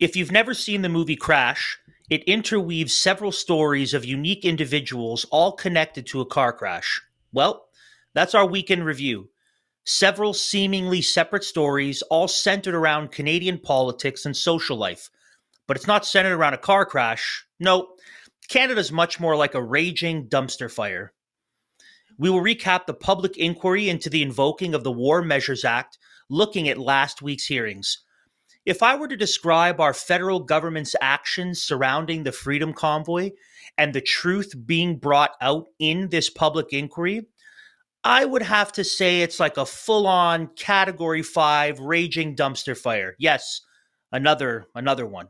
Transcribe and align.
If 0.00 0.16
you've 0.16 0.32
never 0.32 0.54
seen 0.54 0.82
the 0.82 0.88
movie 0.88 1.16
Crash, 1.16 1.78
it 2.10 2.24
interweaves 2.24 2.94
several 2.94 3.32
stories 3.32 3.94
of 3.94 4.04
unique 4.04 4.44
individuals 4.44 5.24
all 5.30 5.52
connected 5.52 6.06
to 6.06 6.20
a 6.20 6.26
car 6.26 6.52
crash. 6.52 7.00
Well, 7.32 7.66
that's 8.12 8.34
our 8.34 8.46
weekend 8.46 8.84
review. 8.84 9.30
Several 9.84 10.34
seemingly 10.34 11.00
separate 11.00 11.44
stories, 11.44 12.02
all 12.02 12.28
centered 12.28 12.74
around 12.74 13.12
Canadian 13.12 13.58
politics 13.58 14.26
and 14.26 14.36
social 14.36 14.76
life. 14.76 15.10
But 15.66 15.76
it's 15.76 15.86
not 15.86 16.06
centered 16.06 16.34
around 16.34 16.54
a 16.54 16.58
car 16.58 16.84
crash. 16.84 17.46
No, 17.60 17.94
Canada's 18.48 18.92
much 18.92 19.20
more 19.20 19.36
like 19.36 19.54
a 19.54 19.62
raging 19.62 20.28
dumpster 20.28 20.70
fire. 20.70 21.12
We 22.18 22.30
will 22.30 22.40
recap 22.40 22.86
the 22.86 22.94
public 22.94 23.36
inquiry 23.36 23.88
into 23.88 24.10
the 24.10 24.22
invoking 24.22 24.74
of 24.74 24.84
the 24.84 24.92
War 24.92 25.22
Measures 25.22 25.64
Act, 25.64 25.98
looking 26.28 26.68
at 26.68 26.78
last 26.78 27.22
week's 27.22 27.46
hearings. 27.46 28.03
If 28.66 28.82
I 28.82 28.96
were 28.96 29.08
to 29.08 29.16
describe 29.16 29.78
our 29.78 29.92
federal 29.92 30.40
government's 30.40 30.96
actions 31.02 31.60
surrounding 31.60 32.22
the 32.22 32.32
Freedom 32.32 32.72
Convoy 32.72 33.32
and 33.76 33.92
the 33.92 34.00
truth 34.00 34.54
being 34.64 34.96
brought 34.96 35.32
out 35.42 35.66
in 35.78 36.08
this 36.08 36.30
public 36.30 36.72
inquiry, 36.72 37.26
I 38.04 38.24
would 38.24 38.42
have 38.42 38.72
to 38.72 38.84
say 38.84 39.20
it's 39.20 39.38
like 39.38 39.58
a 39.58 39.66
full 39.66 40.06
on 40.06 40.48
category 40.56 41.22
5 41.22 41.80
raging 41.80 42.36
dumpster 42.36 42.76
fire. 42.76 43.16
Yes, 43.18 43.60
another 44.12 44.66
another 44.74 45.06
one. 45.06 45.28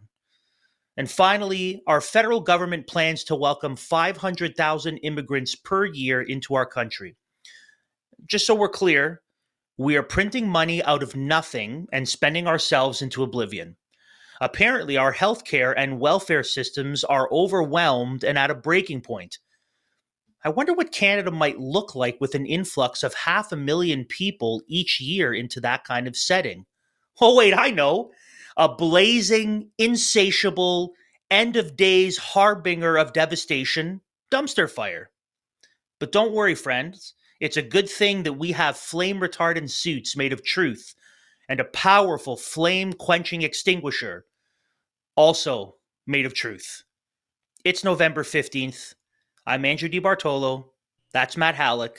And 0.96 1.10
finally, 1.10 1.82
our 1.88 2.00
federal 2.00 2.40
government 2.40 2.86
plans 2.86 3.24
to 3.24 3.34
welcome 3.34 3.74
500,000 3.74 4.98
immigrants 4.98 5.56
per 5.56 5.86
year 5.86 6.22
into 6.22 6.54
our 6.54 6.66
country. 6.66 7.16
Just 8.26 8.46
so 8.46 8.54
we're 8.54 8.68
clear, 8.68 9.22
we 9.76 9.96
are 9.96 10.02
printing 10.02 10.48
money 10.48 10.82
out 10.82 11.02
of 11.02 11.16
nothing 11.16 11.88
and 11.92 12.08
spending 12.08 12.46
ourselves 12.46 13.02
into 13.02 13.22
oblivion. 13.22 13.76
Apparently, 14.40 14.96
our 14.96 15.12
healthcare 15.12 15.74
and 15.76 16.00
welfare 16.00 16.42
systems 16.42 17.04
are 17.04 17.30
overwhelmed 17.32 18.24
and 18.24 18.38
at 18.38 18.50
a 18.50 18.54
breaking 18.54 19.00
point. 19.00 19.38
I 20.44 20.50
wonder 20.50 20.74
what 20.74 20.92
Canada 20.92 21.30
might 21.30 21.58
look 21.58 21.94
like 21.94 22.20
with 22.20 22.34
an 22.34 22.44
influx 22.44 23.02
of 23.02 23.14
half 23.14 23.50
a 23.50 23.56
million 23.56 24.04
people 24.04 24.62
each 24.68 25.00
year 25.00 25.32
into 25.32 25.60
that 25.60 25.84
kind 25.84 26.06
of 26.06 26.16
setting. 26.16 26.66
Oh, 27.20 27.34
wait, 27.34 27.54
I 27.54 27.70
know. 27.70 28.10
A 28.56 28.68
blazing, 28.68 29.70
insatiable, 29.78 30.92
end 31.30 31.56
of 31.56 31.76
days 31.76 32.18
harbinger 32.18 32.96
of 32.96 33.12
devastation 33.12 34.02
dumpster 34.30 34.70
fire. 34.70 35.10
But 35.98 36.12
don't 36.12 36.32
worry, 36.32 36.54
friends. 36.54 37.14
It's 37.44 37.58
a 37.58 37.62
good 37.62 37.90
thing 37.90 38.22
that 38.22 38.38
we 38.38 38.52
have 38.52 38.74
flame 38.74 39.20
retardant 39.20 39.68
suits 39.68 40.16
made 40.16 40.32
of 40.32 40.42
truth 40.42 40.94
and 41.46 41.60
a 41.60 41.64
powerful 41.64 42.38
flame 42.38 42.94
quenching 42.94 43.42
extinguisher, 43.42 44.24
also 45.14 45.76
made 46.06 46.24
of 46.24 46.32
truth. 46.32 46.84
It's 47.62 47.84
November 47.84 48.22
15th. 48.22 48.94
I'm 49.46 49.66
Andrew 49.66 49.90
DiBartolo. 49.90 50.64
That's 51.12 51.36
Matt 51.36 51.54
Halleck. 51.54 51.98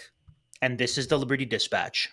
And 0.63 0.79
this 0.79 0.97
is 0.97 1.09
the 1.09 1.19
Liberty 1.19 1.45
Dispatch. 1.45 2.09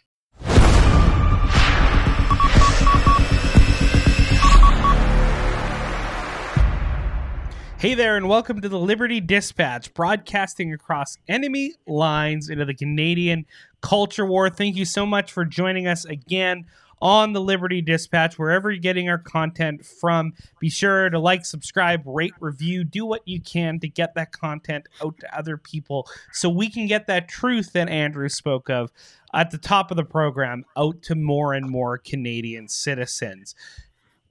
Hey 7.83 7.95
there, 7.95 8.17
and 8.17 8.29
welcome 8.29 8.61
to 8.61 8.69
the 8.69 8.79
Liberty 8.79 9.21
Dispatch, 9.21 9.93
broadcasting 9.93 10.73
across 10.73 11.19
enemy 11.27 11.75
lines 11.85 12.49
into 12.49 12.65
the 12.65 12.75
Canadian 12.75 13.45
culture 13.81 14.25
war. 14.25 14.49
Thank 14.49 14.77
you 14.77 14.85
so 14.85 15.05
much 15.05 15.33
for 15.33 15.45
joining 15.45 15.89
us 15.89 16.05
again 16.05 16.67
on 17.01 17.33
the 17.33 17.41
Liberty 17.41 17.83
Dispatch, 17.83 18.39
wherever 18.39 18.71
you're 18.71 18.81
getting 18.81 19.09
our 19.09 19.19
content 19.19 19.85
from. 19.85 20.33
Be 20.61 20.71
sure 20.71 21.11
to 21.11 21.19
like, 21.19 21.45
subscribe, 21.45 22.03
rate, 22.07 22.35
review, 22.39 22.85
do 22.85 23.05
what 23.05 23.27
you 23.27 23.41
can 23.41 23.81
to 23.81 23.89
get 23.89 24.15
that 24.15 24.31
content 24.31 24.87
out 25.05 25.19
to 25.19 25.37
other 25.37 25.57
people 25.57 26.07
so 26.31 26.49
we 26.49 26.71
can 26.71 26.87
get 26.87 27.09
that 27.09 27.27
truth 27.27 27.73
that 27.73 27.89
Andrew 27.89 28.29
spoke 28.29 28.71
of 28.71 28.93
at 29.35 29.51
the 29.51 29.59
top 29.59 29.91
of 29.91 29.97
the 29.97 30.05
program 30.05 30.65
out 30.77 31.03
to 31.03 31.17
more 31.17 31.53
and 31.53 31.69
more 31.69 31.99
Canadian 31.99 32.69
citizens. 32.69 33.57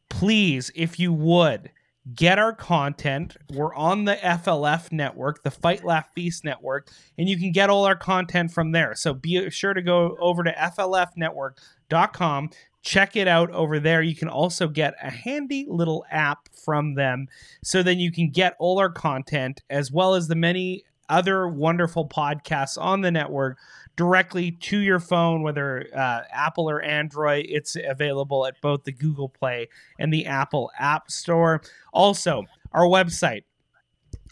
Please, 0.08 0.72
if 0.74 0.98
you 0.98 1.12
would, 1.12 1.70
get 2.16 2.40
our 2.40 2.54
content. 2.54 3.38
We're 3.54 3.76
on 3.76 4.06
the 4.06 4.16
FLF 4.16 4.92
network, 4.92 5.44
the 5.44 5.52
Fight 5.52 5.84
Laugh 5.84 6.08
Feast 6.14 6.44
network, 6.44 6.90
and 7.18 7.30
you 7.30 7.38
can 7.38 7.52
get 7.52 7.70
all 7.70 7.86
our 7.86 7.96
content 7.96 8.52
from 8.52 8.72
there. 8.72 8.96
So 8.96 9.14
be 9.14 9.50
sure 9.50 9.74
to 9.74 9.82
go 9.82 10.18
over 10.20 10.44
to 10.44 10.52
flfnetwork.com. 10.52 12.50
Check 12.84 13.16
it 13.16 13.28
out 13.28 13.52
over 13.52 13.80
there. 13.80 14.02
You 14.02 14.16
can 14.16 14.28
also 14.30 14.68
get 14.68 14.96
a 15.04 15.12
handy 15.12 15.68
little 15.70 16.04
app 16.10 16.50
from 16.66 16.96
them 16.96 17.28
so 17.64 17.84
then 17.84 18.00
you 18.00 18.12
can 18.12 18.32
get 18.32 18.56
all 18.58 18.80
our 18.80 18.90
content 18.90 19.62
as 19.70 19.92
well 19.92 20.16
as 20.16 20.28
the 20.28 20.36
many 20.36 20.84
other 21.08 21.48
wonderful 21.48 22.08
podcasts 22.08 22.82
on 22.82 23.02
the 23.02 23.12
network 23.12 23.60
directly 23.96 24.52
to 24.52 24.80
your 24.80 25.00
phone, 25.00 25.44
whether 25.44 25.88
uh, 25.96 26.24
Apple 26.32 26.70
or 26.70 26.82
Android. 26.82 27.46
It's 27.48 27.76
available 27.76 28.46
at 28.46 28.60
both 28.62 28.84
the 28.84 28.92
Google 28.92 29.30
Play 29.30 29.70
and 30.00 30.14
the 30.14 30.26
Apple 30.26 30.72
App 30.80 31.10
Store. 31.12 31.62
Also, 31.94 32.44
our 32.72 32.86
website, 32.86 33.44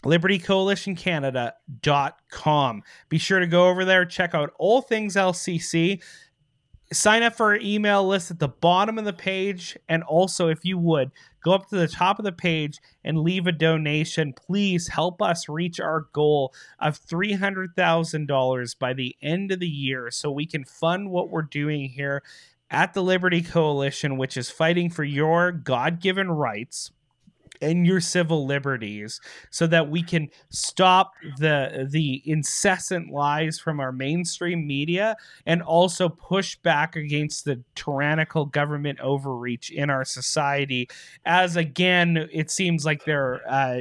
libertycoalitioncanada.com. 0.02 2.82
Be 3.08 3.18
sure 3.18 3.40
to 3.40 3.46
go 3.46 3.68
over 3.68 3.84
there, 3.84 4.04
check 4.04 4.34
out 4.34 4.52
all 4.58 4.82
things 4.82 5.14
LCC. 5.16 6.02
Sign 6.92 7.22
up 7.22 7.36
for 7.36 7.52
our 7.52 7.56
email 7.56 8.04
list 8.06 8.32
at 8.32 8.40
the 8.40 8.48
bottom 8.48 8.98
of 8.98 9.04
the 9.04 9.12
page. 9.12 9.78
And 9.88 10.02
also, 10.02 10.48
if 10.48 10.64
you 10.64 10.76
would, 10.78 11.12
go 11.42 11.52
up 11.52 11.68
to 11.68 11.76
the 11.76 11.88
top 11.88 12.18
of 12.18 12.24
the 12.24 12.32
page 12.32 12.78
and 13.04 13.18
leave 13.18 13.46
a 13.46 13.52
donation. 13.52 14.32
Please 14.32 14.88
help 14.88 15.20
us 15.22 15.48
reach 15.48 15.80
our 15.80 16.06
goal 16.12 16.52
of 16.78 17.00
$300,000 17.00 18.78
by 18.78 18.92
the 18.92 19.16
end 19.22 19.52
of 19.52 19.60
the 19.60 19.68
year 19.68 20.10
so 20.10 20.30
we 20.30 20.46
can 20.46 20.64
fund 20.64 21.10
what 21.10 21.30
we're 21.30 21.42
doing 21.42 21.88
here 21.88 22.22
at 22.70 22.94
the 22.94 23.02
Liberty 23.02 23.42
Coalition, 23.42 24.16
which 24.16 24.36
is 24.36 24.50
fighting 24.50 24.90
for 24.90 25.04
your 25.04 25.50
God 25.50 26.00
given 26.00 26.30
rights 26.30 26.92
and 27.60 27.86
your 27.86 28.00
civil 28.00 28.46
liberties 28.46 29.20
so 29.50 29.66
that 29.66 29.90
we 29.90 30.02
can 30.02 30.28
stop 30.50 31.12
the 31.38 31.86
the 31.90 32.22
incessant 32.24 33.10
lies 33.10 33.58
from 33.58 33.80
our 33.80 33.92
mainstream 33.92 34.66
media 34.66 35.16
and 35.46 35.62
also 35.62 36.08
push 36.08 36.56
back 36.56 36.96
against 36.96 37.44
the 37.44 37.62
tyrannical 37.74 38.46
government 38.46 38.98
overreach 39.00 39.70
in 39.70 39.90
our 39.90 40.04
society 40.04 40.88
as 41.24 41.56
again 41.56 42.28
it 42.32 42.50
seems 42.50 42.84
like 42.84 43.04
they're 43.04 43.40
uh, 43.48 43.80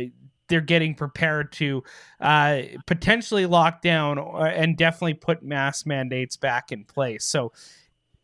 they're 0.50 0.62
getting 0.62 0.96
prepared 0.96 1.52
to 1.54 1.84
uh, 2.20 2.62
potentially 2.86 3.46
lock 3.46 3.82
down 3.82 4.18
or, 4.18 4.48
and 4.48 4.76
definitely 4.76 5.14
put 5.14 5.44
mass 5.44 5.86
mandates 5.86 6.36
back 6.36 6.72
in 6.72 6.84
place. 6.84 7.24
So 7.24 7.54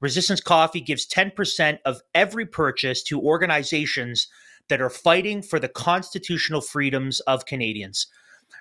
Resistance 0.00 0.40
Coffee 0.40 0.80
gives 0.80 1.06
10% 1.06 1.78
of 1.84 2.00
every 2.14 2.46
purchase 2.46 3.02
to 3.04 3.20
organizations 3.20 4.28
that 4.68 4.80
are 4.80 4.90
fighting 4.90 5.42
for 5.42 5.58
the 5.58 5.68
constitutional 5.68 6.60
freedoms 6.60 7.20
of 7.20 7.46
Canadians. 7.46 8.06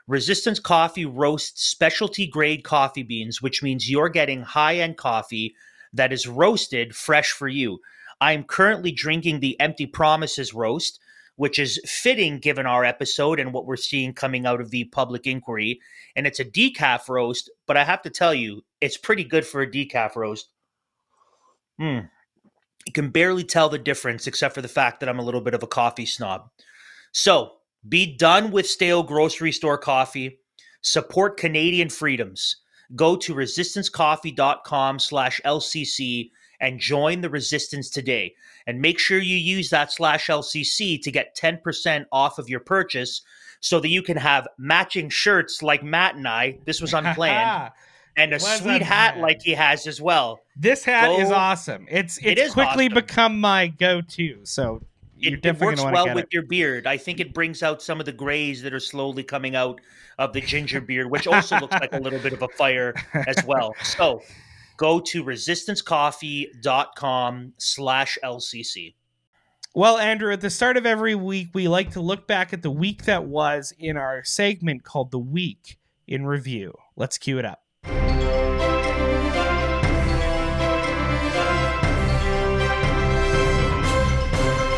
Resistance 0.07 0.59
Coffee 0.59 1.05
roasts 1.05 1.65
specialty 1.65 2.27
grade 2.27 2.63
coffee 2.63 3.03
beans, 3.03 3.41
which 3.41 3.63
means 3.63 3.89
you're 3.89 4.09
getting 4.09 4.41
high 4.41 4.75
end 4.75 4.97
coffee 4.97 5.55
that 5.93 6.13
is 6.13 6.27
roasted 6.27 6.95
fresh 6.95 7.31
for 7.31 7.47
you. 7.47 7.79
I 8.21 8.33
am 8.33 8.43
currently 8.43 8.91
drinking 8.91 9.39
the 9.39 9.59
Empty 9.59 9.87
Promises 9.87 10.53
roast, 10.53 10.99
which 11.35 11.59
is 11.59 11.79
fitting 11.85 12.39
given 12.39 12.65
our 12.65 12.85
episode 12.85 13.39
and 13.39 13.53
what 13.53 13.65
we're 13.65 13.75
seeing 13.75 14.13
coming 14.13 14.45
out 14.45 14.61
of 14.61 14.71
the 14.71 14.85
public 14.85 15.27
inquiry. 15.27 15.79
And 16.15 16.25
it's 16.25 16.39
a 16.39 16.45
decaf 16.45 17.09
roast, 17.09 17.49
but 17.67 17.77
I 17.77 17.83
have 17.83 18.01
to 18.03 18.09
tell 18.09 18.33
you, 18.33 18.63
it's 18.81 18.97
pretty 18.97 19.23
good 19.23 19.45
for 19.45 19.61
a 19.61 19.69
decaf 19.69 20.15
roast. 20.15 20.49
Hmm. 21.77 21.99
You 22.85 22.93
can 22.93 23.09
barely 23.09 23.43
tell 23.43 23.67
the 23.67 23.79
difference 23.79 24.27
except 24.27 24.55
for 24.55 24.61
the 24.61 24.67
fact 24.67 24.99
that 24.99 25.09
I'm 25.09 25.19
a 25.19 25.23
little 25.23 25.41
bit 25.41 25.53
of 25.53 25.63
a 25.63 25.67
coffee 25.67 26.05
snob. 26.05 26.49
So 27.11 27.53
be 27.87 28.15
done 28.15 28.51
with 28.51 28.67
stale 28.67 29.03
grocery 29.03 29.51
store 29.51 29.77
coffee. 29.77 30.39
Support 30.81 31.37
Canadian 31.37 31.89
freedoms. 31.89 32.57
Go 32.95 33.15
to 33.17 33.33
resistancecoffee.com 33.33 34.99
slash 34.99 35.41
LCC 35.43 36.29
and 36.59 36.79
join 36.79 37.21
the 37.21 37.29
resistance 37.29 37.89
today. 37.89 38.33
And 38.67 38.81
make 38.81 38.99
sure 38.99 39.19
you 39.19 39.37
use 39.37 39.69
that 39.69 39.91
slash 39.91 40.27
LCC 40.27 41.01
to 41.01 41.11
get 41.11 41.35
10% 41.37 42.05
off 42.11 42.39
of 42.39 42.49
your 42.49 42.59
purchase 42.59 43.21
so 43.59 43.79
that 43.79 43.89
you 43.89 44.01
can 44.01 44.17
have 44.17 44.47
matching 44.57 45.09
shirts 45.09 45.61
like 45.63 45.83
Matt 45.83 46.15
and 46.15 46.27
I. 46.27 46.57
This 46.65 46.81
was 46.81 46.93
unplanned. 46.95 47.71
and 48.17 48.31
a 48.31 48.35
Was 48.35 48.57
sweet 48.59 48.81
hat 48.81 49.17
like 49.19 49.41
he 49.41 49.51
has 49.51 49.87
as 49.87 50.01
well. 50.01 50.39
This 50.55 50.83
hat 50.83 51.19
is 51.19 51.31
awesome. 51.31 51.85
It's 51.89 52.17
It 52.19 52.37
it's 52.39 52.53
quickly 52.53 52.85
awesome. 52.85 52.93
become 52.95 53.39
my 53.41 53.67
go-to. 53.67 54.39
So 54.43 54.81
It, 55.19 55.45
it 55.45 55.59
works 55.59 55.83
well 55.83 55.93
want 55.93 55.97
to 55.97 56.03
get 56.05 56.15
with 56.15 56.23
it. 56.25 56.33
your 56.33 56.43
beard. 56.43 56.87
I 56.87 56.97
think 56.97 57.19
it 57.19 57.33
brings 57.33 57.61
out 57.63 57.81
some 57.81 57.99
of 57.99 58.05
the 58.05 58.11
grays 58.13 58.61
that 58.61 58.73
are 58.73 58.79
slowly 58.79 59.23
coming 59.23 59.55
out 59.55 59.81
of 60.17 60.31
the 60.33 60.41
ginger 60.41 60.79
beard, 60.79 61.09
which 61.11 61.27
also 61.27 61.59
looks 61.59 61.73
like 61.73 61.91
a 61.93 61.99
little 61.99 62.19
bit 62.19 62.31
of 62.33 62.41
a 62.41 62.47
fire 62.49 62.93
as 63.27 63.35
well. 63.45 63.73
So 63.83 64.21
go 64.77 64.99
to 64.99 65.23
resistancecoffee.com 65.23 67.53
slash 67.57 68.17
LCC. 68.23 68.93
Well, 69.73 69.97
Andrew, 69.97 70.31
at 70.31 70.39
the 70.39 70.49
start 70.49 70.77
of 70.77 70.85
every 70.85 71.15
week, 71.15 71.49
we 71.53 71.67
like 71.67 71.91
to 71.91 71.99
look 71.99 72.27
back 72.27 72.53
at 72.53 72.61
the 72.61 72.71
week 72.71 73.03
that 73.03 73.25
was 73.25 73.73
in 73.77 73.97
our 73.97 74.23
segment 74.23 74.85
called 74.85 75.11
The 75.11 75.19
Week 75.19 75.77
in 76.07 76.25
Review. 76.25 76.73
Let's 76.95 77.17
cue 77.17 77.39
it 77.39 77.45
up. 77.45 77.61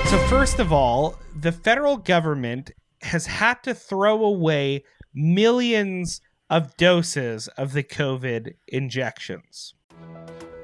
So, 0.10 0.18
first 0.30 0.58
of 0.60 0.74
all, 0.74 1.20
the 1.36 1.52
federal 1.52 1.98
government 1.98 2.72
has 3.02 3.28
had 3.28 3.62
to 3.64 3.76
throw 3.76 4.24
away 4.24 4.86
millions 5.14 6.22
of 6.50 6.76
doses 6.78 7.48
of 7.50 7.74
the 7.74 7.84
COVID 7.84 8.56
injections. 8.68 9.74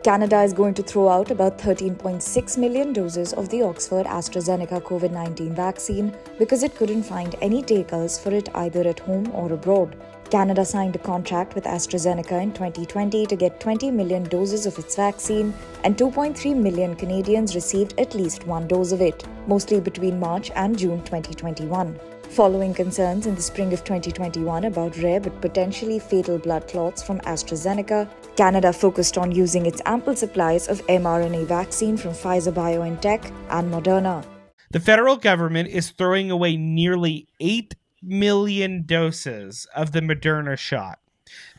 Canada 0.03 0.41
is 0.41 0.51
going 0.51 0.73
to 0.73 0.83
throw 0.83 1.07
out 1.07 1.31
about 1.31 1.57
13.6 1.57 2.57
million 2.57 2.91
doses 2.91 3.31
of 3.31 3.47
the 3.47 3.61
Oxford 3.61 4.05
AstraZeneca 4.05 4.81
COVID 4.81 5.11
19 5.11 5.55
vaccine 5.55 6.13
because 6.37 6.61
it 6.61 6.75
couldn't 6.75 7.03
find 7.03 7.37
any 7.41 7.63
takers 7.63 8.19
for 8.19 8.33
it 8.33 8.49
either 8.53 8.81
at 8.85 8.99
home 8.99 9.31
or 9.33 9.53
abroad. 9.53 9.95
Canada 10.29 10.65
signed 10.65 10.93
a 10.97 10.99
contract 10.99 11.55
with 11.55 11.63
AstraZeneca 11.63 12.41
in 12.43 12.51
2020 12.51 13.25
to 13.27 13.35
get 13.37 13.61
20 13.61 13.91
million 13.91 14.23
doses 14.23 14.65
of 14.65 14.77
its 14.77 14.97
vaccine, 14.97 15.53
and 15.85 15.95
2.3 15.95 16.53
million 16.53 16.97
Canadians 16.97 17.55
received 17.55 17.97
at 17.97 18.13
least 18.13 18.45
one 18.45 18.67
dose 18.67 18.91
of 18.91 18.99
it, 18.99 19.23
mostly 19.47 19.79
between 19.79 20.19
March 20.19 20.51
and 20.55 20.77
June 20.77 21.01
2021. 21.03 21.97
Following 22.29 22.73
concerns 22.73 23.27
in 23.27 23.35
the 23.35 23.41
spring 23.41 23.71
of 23.73 23.83
2021 23.83 24.65
about 24.65 24.97
rare 24.97 25.19
but 25.19 25.39
potentially 25.39 25.99
fatal 25.99 26.39
blood 26.39 26.67
clots 26.67 27.03
from 27.03 27.19
AstraZeneca, 27.19 28.09
Canada 28.35 28.73
focused 28.73 29.17
on 29.17 29.31
using 29.31 29.65
its 29.65 29.81
ample 29.85 30.15
supplies 30.15 30.67
of 30.67 30.85
mRNA 30.87 31.45
vaccine 31.45 31.97
from 31.97 32.11
Pfizer 32.11 32.53
BioNTech 32.53 33.31
and 33.49 33.71
Moderna. 33.71 34.25
The 34.71 34.79
federal 34.79 35.17
government 35.17 35.69
is 35.69 35.91
throwing 35.91 36.31
away 36.31 36.57
nearly 36.57 37.27
8 37.39 37.75
million 38.01 38.83
doses 38.85 39.67
of 39.75 39.91
the 39.91 40.01
Moderna 40.01 40.57
shot. 40.57 40.99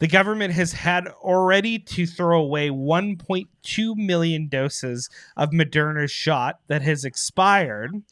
The 0.00 0.08
government 0.08 0.54
has 0.54 0.72
had 0.72 1.08
already 1.08 1.78
to 1.78 2.06
throw 2.06 2.40
away 2.40 2.70
1.2 2.70 3.96
million 3.96 4.48
doses 4.48 5.08
of 5.36 5.50
Moderna's 5.50 6.10
shot 6.10 6.60
that 6.68 6.82
has 6.82 7.04
expired. 7.04 8.02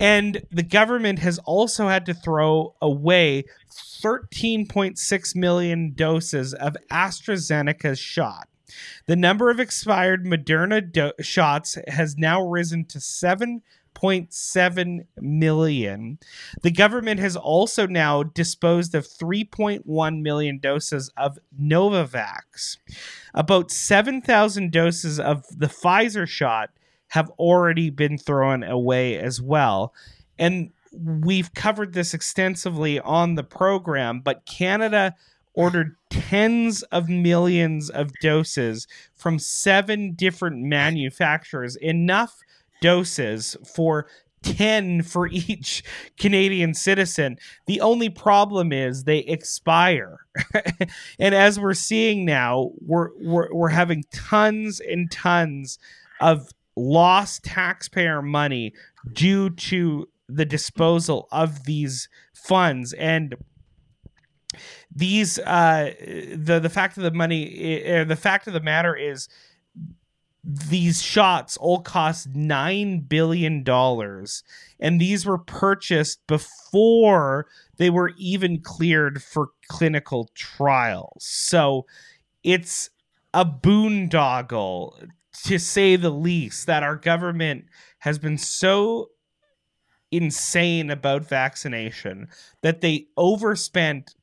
And 0.00 0.42
the 0.50 0.62
government 0.62 1.18
has 1.20 1.38
also 1.40 1.88
had 1.88 2.06
to 2.06 2.14
throw 2.14 2.74
away 2.80 3.44
13.6 4.02 5.36
million 5.36 5.92
doses 5.94 6.54
of 6.54 6.76
AstraZeneca's 6.90 7.98
shot. 7.98 8.48
The 9.06 9.16
number 9.16 9.50
of 9.50 9.60
expired 9.60 10.24
Moderna 10.24 10.90
do- 10.90 11.12
shots 11.20 11.76
has 11.88 12.16
now 12.16 12.42
risen 12.42 12.86
to 12.86 12.98
7.7 12.98 15.06
million. 15.20 16.18
The 16.62 16.70
government 16.70 17.20
has 17.20 17.36
also 17.36 17.86
now 17.86 18.22
disposed 18.22 18.94
of 18.94 19.06
3.1 19.06 20.22
million 20.22 20.58
doses 20.58 21.12
of 21.16 21.38
Novavax. 21.60 22.78
About 23.34 23.70
7,000 23.70 24.72
doses 24.72 25.20
of 25.20 25.44
the 25.50 25.66
Pfizer 25.66 26.26
shot 26.26 26.70
have 27.12 27.28
already 27.38 27.90
been 27.90 28.16
thrown 28.16 28.62
away 28.62 29.18
as 29.18 29.38
well. 29.38 29.92
And 30.38 30.70
we've 30.94 31.52
covered 31.52 31.92
this 31.92 32.14
extensively 32.14 32.98
on 33.00 33.34
the 33.34 33.44
program, 33.44 34.20
but 34.20 34.46
Canada 34.46 35.14
ordered 35.52 35.94
tens 36.08 36.82
of 36.84 37.10
millions 37.10 37.90
of 37.90 38.10
doses 38.22 38.88
from 39.14 39.38
seven 39.38 40.14
different 40.14 40.62
manufacturers, 40.62 41.76
enough 41.76 42.38
doses 42.80 43.58
for 43.62 44.06
10 44.42 45.02
for 45.02 45.26
each 45.26 45.84
Canadian 46.18 46.72
citizen. 46.72 47.36
The 47.66 47.82
only 47.82 48.08
problem 48.08 48.72
is 48.72 49.04
they 49.04 49.18
expire. 49.18 50.20
and 51.18 51.34
as 51.34 51.60
we're 51.60 51.74
seeing 51.74 52.24
now, 52.24 52.70
we're, 52.80 53.10
we're, 53.20 53.52
we're 53.52 53.68
having 53.68 54.04
tons 54.14 54.80
and 54.80 55.10
tons 55.10 55.78
of 56.18 56.48
lost 56.76 57.44
taxpayer 57.44 58.22
money 58.22 58.72
due 59.12 59.50
to 59.50 60.08
the 60.28 60.44
disposal 60.44 61.28
of 61.30 61.64
these 61.64 62.08
funds. 62.34 62.92
And 62.94 63.36
these 64.94 65.38
uh 65.38 65.92
the 66.34 66.60
the 66.60 66.68
fact 66.68 66.96
of 66.98 67.02
the 67.02 67.10
money 67.10 67.90
uh, 67.90 68.04
the 68.04 68.16
fact 68.16 68.46
of 68.46 68.52
the 68.52 68.60
matter 68.60 68.94
is 68.94 69.28
these 70.44 71.00
shots 71.00 71.56
all 71.56 71.80
cost 71.80 72.28
9 72.34 73.00
billion 73.00 73.62
dollars. 73.62 74.42
And 74.80 75.00
these 75.00 75.24
were 75.24 75.38
purchased 75.38 76.26
before 76.26 77.46
they 77.76 77.90
were 77.90 78.12
even 78.18 78.60
cleared 78.60 79.22
for 79.22 79.50
clinical 79.68 80.30
trials. 80.34 81.24
So 81.24 81.86
it's 82.42 82.90
a 83.32 83.44
boondoggle 83.44 85.08
to 85.44 85.58
say 85.58 85.96
the 85.96 86.10
least 86.10 86.66
that 86.66 86.82
our 86.82 86.96
government 86.96 87.64
has 87.98 88.18
been 88.18 88.38
so 88.38 89.08
insane 90.10 90.90
about 90.90 91.24
vaccination 91.24 92.28
that 92.60 92.82
they 92.82 93.06
overspent 93.16 94.14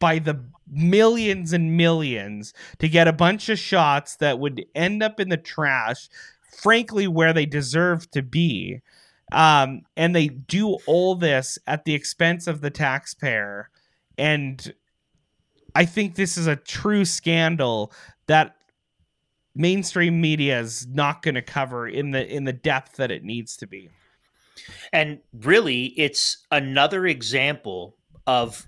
by 0.00 0.18
the 0.18 0.44
millions 0.70 1.52
and 1.52 1.76
millions 1.76 2.52
to 2.78 2.88
get 2.88 3.08
a 3.08 3.12
bunch 3.12 3.48
of 3.48 3.58
shots 3.58 4.16
that 4.16 4.38
would 4.38 4.64
end 4.74 5.02
up 5.02 5.18
in 5.20 5.28
the 5.28 5.36
trash, 5.36 6.08
frankly, 6.56 7.06
where 7.06 7.32
they 7.32 7.46
deserve 7.46 8.10
to 8.10 8.22
be. 8.22 8.80
Um, 9.32 9.82
and 9.96 10.14
they 10.14 10.28
do 10.28 10.78
all 10.86 11.14
this 11.14 11.58
at 11.66 11.84
the 11.84 11.94
expense 11.94 12.46
of 12.46 12.60
the 12.60 12.70
taxpayer. 12.70 13.70
And 14.16 14.72
I 15.74 15.84
think 15.84 16.14
this 16.14 16.36
is 16.36 16.46
a 16.46 16.56
true 16.56 17.04
scandal 17.04 17.92
that 18.26 18.56
mainstream 19.58 20.20
media 20.20 20.60
is 20.60 20.86
not 20.86 21.20
going 21.20 21.34
to 21.34 21.42
cover 21.42 21.86
in 21.86 22.12
the 22.12 22.26
in 22.26 22.44
the 22.44 22.52
depth 22.52 22.96
that 22.96 23.10
it 23.10 23.24
needs 23.24 23.56
to 23.58 23.66
be. 23.66 23.90
And 24.92 25.18
really, 25.32 25.86
it's 25.98 26.46
another 26.50 27.06
example 27.06 27.96
of 28.26 28.66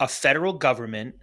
a 0.00 0.08
federal 0.08 0.54
government 0.54 1.16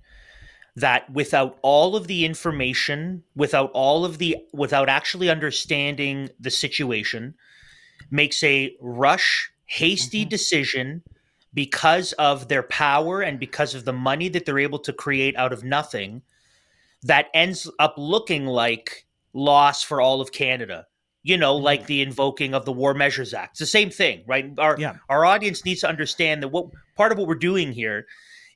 that 0.76 1.12
without 1.12 1.58
all 1.62 1.96
of 1.96 2.08
the 2.08 2.26
information, 2.26 3.24
without 3.36 3.70
all 3.74 4.06
of 4.06 4.18
the, 4.18 4.38
without 4.54 4.90
actually 4.90 5.30
understanding 5.30 6.30
the 6.40 6.50
situation, 6.50 7.36
makes 8.10 8.44
a 8.44 8.76
rush, 8.82 9.52
hasty 9.66 10.22
mm-hmm. 10.22 10.30
decision 10.30 11.04
because 11.54 12.14
of 12.14 12.48
their 12.48 12.64
power 12.64 13.22
and 13.22 13.40
because 13.40 13.76
of 13.76 13.86
the 13.86 13.94
money 13.94 14.30
that 14.30 14.46
they're 14.46 14.58
able 14.58 14.80
to 14.80 14.92
create 14.92 15.36
out 15.36 15.54
of 15.54 15.64
nothing 15.64 16.24
that 17.04 17.28
ends 17.34 17.70
up 17.80 17.96
looking 17.98 18.46
like 18.46 19.06
loss 19.34 19.84
for 19.84 20.02
all 20.02 20.22
of 20.22 20.32
Canada. 20.32 20.86
You 21.26 21.38
know, 21.38 21.56
like 21.56 21.84
mm. 21.84 21.86
the 21.86 22.02
invoking 22.02 22.54
of 22.54 22.66
the 22.66 22.74
War 22.74 22.94
Measures 22.94 23.34
Act. 23.34 23.52
It's 23.52 23.60
the 23.60 23.66
same 23.66 23.90
thing, 23.90 24.24
right? 24.28 24.52
Our 24.58 24.78
Yeah. 24.78 24.96
our 25.08 25.24
audience 25.24 25.64
needs 25.64 25.82
to 25.82 25.88
understand 25.88 26.44
that 26.44 26.50
what 26.50 26.66
part 26.98 27.14
of 27.14 27.18
what 27.18 27.28
we're 27.28 27.36
doing 27.36 27.72
here 27.72 28.08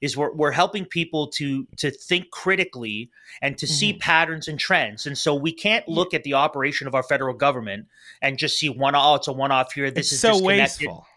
is 0.01 0.15
we're, 0.15 0.33
we're 0.33 0.51
helping 0.51 0.85
people 0.85 1.27
to 1.27 1.65
to 1.77 1.91
think 1.91 2.29
critically 2.31 3.09
and 3.41 3.57
to 3.57 3.67
see 3.67 3.91
mm-hmm. 3.91 3.99
patterns 3.99 4.47
and 4.47 4.59
trends. 4.59 5.07
And 5.07 5.17
so 5.17 5.33
we 5.33 5.53
can't 5.53 5.87
look 5.87 6.13
at 6.13 6.23
the 6.23 6.33
operation 6.33 6.87
of 6.87 6.95
our 6.95 7.03
federal 7.03 7.33
government 7.33 7.87
and 8.21 8.37
just 8.37 8.59
see 8.59 8.69
one 8.69 8.95
oh 8.95 9.15
it's 9.15 9.27
a 9.27 9.33
one 9.33 9.51
off 9.51 9.73
here. 9.73 9.89
This 9.89 10.07
it's 10.07 10.13
is 10.13 10.19
so 10.19 10.33
disconnected. 10.33 10.87
wasteful. 10.87 11.07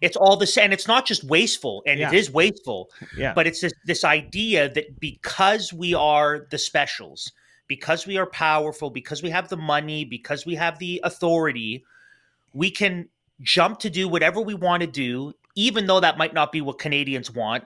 It's 0.00 0.16
all 0.16 0.36
the 0.36 0.46
same. 0.46 0.64
And 0.64 0.72
it's 0.72 0.88
not 0.88 1.06
just 1.06 1.24
wasteful, 1.24 1.82
and 1.86 1.98
Yeah. 1.98 2.08
it 2.08 2.14
is 2.14 2.30
wasteful, 2.30 2.90
Yeah. 3.16 3.32
but 3.34 3.46
it's 3.46 3.60
this, 3.60 3.72
this 3.84 4.04
idea 4.04 4.68
that 4.68 5.00
because 5.00 5.72
we 5.72 5.94
are 5.94 6.46
the 6.50 6.58
specials, 6.58 7.32
because 7.66 8.06
we 8.06 8.16
are 8.16 8.26
powerful, 8.26 8.90
because 8.90 9.22
we 9.22 9.30
have 9.30 9.48
the 9.48 9.56
money, 9.56 10.04
because 10.04 10.46
we 10.46 10.54
have 10.54 10.78
the 10.78 11.00
authority, 11.04 11.84
we 12.52 12.70
can 12.70 13.08
jump 13.40 13.78
to 13.80 13.90
do 13.90 14.08
whatever 14.08 14.40
we 14.40 14.54
want 14.54 14.80
to 14.82 14.86
do, 14.86 15.32
even 15.54 15.86
though 15.86 16.00
that 16.00 16.18
might 16.18 16.34
not 16.34 16.52
be 16.52 16.60
what 16.60 16.78
Canadians 16.78 17.30
want. 17.30 17.64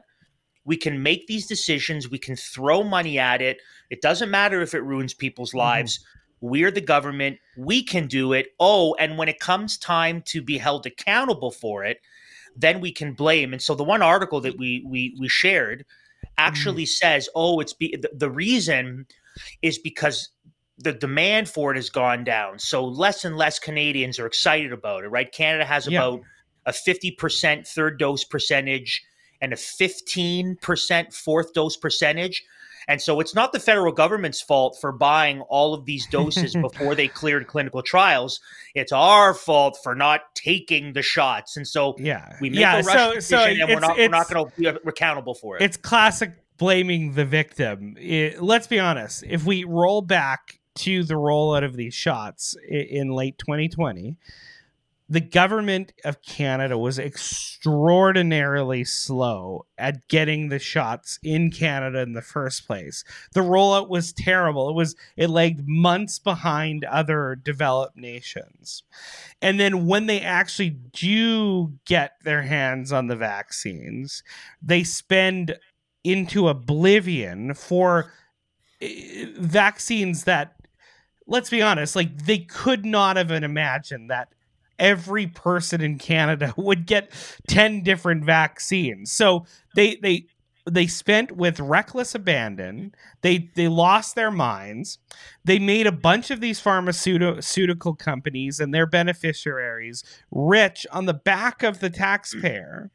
We 0.65 0.77
can 0.77 1.03
make 1.03 1.27
these 1.27 1.47
decisions. 1.47 2.09
We 2.09 2.19
can 2.19 2.37
throw 2.37 2.83
money 2.83 3.19
at 3.19 3.43
it. 3.43 3.59
It 3.91 4.01
doesn't 4.01 4.31
matter 4.31 4.63
if 4.63 4.75
it 4.75 4.81
ruins 4.81 5.15
people's 5.15 5.51
mm-hmm. 5.51 5.59
lives. 5.59 6.05
We're 6.43 6.71
the 6.71 6.83
government. 6.83 7.39
We 7.57 7.83
can 7.83 8.07
do 8.07 8.35
it. 8.35 8.49
Oh, 8.61 8.95
and 8.99 9.17
when 9.17 9.29
it 9.29 9.41
comes 9.41 9.79
time 9.79 10.23
to 10.27 10.43
be 10.43 10.59
held 10.59 10.85
accountable 10.85 11.53
for 11.53 11.85
it, 11.85 12.01
then 12.55 12.81
we 12.81 12.93
can 12.93 13.15
blame. 13.15 13.53
And 13.55 13.63
so 13.63 13.75
the 13.75 13.85
one 13.85 14.03
article 14.03 14.43
that 14.43 14.59
we 14.59 14.85
we 14.87 15.17
we 15.19 15.29
shared 15.29 15.87
actually 16.37 16.85
mm. 16.85 16.89
says, 16.89 17.29
"Oh, 17.35 17.61
it's 17.61 17.73
be, 17.73 17.97
the, 17.97 18.11
the 18.15 18.31
reason 18.31 19.07
is 19.63 19.79
because 19.79 20.29
the 20.79 20.93
demand 20.93 21.49
for 21.49 21.71
it 21.73 21.77
has 21.77 21.91
gone 21.91 22.25
down. 22.25 22.59
So 22.59 22.85
less 22.85 23.25
and 23.25 23.37
less 23.37 23.59
Canadians 23.59 24.19
are 24.19 24.27
excited 24.27 24.73
about 24.73 25.05
it, 25.05 25.09
right? 25.09 25.31
Canada 25.31 25.65
has 25.65 25.87
Yeah. 25.87 26.01
about 26.01 26.23
a 26.67 26.73
50% 26.73 27.67
third 27.67 27.99
dose 27.99 28.25
percentage 28.25 29.03
and 29.41 29.53
a 29.53 29.57
15% 29.57 31.13
fourth 31.13 31.53
dose 31.53 31.77
percentage. 31.77 32.45
And 32.89 33.01
so 33.01 33.21
it's 33.21 33.35
not 33.35 33.53
the 33.53 33.61
federal 33.61 33.93
government's 33.93 34.41
fault 34.41 34.79
for 34.81 34.93
buying 34.93 35.41
all 35.43 35.75
of 35.75 35.85
these 35.85 36.07
doses 36.07 36.55
before 36.61 36.95
they 36.95 37.09
cleared 37.09 37.47
clinical 37.47 37.83
trials. 37.83 38.41
It's 38.75 38.93
our 38.93 39.35
fault 39.35 39.79
for 39.83 39.95
not 39.95 40.35
taking 40.35 40.93
the 40.93 41.03
shots. 41.03 41.57
And 41.57 41.67
so 41.67 41.95
yeah. 41.99 42.37
we 42.41 42.51
make 42.51 42.61
yeah. 42.61 42.81
a 42.81 42.83
rush 42.83 42.97
so, 42.97 43.15
decision 43.15 43.57
so 43.57 43.63
and 43.63 43.75
we're 43.75 43.81
not, 43.81 43.97
we're 43.97 44.09
not 44.09 44.31
going 44.31 44.51
to 44.51 44.53
be 44.57 44.89
accountable 44.89 45.35
for 45.35 45.57
it. 45.57 45.63
it's 45.63 45.77
classic 45.77 46.33
blaming 46.59 47.13
the 47.13 47.25
victim. 47.25 47.97
It- 47.99 48.43
let's 48.43 48.67
be 48.67 48.79
honest. 48.79 49.25
If 49.27 49.45
we 49.45 49.65
roll 49.65 50.03
back 50.03 50.61
to 50.75 51.05
the 51.05 51.15
rollout 51.15 51.65
of 51.65 51.77
these 51.77 51.95
shots 51.95 52.57
in 52.69 53.11
late 53.11 53.39
2020, 53.39 54.17
the 55.13 55.21
government 55.21 55.93
of 56.07 56.23
Canada 56.23 56.79
was 56.79 56.99
extraordinarily 56.99 58.83
slow 58.83 59.67
at 59.77 60.09
getting 60.09 60.49
the 60.49 60.59
shots 60.59 61.19
in 61.23 61.51
Canada 61.51 62.01
in 62.01 62.15
the 62.15 62.23
first 62.23 62.67
place. 62.67 63.05
The 63.35 63.41
rollout 63.41 63.91
was 63.91 64.15
terrible. 64.15 64.71
It 64.71 64.75
was 64.75 64.97
it 65.19 65.29
lagged 65.29 65.69
months 65.69 66.19
behind 66.19 66.87
other 66.87 67.37
developed 67.37 67.95
nations. 67.95 68.85
And 69.43 69.61
then 69.61 69.87
when 69.87 70.07
they 70.07 70.23
actually 70.23 70.71
do 70.71 71.75
get 71.85 72.13
their 72.25 72.41
hands 72.41 72.91
on 72.91 73.09
the 73.09 73.17
vaccines, 73.17 74.23
they 74.63 74.83
spend 74.83 75.59
into 76.03 76.49
oblivion 76.49 77.53
for 77.53 78.15
eh, 78.81 79.27
vaccines 79.37 80.25
that 80.25 80.57
let's 81.27 81.51
be 81.51 81.61
honest 81.61 81.95
like 81.95 82.25
they 82.25 82.39
could 82.39 82.87
not 82.87 83.19
have 83.19 83.31
imagined 83.31 84.09
that 84.09 84.33
every 84.79 85.27
person 85.27 85.81
in 85.81 85.99
Canada 85.99 86.55
would 86.57 86.87
get 86.87 87.13
10 87.49 87.83
different 87.83 88.25
vaccines. 88.25 89.13
So 89.13 89.47
they 89.75 89.97
they 89.97 90.27
they 90.71 90.87
spent 90.87 91.33
with 91.33 91.59
reckless 91.59 92.15
abandon. 92.15 92.95
They 93.23 93.51
they 93.57 93.69
lost 93.69 94.15
their 94.15 94.31
minds. 94.31 94.99
They 95.45 95.59
made 95.59 95.87
a 95.87 95.93
bunch 95.93 96.31
of 96.31 96.41
these 96.41 96.61
pharmaceutical 96.61 97.95
companies 97.95 98.61
and 98.61 98.73
their 98.73 98.87
beneficiaries 98.87 100.05
rich 100.31 100.87
on 100.93 101.07
the 101.07 101.15
back 101.15 101.63
of 101.63 101.81
the 101.81 101.91
taxpayer. 101.91 102.91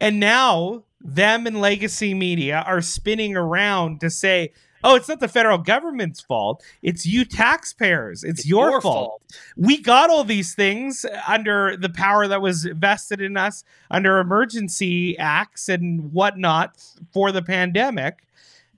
And 0.00 0.18
now 0.18 0.84
them 1.00 1.46
and 1.46 1.60
legacy 1.60 2.14
media 2.14 2.64
are 2.66 2.80
spinning 2.80 3.36
around 3.36 4.00
to 4.00 4.10
say, 4.10 4.52
oh, 4.84 4.94
it's 4.94 5.08
not 5.08 5.20
the 5.20 5.28
federal 5.28 5.58
government's 5.58 6.20
fault. 6.20 6.62
It's 6.82 7.06
you 7.06 7.24
taxpayers. 7.24 8.24
It's, 8.24 8.40
It's 8.40 8.48
your, 8.48 8.70
your 8.70 8.80
fault. 8.80 9.08
fault. 9.10 9.22
We 9.56 9.80
got 9.80 10.10
all 10.10 10.24
these 10.24 10.54
things 10.54 11.06
under 11.26 11.76
the 11.76 11.90
power 11.90 12.28
that 12.28 12.40
was 12.42 12.64
vested 12.64 13.20
in 13.20 13.36
us 13.36 13.64
under 13.90 14.18
emergency 14.18 15.16
acts 15.18 15.68
and 15.68 16.12
whatnot 16.12 16.82
for 17.12 17.32
the 17.32 17.42
pandemic. 17.42 18.24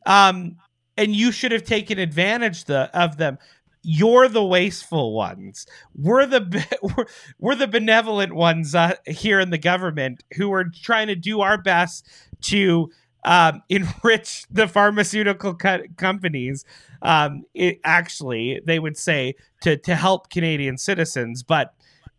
Um, 0.07 0.57
and 0.97 1.15
you 1.15 1.33
should 1.33 1.53
have 1.53 1.65
taken 1.65 1.99
advantage 1.99 2.65
the, 2.65 2.91
of 2.99 3.17
them. 3.17 3.39
You're 3.83 4.29
the 4.29 4.45
wasteful 4.45 5.13
ones. 5.13 5.67
We're 5.97 6.27
the 6.27 6.65
we're, 6.97 7.07
we're 7.39 7.55
the 7.57 7.67
benevolent 7.67 8.33
ones 8.33 8.75
uh, 8.75 8.95
here 9.07 9.41
in 9.41 9.51
the 9.51 9.59
government 9.59 10.23
who 10.37 10.53
are 10.53 10.65
trying 10.65 11.09
to 11.09 11.17
do 11.17 11.41
our 11.41 11.59
best 11.59 12.09
to 12.43 12.91
um, 13.25 13.63
enrich 13.69 14.47
the 14.51 14.69
pharmaceutical 14.69 15.55
co- 15.55 15.85
companies. 15.97 16.65
Um, 17.03 17.45
it, 17.55 17.81
actually, 17.85 18.61
they 18.65 18.79
would 18.79 18.97
say 18.97 19.35
to 19.63 19.77
to 19.79 19.95
help 19.95 20.31
Canadian 20.31 20.79
citizens, 20.79 21.43
but 21.43 21.75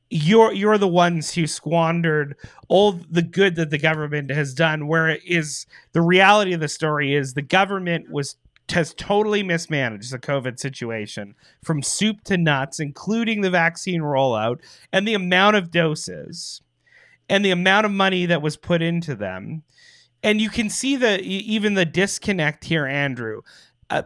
you're 0.09 0.53
you're 0.53 0.77
the 0.77 0.87
ones 0.87 1.33
who 1.33 1.47
squandered 1.47 2.35
all 2.67 2.91
the 2.91 3.21
good 3.21 3.55
that 3.55 3.69
the 3.69 3.77
government 3.77 4.29
has 4.29 4.53
done. 4.53 4.87
Where 4.87 5.09
it 5.09 5.21
is 5.25 5.65
the 5.93 6.01
reality 6.01 6.53
of 6.53 6.59
the 6.59 6.67
story 6.67 7.15
is 7.15 7.33
the 7.33 7.41
government 7.41 8.11
was 8.11 8.35
has 8.69 8.93
totally 8.93 9.43
mismanaged 9.43 10.11
the 10.11 10.19
COVID 10.19 10.59
situation 10.59 11.35
from 11.63 11.81
soup 11.81 12.23
to 12.25 12.37
nuts, 12.37 12.79
including 12.79 13.41
the 13.41 13.49
vaccine 13.49 14.01
rollout 14.01 14.59
and 14.91 15.07
the 15.07 15.13
amount 15.13 15.55
of 15.55 15.71
doses 15.71 16.61
and 17.29 17.43
the 17.43 17.51
amount 17.51 17.85
of 17.85 17.91
money 17.91 18.25
that 18.25 18.41
was 18.41 18.57
put 18.57 18.81
into 18.81 19.15
them. 19.15 19.63
And 20.23 20.39
you 20.39 20.49
can 20.49 20.69
see 20.69 20.95
the 20.95 21.21
even 21.21 21.73
the 21.73 21.85
disconnect 21.85 22.63
here, 22.65 22.85
Andrew. 22.85 23.41
Uh, 23.89 24.03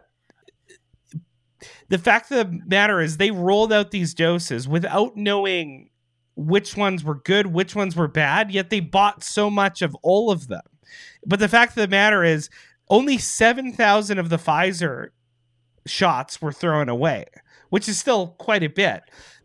the 1.89 1.97
fact 1.97 2.31
of 2.31 2.37
the 2.37 2.59
matter 2.65 2.99
is, 2.99 3.17
they 3.17 3.31
rolled 3.31 3.71
out 3.71 3.91
these 3.91 4.13
doses 4.13 4.67
without 4.67 5.15
knowing 5.15 5.89
which 6.35 6.75
ones 6.75 7.03
were 7.03 7.15
good, 7.15 7.47
which 7.47 7.75
ones 7.75 7.95
were 7.95 8.07
bad, 8.07 8.51
yet 8.51 8.69
they 8.69 8.79
bought 8.79 9.23
so 9.23 9.49
much 9.49 9.81
of 9.81 9.95
all 10.03 10.31
of 10.31 10.47
them. 10.47 10.61
But 11.25 11.39
the 11.39 11.47
fact 11.47 11.71
of 11.71 11.81
the 11.81 11.87
matter 11.87 12.23
is, 12.23 12.49
only 12.89 13.17
7,000 13.17 14.17
of 14.17 14.29
the 14.29 14.37
Pfizer 14.37 15.09
shots 15.85 16.41
were 16.41 16.51
thrown 16.51 16.89
away, 16.89 17.25
which 17.69 17.89
is 17.89 17.97
still 17.97 18.35
quite 18.39 18.63
a 18.63 18.69
bit. 18.69 19.01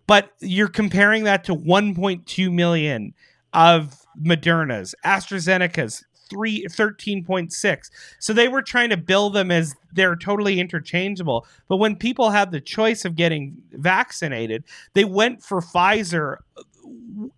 But 0.07 0.31
you're 0.41 0.69
comparing 0.69 1.25
that 1.25 1.45
to 1.45 1.55
1.2 1.55 2.53
million 2.53 3.15
of 3.53 3.97
Moderna's, 4.21 4.95
AstraZeneca's, 5.05 6.05
three, 6.33 6.65
13.6. 6.65 7.91
So 8.19 8.33
they 8.33 8.49
were 8.49 8.63
trying 8.63 8.91
to 8.91 8.97
bill 8.97 9.31
them 9.31 9.51
as 9.51 9.75
they're 9.93 10.17
totally 10.17 10.59
interchangeable. 10.59 11.47
But 11.69 11.77
when 11.77 11.97
people 11.97 12.31
had 12.31 12.51
the 12.51 12.61
choice 12.61 13.05
of 13.05 13.17
getting 13.17 13.57
vaccinated, 13.73 14.65
they 14.95 15.05
went 15.05 15.43
for 15.43 15.61
Pfizer 15.61 16.39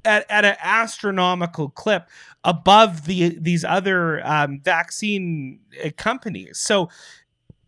at, 0.05 0.27
at 0.31 0.45
an 0.45 0.57
astronomical 0.61 1.69
clip 1.71 2.09
above 2.45 3.07
the 3.07 3.37
these 3.41 3.65
other 3.65 4.25
um, 4.27 4.61
vaccine 4.61 5.61
uh, 5.85 5.91
companies. 5.97 6.59
So 6.59 6.89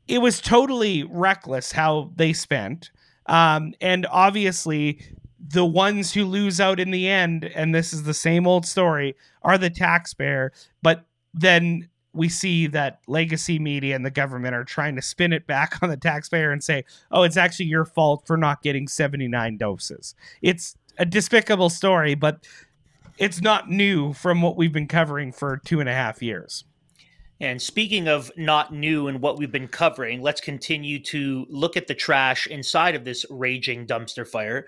it 0.06 0.18
was 0.18 0.40
totally 0.40 1.02
reckless 1.04 1.72
how 1.72 2.12
they 2.14 2.32
spent. 2.32 2.90
Um, 3.26 3.74
and 3.80 4.06
obviously, 4.10 5.02
the 5.48 5.64
ones 5.64 6.12
who 6.12 6.24
lose 6.24 6.60
out 6.60 6.78
in 6.78 6.90
the 6.90 7.08
end, 7.08 7.44
and 7.44 7.74
this 7.74 7.92
is 7.92 8.04
the 8.04 8.14
same 8.14 8.46
old 8.46 8.66
story, 8.66 9.16
are 9.42 9.58
the 9.58 9.70
taxpayer. 9.70 10.52
But 10.82 11.04
then 11.36 11.88
we 12.14 12.28
see 12.28 12.66
that 12.66 13.00
legacy 13.06 13.58
media 13.58 13.94
and 13.94 14.04
the 14.04 14.10
government 14.10 14.54
are 14.54 14.64
trying 14.64 14.96
to 14.96 15.02
spin 15.02 15.32
it 15.32 15.46
back 15.46 15.78
on 15.82 15.90
the 15.90 15.96
taxpayer 15.96 16.50
and 16.50 16.64
say, 16.64 16.84
oh, 17.12 17.22
it's 17.22 17.36
actually 17.36 17.66
your 17.66 17.84
fault 17.84 18.26
for 18.26 18.36
not 18.36 18.62
getting 18.62 18.88
79 18.88 19.56
doses. 19.58 20.14
It's 20.42 20.76
a 20.98 21.04
despicable 21.04 21.68
story, 21.68 22.14
but 22.14 22.46
it's 23.18 23.42
not 23.42 23.70
new 23.70 24.14
from 24.14 24.42
what 24.42 24.56
we've 24.56 24.72
been 24.72 24.88
covering 24.88 25.30
for 25.30 25.60
two 25.64 25.80
and 25.80 25.88
a 25.88 25.94
half 25.94 26.22
years. 26.22 26.64
And 27.38 27.60
speaking 27.60 28.08
of 28.08 28.32
not 28.38 28.72
new 28.72 29.08
and 29.08 29.20
what 29.20 29.38
we've 29.38 29.52
been 29.52 29.68
covering, 29.68 30.22
let's 30.22 30.40
continue 30.40 30.98
to 31.00 31.46
look 31.50 31.76
at 31.76 31.86
the 31.86 31.94
trash 31.94 32.46
inside 32.46 32.94
of 32.94 33.04
this 33.04 33.26
raging 33.28 33.86
dumpster 33.86 34.26
fire. 34.26 34.66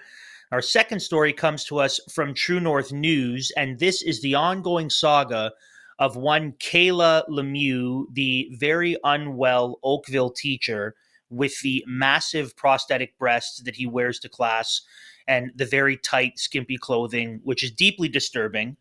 Our 0.52 0.60
second 0.60 1.00
story 1.00 1.32
comes 1.32 1.64
to 1.64 1.78
us 1.78 1.98
from 2.12 2.34
True 2.34 2.60
North 2.60 2.92
News, 2.92 3.52
and 3.56 3.78
this 3.78 4.02
is 4.02 4.20
the 4.20 4.34
ongoing 4.34 4.90
saga 4.90 5.52
of 5.98 6.16
one 6.16 6.52
Kayla 6.52 7.28
Lemieux, 7.28 8.06
the 8.12 8.48
very 8.52 8.96
unwell 9.04 9.78
Oakville 9.82 10.30
teacher 10.30 10.94
with 11.30 11.60
the 11.60 11.84
massive 11.86 12.56
prosthetic 12.56 13.18
breasts 13.18 13.62
that 13.62 13.76
he 13.76 13.86
wears 13.86 14.18
to 14.20 14.28
class 14.28 14.82
and 15.26 15.50
the 15.54 15.66
very 15.66 15.96
tight, 15.96 16.38
skimpy 16.38 16.78
clothing, 16.78 17.40
which 17.44 17.62
is 17.62 17.70
deeply 17.70 18.08
disturbing. 18.08 18.76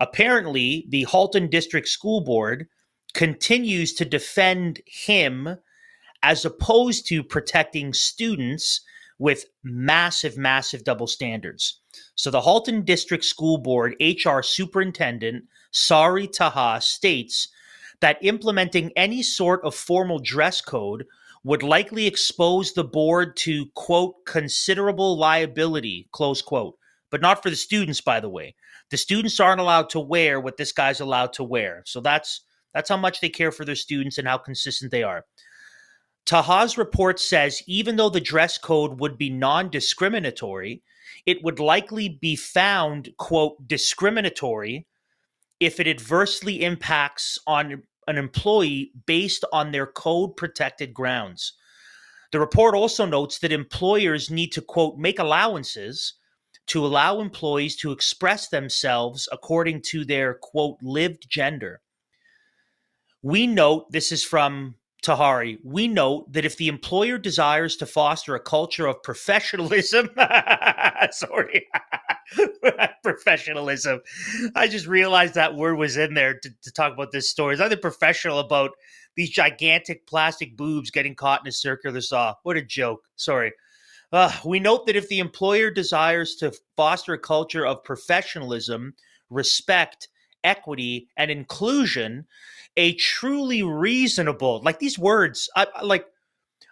Apparently, 0.00 0.86
the 0.88 1.04
Halton 1.04 1.48
District 1.48 1.86
School 1.86 2.20
Board 2.20 2.66
continues 3.12 3.94
to 3.94 4.04
defend 4.04 4.80
him 4.86 5.56
as 6.22 6.44
opposed 6.44 7.06
to 7.06 7.22
protecting 7.22 7.92
students 7.92 8.80
with 9.18 9.44
massive, 9.62 10.36
massive 10.36 10.82
double 10.82 11.06
standards. 11.06 11.80
So, 12.16 12.30
the 12.30 12.40
Halton 12.40 12.84
District 12.84 13.24
School 13.24 13.58
Board 13.58 13.94
HR 14.00 14.40
Superintendent 14.40 15.44
Sari 15.74 16.28
Taha 16.28 16.80
states 16.80 17.48
that 18.00 18.18
implementing 18.22 18.92
any 18.96 19.22
sort 19.22 19.62
of 19.64 19.74
formal 19.74 20.18
dress 20.18 20.60
code 20.60 21.04
would 21.42 21.62
likely 21.62 22.06
expose 22.06 22.72
the 22.72 22.84
board 22.84 23.36
to 23.36 23.66
quote 23.74 24.24
considerable 24.24 25.18
liability 25.18 26.08
close 26.12 26.40
quote. 26.40 26.76
But 27.10 27.20
not 27.20 27.42
for 27.42 27.50
the 27.50 27.56
students 27.56 28.00
by 28.00 28.20
the 28.20 28.28
way. 28.28 28.54
The 28.90 28.96
students 28.96 29.40
aren't 29.40 29.60
allowed 29.60 29.90
to 29.90 30.00
wear 30.00 30.40
what 30.40 30.56
this 30.56 30.72
guy's 30.72 31.00
allowed 31.00 31.32
to 31.34 31.44
wear. 31.44 31.82
So 31.86 32.00
that's 32.00 32.42
that's 32.72 32.88
how 32.88 32.96
much 32.96 33.20
they 33.20 33.28
care 33.28 33.52
for 33.52 33.64
their 33.64 33.74
students 33.74 34.18
and 34.18 34.26
how 34.26 34.38
consistent 34.38 34.90
they 34.90 35.02
are. 35.02 35.24
Taha's 36.26 36.78
report 36.78 37.20
says 37.20 37.62
even 37.66 37.96
though 37.96 38.08
the 38.08 38.20
dress 38.20 38.58
code 38.58 39.00
would 39.00 39.18
be 39.18 39.28
non-discriminatory 39.28 40.82
it 41.26 41.42
would 41.42 41.60
likely 41.60 42.08
be 42.08 42.36
found 42.36 43.10
quote 43.18 43.56
discriminatory 43.68 44.86
if 45.60 45.80
it 45.80 45.86
adversely 45.86 46.62
impacts 46.62 47.38
on 47.46 47.82
an 48.06 48.18
employee 48.18 48.92
based 49.06 49.44
on 49.52 49.72
their 49.72 49.86
code 49.86 50.36
protected 50.36 50.92
grounds. 50.92 51.54
The 52.32 52.40
report 52.40 52.74
also 52.74 53.06
notes 53.06 53.38
that 53.38 53.52
employers 53.52 54.30
need 54.30 54.48
to, 54.52 54.60
quote, 54.60 54.98
make 54.98 55.18
allowances 55.18 56.14
to 56.66 56.84
allow 56.84 57.20
employees 57.20 57.76
to 57.76 57.92
express 57.92 58.48
themselves 58.48 59.28
according 59.30 59.82
to 59.82 60.04
their, 60.04 60.34
quote, 60.34 60.78
lived 60.82 61.26
gender. 61.28 61.80
We 63.22 63.46
note, 63.46 63.90
this 63.90 64.12
is 64.12 64.24
from 64.24 64.74
Tahari, 65.04 65.58
we 65.62 65.86
note 65.86 66.32
that 66.32 66.46
if 66.46 66.56
the 66.56 66.68
employer 66.68 67.18
desires 67.18 67.76
to 67.76 67.86
foster 67.86 68.34
a 68.34 68.40
culture 68.40 68.86
of 68.86 69.02
professionalism, 69.02 70.08
sorry, 71.10 71.66
professionalism. 73.02 74.00
I 74.54 74.66
just 74.66 74.86
realized 74.86 75.34
that 75.34 75.54
word 75.54 75.74
was 75.74 75.98
in 75.98 76.14
there 76.14 76.38
to, 76.38 76.50
to 76.62 76.72
talk 76.72 76.94
about 76.94 77.12
this 77.12 77.28
story. 77.28 77.52
It's 77.52 77.60
nothing 77.60 77.78
professional 77.80 78.38
about 78.38 78.70
these 79.14 79.28
gigantic 79.28 80.06
plastic 80.06 80.56
boobs 80.56 80.90
getting 80.90 81.14
caught 81.14 81.42
in 81.42 81.48
a 81.48 81.52
circular 81.52 82.00
saw. 82.00 82.34
What 82.42 82.56
a 82.56 82.62
joke. 82.62 83.04
Sorry. 83.16 83.52
Uh, 84.10 84.32
we 84.44 84.58
note 84.58 84.86
that 84.86 84.96
if 84.96 85.08
the 85.08 85.18
employer 85.18 85.70
desires 85.70 86.34
to 86.36 86.54
foster 86.76 87.12
a 87.12 87.18
culture 87.18 87.66
of 87.66 87.84
professionalism, 87.84 88.94
respect, 89.28 90.08
equity, 90.44 91.08
and 91.16 91.30
inclusion, 91.30 92.26
a 92.76 92.94
truly 92.94 93.62
reasonable, 93.62 94.60
like 94.62 94.78
these 94.78 94.98
words, 94.98 95.48
I, 95.56 95.66
like, 95.82 96.06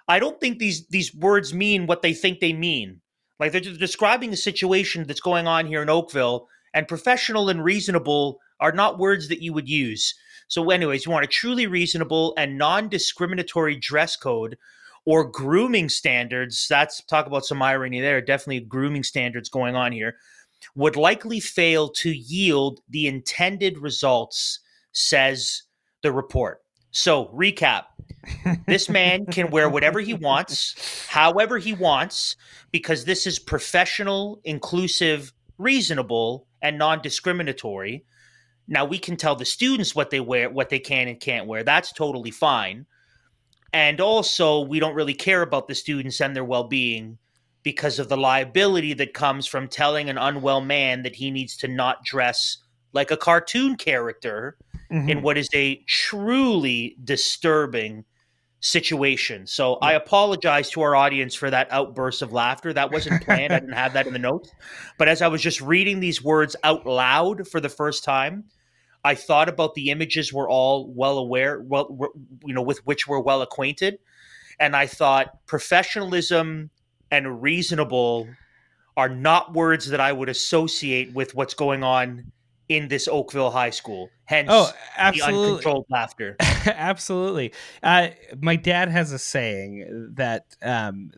I 0.09 0.19
don't 0.19 0.41
think 0.41 0.59
these 0.59 0.87
these 0.89 1.15
words 1.15 1.55
mean 1.55 1.87
what 1.87 2.03
they 2.03 2.13
think 2.13 2.41
they 2.41 2.53
mean. 2.53 3.01
Like 3.41 3.53
they're 3.53 3.61
describing 3.61 4.33
a 4.33 4.37
situation 4.37 5.07
that's 5.07 5.21
going 5.21 5.47
on 5.47 5.67
here 5.67 5.83
in 5.83 5.89
Oakville, 5.91 6.49
and 6.75 6.87
professional 6.87 7.49
and 7.49 7.65
reasonable 7.65 8.39
are 8.61 8.73
not 8.73 8.99
words 8.99 9.29
that 9.29 9.43
you 9.43 9.53
would 9.53 9.69
use. 9.69 10.15
So, 10.49 10.71
anyways, 10.71 11.07
you 11.07 11.13
want 11.13 11.25
a 11.25 11.29
truly 11.29 11.67
reasonable 11.67 12.35
and 12.37 12.59
non 12.59 12.89
discriminatory 12.89 13.77
dress 13.77 14.17
code 14.17 14.59
or 15.07 15.25
grooming 15.25 15.89
standards. 15.89 16.67
That's 16.69 17.03
talk 17.05 17.27
about 17.27 17.47
some 17.47 17.63
irony 17.63 18.01
there. 18.01 18.21
Definitely 18.21 18.61
grooming 18.61 19.03
standards 19.03 19.49
going 19.49 19.77
on 19.77 19.93
here 19.93 20.17
would 20.75 20.97
likely 20.97 21.41
fail 21.41 21.89
to 21.89 22.11
yield 22.11 22.81
the 22.89 23.07
intended 23.07 23.79
results, 23.79 24.61
says 24.93 25.63
the 26.03 26.13
report. 26.13 26.61
So, 26.91 27.27
recap 27.35 27.85
this 28.67 28.89
man 28.89 29.27
can 29.27 29.51
wear 29.51 29.69
whatever 29.69 30.01
he 30.01 30.15
wants, 30.15 31.07
however 31.09 31.59
he 31.59 31.73
wants, 31.73 32.37
because 32.71 33.05
this 33.05 33.27
is 33.27 33.39
professional, 33.39 34.41
inclusive, 34.45 35.33
reasonable, 35.59 36.47
and 36.61 36.79
non 36.79 37.03
discriminatory. 37.03 38.05
Now, 38.69 38.85
we 38.85 38.99
can 38.99 39.17
tell 39.17 39.35
the 39.35 39.45
students 39.45 39.95
what 39.95 40.11
they 40.11 40.21
wear, 40.21 40.49
what 40.49 40.69
they 40.69 40.79
can 40.79 41.09
and 41.09 41.19
can't 41.19 41.47
wear. 41.47 41.65
That's 41.65 41.93
totally 41.93 42.31
fine. 42.31 42.87
And 43.73 44.01
also, 44.01 44.61
we 44.61 44.79
don't 44.79 44.95
really 44.95 45.15
care 45.15 45.43
about 45.43 45.67
the 45.67 45.75
students 45.75 46.21
and 46.21 46.37
their 46.37 46.45
well 46.45 46.65
being 46.65 47.19
because 47.63 47.99
of 47.99 48.09
the 48.09 48.17
liability 48.17 48.95
that 48.95 49.15
comes 49.15 49.47
from 49.47 49.69
telling 49.69 50.11
an 50.11 50.19
unwell 50.19 50.61
man 50.61 51.03
that 51.03 51.17
he 51.17 51.31
needs 51.31 51.57
to 51.59 51.69
not 51.69 52.05
dress 52.05 52.59
like 52.93 53.11
a 53.11 53.17
cartoon 53.17 53.77
character 53.77 54.57
mm-hmm. 54.91 55.09
in 55.09 55.23
what 55.23 55.39
is 55.39 55.49
a 55.55 55.77
truly 55.87 56.97
disturbing 57.03 58.05
situation. 58.61 59.47
So 59.47 59.73
yeah. 59.73 59.89
I 59.89 59.93
apologize 59.95 60.71
to 60.71 60.83
our 60.83 60.95
audience 60.95 61.35
for 61.35 61.51
that 61.51 61.69
outburst 61.71 62.23
of 62.23 62.33
laughter. 62.33 62.73
That 62.73 62.93
wasn't 62.93 63.23
planned. 63.25 63.53
I 63.53 63.59
didn't 63.59 63.75
have 63.75 63.93
that 63.95 64.07
in 64.07 64.13
the 64.13 64.19
notes. 64.19 64.51
But 64.99 65.09
as 65.09 65.21
I 65.21 65.29
was 65.29 65.43
just 65.43 65.61
reading 65.61 66.01
these 66.01 66.23
words 66.23 66.55
out 66.63 66.87
loud 66.87 67.49
for 67.49 67.61
the 67.61 67.69
first 67.69 68.05
time, 68.05 68.45
I 69.05 69.17
thought 69.17 69.49
about 69.49 69.75
the 69.75 69.91
images 69.91 70.33
we're 70.33 70.49
all 70.49 70.93
well 70.93 71.19
aware, 71.19 71.61
well, 71.61 72.13
you 72.45 72.55
know, 72.55 72.63
with 72.63 72.87
which 72.87 73.09
we're 73.09 73.21
well 73.21 73.43
acquainted, 73.43 73.99
and 74.61 74.77
I 74.77 74.87
thought 74.87 75.45
professionalism 75.47 76.71
and 77.13 77.43
reasonable 77.43 78.27
are 78.97 79.09
not 79.09 79.53
words 79.53 79.89
that 79.91 80.01
I 80.01 80.13
would 80.13 80.29
associate 80.29 81.13
with 81.13 81.35
what's 81.35 81.55
going 81.55 81.85
on 81.85 82.33
in 82.69 82.89
this 82.89 83.07
Oakville 83.07 83.51
High 83.51 83.71
School. 83.71 84.09
Hence, 84.25 84.49
oh, 84.51 84.73
absolutely. 84.97 85.43
the 85.43 85.49
uncontrolled 85.49 85.87
laughter. 85.91 86.37
absolutely. 86.41 87.53
Uh, 87.83 88.09
my 88.41 88.57
dad 88.57 88.89
has 88.89 89.13
a 89.13 89.19
saying 89.19 90.13
that 90.15 90.57
um, 90.63 91.11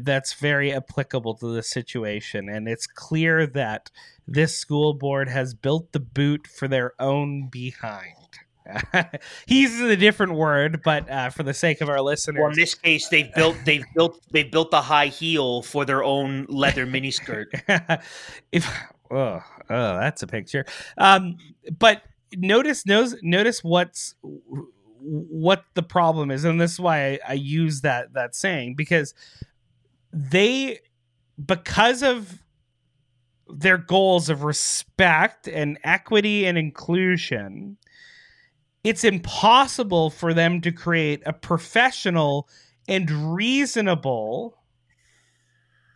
that's 0.00 0.32
very 0.34 0.72
applicable 0.72 1.34
to 1.34 1.54
the 1.54 1.62
situation, 1.62 2.48
and 2.48 2.66
it's 2.66 2.86
clear 2.86 3.46
that 3.46 3.90
this 4.26 4.56
school 4.56 4.94
board 4.94 5.28
has 5.28 5.54
built 5.54 5.92
the 5.92 6.00
boot 6.00 6.46
for 6.46 6.66
their 6.66 6.94
own 6.98 7.48
behind. 7.48 8.25
he 9.46 9.62
uses 9.62 9.80
a 9.80 9.96
different 9.96 10.34
word, 10.34 10.80
but 10.84 11.08
uh, 11.10 11.30
for 11.30 11.42
the 11.42 11.54
sake 11.54 11.80
of 11.80 11.88
our 11.88 12.00
listeners, 12.00 12.40
well, 12.40 12.50
in 12.50 12.56
this 12.56 12.74
case, 12.74 13.08
they've 13.08 13.32
built 13.34 13.56
they've 13.64 13.84
built 13.94 14.20
they've 14.30 14.50
built 14.50 14.70
the 14.70 14.82
high 14.82 15.06
heel 15.06 15.62
for 15.62 15.84
their 15.84 16.02
own 16.02 16.46
leather 16.48 16.86
miniskirt. 16.86 17.46
if 18.52 18.68
oh, 19.10 19.42
oh, 19.70 19.98
that's 19.98 20.22
a 20.22 20.26
picture. 20.26 20.64
Um, 20.98 21.36
but 21.78 22.02
notice 22.36 22.86
notice 22.86 23.14
notice 23.22 23.62
what's 23.62 24.14
what 25.00 25.64
the 25.74 25.82
problem 25.82 26.30
is, 26.30 26.44
and 26.44 26.60
this 26.60 26.72
is 26.72 26.80
why 26.80 27.12
I, 27.12 27.18
I 27.28 27.32
use 27.34 27.82
that 27.82 28.14
that 28.14 28.34
saying 28.34 28.74
because 28.74 29.14
they 30.12 30.80
because 31.44 32.02
of 32.02 32.42
their 33.48 33.78
goals 33.78 34.28
of 34.28 34.42
respect 34.42 35.46
and 35.46 35.78
equity 35.84 36.46
and 36.46 36.58
inclusion 36.58 37.76
it's 38.86 39.02
impossible 39.02 40.10
for 40.10 40.32
them 40.32 40.60
to 40.60 40.70
create 40.70 41.20
a 41.26 41.32
professional 41.32 42.48
and 42.86 43.34
reasonable 43.34 44.56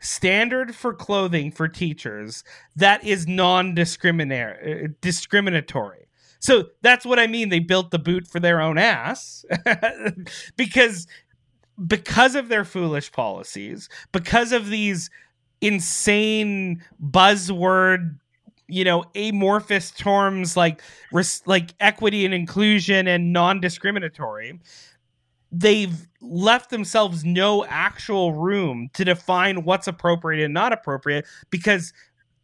standard 0.00 0.74
for 0.74 0.92
clothing 0.92 1.52
for 1.52 1.68
teachers 1.68 2.42
that 2.74 3.04
is 3.04 3.28
non-discriminatory 3.28 4.88
discriminatory. 5.00 6.08
So 6.40 6.70
that's 6.82 7.06
what 7.06 7.20
i 7.20 7.28
mean. 7.28 7.48
They 7.48 7.60
built 7.60 7.92
the 7.92 7.98
boot 8.00 8.26
for 8.26 8.40
their 8.40 8.60
own 8.60 8.76
ass 8.76 9.44
because 10.56 11.06
because 11.86 12.34
of 12.34 12.48
their 12.48 12.64
foolish 12.64 13.12
policies 13.12 13.88
because 14.10 14.50
of 14.50 14.68
these 14.68 15.10
insane 15.60 16.82
buzzword 17.00 18.18
you 18.70 18.84
know 18.84 19.04
amorphous 19.14 19.90
terms 19.90 20.56
like 20.56 20.82
res- 21.12 21.42
like 21.46 21.74
equity 21.80 22.24
and 22.24 22.34
inclusion 22.34 23.06
and 23.06 23.32
non-discriminatory 23.32 24.58
they've 25.52 26.06
left 26.20 26.70
themselves 26.70 27.24
no 27.24 27.64
actual 27.66 28.34
room 28.34 28.88
to 28.94 29.04
define 29.04 29.64
what's 29.64 29.88
appropriate 29.88 30.44
and 30.44 30.54
not 30.54 30.72
appropriate 30.72 31.26
because 31.50 31.92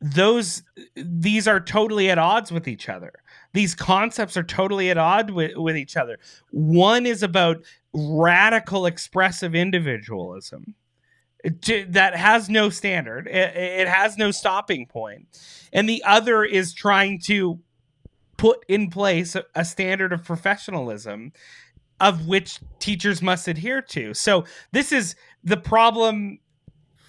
those 0.01 0.63
these 0.95 1.49
are 1.49 1.61
totally 1.61 2.11
at 2.11 2.19
odds 2.19 2.53
with 2.53 2.69
each 2.69 2.89
other. 2.89 3.13
These 3.55 3.75
concepts 3.75 4.37
are 4.37 4.43
totally 4.43 4.91
at 4.91 4.99
odds 4.99 5.33
with, 5.33 5.57
with 5.57 5.77
each 5.77 5.97
other. 5.97 6.19
One 6.51 7.07
is 7.07 7.23
about 7.23 7.65
radical 7.95 8.87
expressive 8.87 9.55
individualism 9.55 10.75
that 11.45 12.17
has 12.17 12.49
no 12.49 12.71
standard. 12.71 13.27
It, 13.27 13.57
it 13.57 13.89
has 13.89 14.17
no 14.17 14.31
stopping 14.31 14.87
point. 14.87 15.27
And 15.73 15.89
the 15.89 16.03
other 16.05 16.45
is 16.45 16.73
trying 16.73 17.21
to 17.27 17.61
put 18.37 18.65
in 18.69 18.91
place 18.91 19.35
a, 19.35 19.45
a 19.55 19.65
standard 19.65 20.13
of 20.13 20.25
professionalism 20.25 21.33
of 22.01 22.27
which 22.27 22.61
teachers 22.79 23.23
must 23.23 23.49
adhere 23.49 23.81
to. 23.81 24.13
So 24.13 24.45
this 24.73 24.93
is 24.93 25.15
the 25.43 25.57
problem 25.57 26.39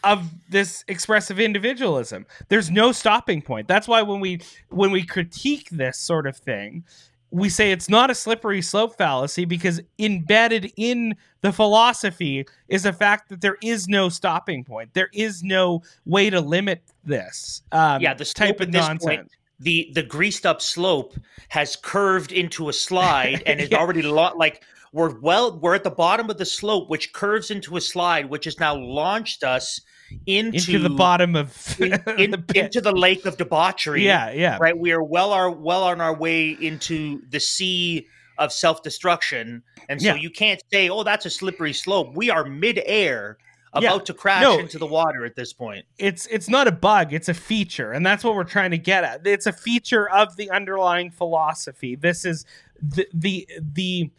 of 0.03 0.29
this 0.49 0.85
expressive 0.87 1.39
individualism. 1.39 2.25
There's 2.47 2.71
no 2.71 2.91
stopping 2.91 3.41
point. 3.41 3.67
That's 3.67 3.87
why 3.87 4.03
when 4.03 4.19
we 4.19 4.39
when 4.69 4.91
we 4.91 5.03
critique 5.03 5.69
this 5.71 5.97
sort 5.97 6.27
of 6.27 6.37
thing, 6.37 6.85
we 7.31 7.49
say 7.49 7.71
it's 7.71 7.89
not 7.89 8.09
a 8.09 8.15
slippery 8.15 8.61
slope 8.61 8.97
fallacy 8.97 9.45
because 9.45 9.81
embedded 9.99 10.71
in 10.77 11.15
the 11.41 11.51
philosophy 11.51 12.45
is 12.69 12.83
the 12.83 12.93
fact 12.93 13.29
that 13.29 13.41
there 13.41 13.57
is 13.61 13.87
no 13.87 14.09
stopping 14.09 14.63
point. 14.63 14.93
There 14.93 15.09
is 15.13 15.43
no 15.43 15.83
way 16.05 16.29
to 16.29 16.39
limit 16.39 16.83
this. 17.03 17.63
Um, 17.71 18.01
yeah, 18.01 18.13
the 18.13 18.25
type 18.25 18.61
of 18.61 18.69
nonsense. 18.69 19.03
Point, 19.03 19.31
the 19.59 19.91
the 19.93 20.03
greased 20.03 20.45
up 20.45 20.61
slope 20.61 21.15
has 21.49 21.75
curved 21.75 22.31
into 22.31 22.69
a 22.69 22.73
slide 22.73 23.43
and 23.45 23.59
is 23.59 23.69
yeah. 23.71 23.77
already 23.77 24.01
lo- 24.01 24.33
like 24.35 24.63
we're 24.93 25.19
well 25.19 25.59
we're 25.59 25.75
at 25.75 25.83
the 25.83 25.91
bottom 25.91 26.29
of 26.29 26.37
the 26.37 26.45
slope 26.45 26.89
which 26.89 27.11
curves 27.13 27.51
into 27.51 27.75
a 27.75 27.81
slide 27.81 28.29
which 28.29 28.45
has 28.45 28.59
now 28.59 28.75
launched 28.75 29.43
us 29.43 29.81
into, 30.25 30.57
into 30.57 30.79
the 30.79 30.89
bottom 30.89 31.35
of 31.35 31.79
in, 31.79 31.93
in, 32.17 32.31
the 32.31 32.43
into 32.55 32.81
the 32.81 32.91
lake 32.91 33.25
of 33.25 33.37
debauchery. 33.37 34.05
Yeah, 34.05 34.31
yeah. 34.31 34.57
Right. 34.59 34.77
We 34.77 34.91
are 34.91 35.03
well 35.03 35.31
our 35.31 35.49
well 35.49 35.83
on 35.83 36.01
our 36.01 36.15
way 36.15 36.49
into 36.49 37.21
the 37.29 37.39
sea 37.39 38.07
of 38.37 38.51
self 38.51 38.83
destruction, 38.83 39.63
and 39.89 40.01
so 40.01 40.09
yeah. 40.09 40.15
you 40.15 40.29
can't 40.29 40.61
say, 40.71 40.89
"Oh, 40.89 41.03
that's 41.03 41.25
a 41.25 41.29
slippery 41.29 41.73
slope." 41.73 42.15
We 42.15 42.29
are 42.29 42.45
midair. 42.45 43.37
About 43.73 43.83
yeah. 43.83 44.05
to 44.05 44.13
crash 44.13 44.41
no, 44.41 44.57
into 44.57 44.79
the 44.79 44.87
water 44.87 45.25
at 45.25 45.35
this 45.35 45.53
point. 45.53 45.85
It's 45.99 46.25
it's 46.27 46.49
not 46.49 46.67
a 46.67 46.71
bug, 46.71 47.13
it's 47.13 47.29
a 47.29 47.33
feature, 47.33 47.91
and 47.91 48.03
that's 48.03 48.23
what 48.23 48.33
we're 48.33 48.45
trying 48.45 48.71
to 48.71 48.77
get 48.77 49.03
at. 49.03 49.27
It's 49.27 49.45
a 49.45 49.51
feature 49.51 50.09
of 50.09 50.35
the 50.35 50.49
underlying 50.49 51.11
philosophy. 51.11 51.95
This 51.95 52.25
is 52.25 52.45
the 52.81 53.07
the 53.13 53.47
the 53.59 54.09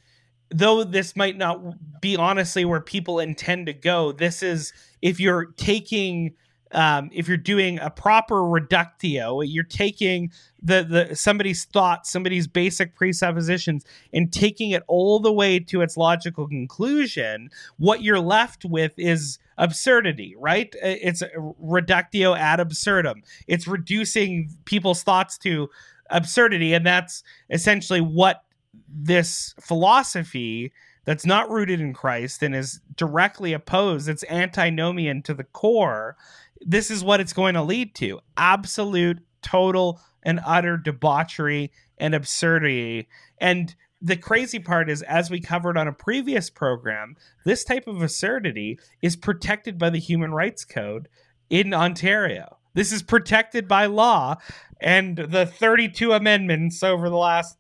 though 0.51 0.85
this 0.85 1.17
might 1.17 1.37
not 1.37 2.01
be 2.01 2.17
honestly 2.17 2.65
where 2.65 2.81
people 2.81 3.19
intend 3.19 3.67
to 3.67 3.73
go, 3.73 4.13
this 4.13 4.43
is 4.43 4.73
if 5.03 5.21
you're 5.21 5.47
taking 5.57 6.35
um, 6.73 7.09
if 7.13 7.29
you're 7.29 7.37
doing 7.37 7.79
a 7.79 7.91
proper 7.91 8.45
reductio, 8.45 9.41
you're 9.41 9.65
taking 9.65 10.31
the 10.63 10.85
the 11.09 11.17
somebody's 11.17 11.65
thoughts, 11.65 12.11
somebody's 12.11 12.47
basic 12.47 12.95
presuppositions, 12.95 13.85
and 14.13 14.33
taking 14.33 14.71
it 14.71 14.83
all 14.87 15.19
the 15.19 15.33
way 15.33 15.59
to 15.61 15.81
its 15.81 15.97
logical 15.97 16.47
conclusion. 16.47 17.51
What 17.79 18.03
you're 18.03 18.21
left 18.21 18.65
with 18.65 18.93
is 18.99 19.39
absurdity, 19.57 20.35
right? 20.39 20.75
It's 20.83 21.23
reductio 21.59 22.35
ad 22.35 22.61
absurdum. 22.61 23.23
It's 23.47 23.67
reducing 23.67 24.51
people's 24.65 25.03
thoughts 25.03 25.39
to 25.39 25.71
absurdity, 26.11 26.75
and 26.75 26.87
that's 26.87 27.23
essentially 27.51 28.01
what 28.01 28.45
this 28.89 29.55
philosophy 29.61 30.73
that's 31.09 31.25
not 31.25 31.49
rooted 31.49 31.81
in 31.81 31.95
Christ 31.95 32.43
and 32.43 32.55
is 32.55 32.83
directly 32.95 33.55
opposed, 33.55 34.11
it's 34.11 34.25
antinomian 34.29 35.23
to 35.23 35.33
the 35.33 35.45
core, 35.45 36.19
this 36.61 36.91
is 36.91 37.03
what 37.03 37.19
it's 37.19 37.33
going 37.33 37.55
to 37.55 37.63
lead 37.63 37.95
to 37.95 38.21
absolute, 38.37 39.21
total, 39.41 40.03
and 40.23 40.39
utter 40.45 40.77
debauchery 40.77 41.73
and 41.97 42.15
absurdity. 42.15 43.09
And 43.39 43.75
the 44.03 44.19
crazy 44.19 44.59
part 44.59 44.91
is, 44.91 45.01
as 45.01 45.31
we 45.31 45.41
covered 45.41 45.79
on 45.79 45.89
a 45.89 45.95
previous 45.95 46.51
program, 46.51 47.17
this 47.47 47.65
type 47.65 47.87
of 47.87 48.03
absurdity 48.03 48.79
is 49.01 49.17
protected 49.17 49.79
by 49.79 49.89
the 49.89 49.99
Human 49.99 50.33
Rights 50.33 50.67
Code 50.67 51.09
in 51.49 51.73
Ontario. 51.73 52.59
This 52.75 52.93
is 52.93 53.03
protected 53.03 53.67
by 53.67 53.87
law, 53.87 54.37
and 54.79 55.17
the 55.17 55.47
32 55.47 56.13
amendments 56.13 56.83
over 56.83 57.09
the 57.09 57.17
last 57.17 57.57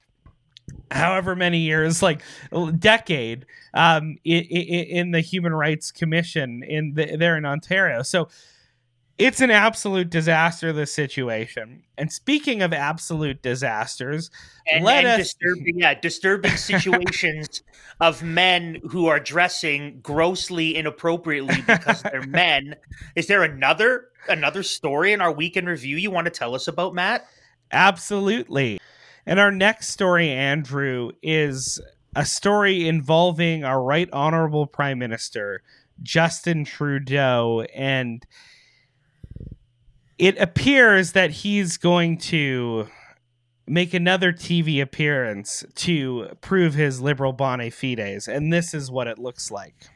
however 0.91 1.37
many 1.37 1.59
years, 1.59 2.03
like 2.03 2.23
decade, 2.79 3.47
um, 3.75 4.17
in, 4.25 4.43
in 4.45 5.11
the 5.11 5.21
Human 5.21 5.55
Rights 5.55 5.91
Commission 5.93 6.63
in 6.63 6.95
the, 6.95 7.17
there 7.17 7.37
in 7.37 7.45
Ontario. 7.45 8.03
So 8.03 8.29
it's 9.19 9.41
an 9.41 9.51
absolute 9.51 10.11
disaster. 10.11 10.73
This 10.73 10.95
situation. 10.95 11.83
And 11.99 12.13
speaking 12.13 12.63
of 12.63 12.73
absolute 12.73 13.43
disasters, 13.43 14.31
and, 14.71 14.85
let 14.85 15.05
and 15.05 15.21
us 15.21 15.35
disturbing, 15.35 15.81
yeah, 15.81 15.95
disturbing 15.95 16.57
situations 16.57 17.63
of 18.01 18.23
men 18.23 18.81
who 18.91 19.09
are 19.09 19.19
dressing 19.19 19.99
grossly 20.03 20.77
inappropriately 20.77 21.63
because 21.67 22.03
they're 22.03 22.23
men. 22.27 22.77
Is 23.17 23.27
there 23.27 23.43
another 23.43 24.09
another 24.29 24.63
story 24.63 25.13
in 25.13 25.21
our 25.21 25.33
weekend 25.33 25.67
review 25.67 25.97
you 25.97 26.11
want 26.11 26.27
to 26.27 26.31
tell 26.31 26.55
us 26.55 26.69
about, 26.69 26.95
Matt? 26.95 27.27
Absolutely. 27.73 28.81
And 29.29 29.39
our 29.39 29.51
next 29.51 29.89
story, 29.89 30.31
Andrew, 30.31 31.11
is 31.23 31.83
a 32.17 32.25
story 32.25 32.89
involving 32.89 33.63
our 33.63 33.83
right 33.83 34.09
honorable 34.11 34.67
prime 34.67 34.99
minister, 34.99 35.63
Justin 36.03 36.65
Trudeau. 36.65 37.67
And 37.75 38.25
it 40.17 40.39
appears 40.39 41.13
that 41.13 41.31
he's 41.31 41.77
going 41.77 42.17
to 42.19 42.89
make 43.67 43.93
another 43.93 44.33
TV 44.33 44.81
appearance 44.81 45.63
to 45.75 46.31
prove 46.41 46.73
his 46.73 47.03
liberal 47.03 47.35
bona 47.35 47.71
fides. 47.71 48.29
And 48.29 48.51
this 48.51 48.73
is 48.73 48.91
what 48.91 49.09
it 49.09 49.19
looks 49.19 49.51
like. 49.51 49.91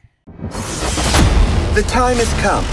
The 1.73 1.83
time 1.87 2.17
has 2.17 2.31
come. 2.43 2.63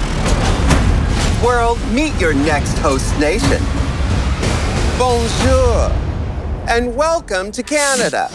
World, 1.42 1.78
meet 1.90 2.14
your 2.20 2.34
next 2.34 2.76
host 2.80 3.18
nation. 3.18 3.62
Bonjour 4.98 6.09
and 6.68 6.94
welcome 6.94 7.50
to 7.52 7.62
Canada. 7.62 8.28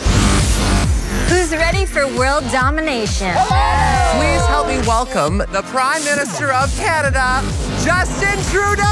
Who's 1.27 1.51
ready 1.51 1.85
for 1.85 2.07
world 2.17 2.43
domination? 2.51 3.31
Please 3.31 4.45
help 4.47 4.67
me 4.67 4.79
welcome 4.79 5.37
the 5.37 5.63
Prime 5.67 6.03
Minister 6.03 6.51
of 6.51 6.75
Canada, 6.77 7.41
Justin 7.83 8.37
Trudeau! 8.51 8.83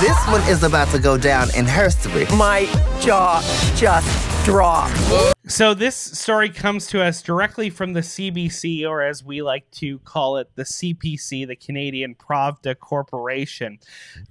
this 0.00 0.18
one 0.28 0.42
is 0.48 0.62
about 0.62 0.88
to 0.88 0.98
go 0.98 1.16
down 1.16 1.48
in 1.56 1.66
history. 1.66 2.26
My 2.36 2.66
jaw 3.00 3.42
just 3.76 4.44
dropped. 4.44 4.96
So, 5.46 5.74
this 5.74 5.96
story 5.96 6.48
comes 6.48 6.86
to 6.88 7.02
us 7.02 7.22
directly 7.22 7.70
from 7.70 7.92
the 7.92 8.00
CBC, 8.00 8.86
or 8.88 9.02
as 9.02 9.24
we 9.24 9.42
like 9.42 9.70
to 9.72 9.98
call 10.00 10.36
it, 10.36 10.50
the 10.54 10.64
CPC, 10.64 11.46
the 11.46 11.56
Canadian 11.56 12.14
Pravda 12.14 12.78
Corporation. 12.78 13.78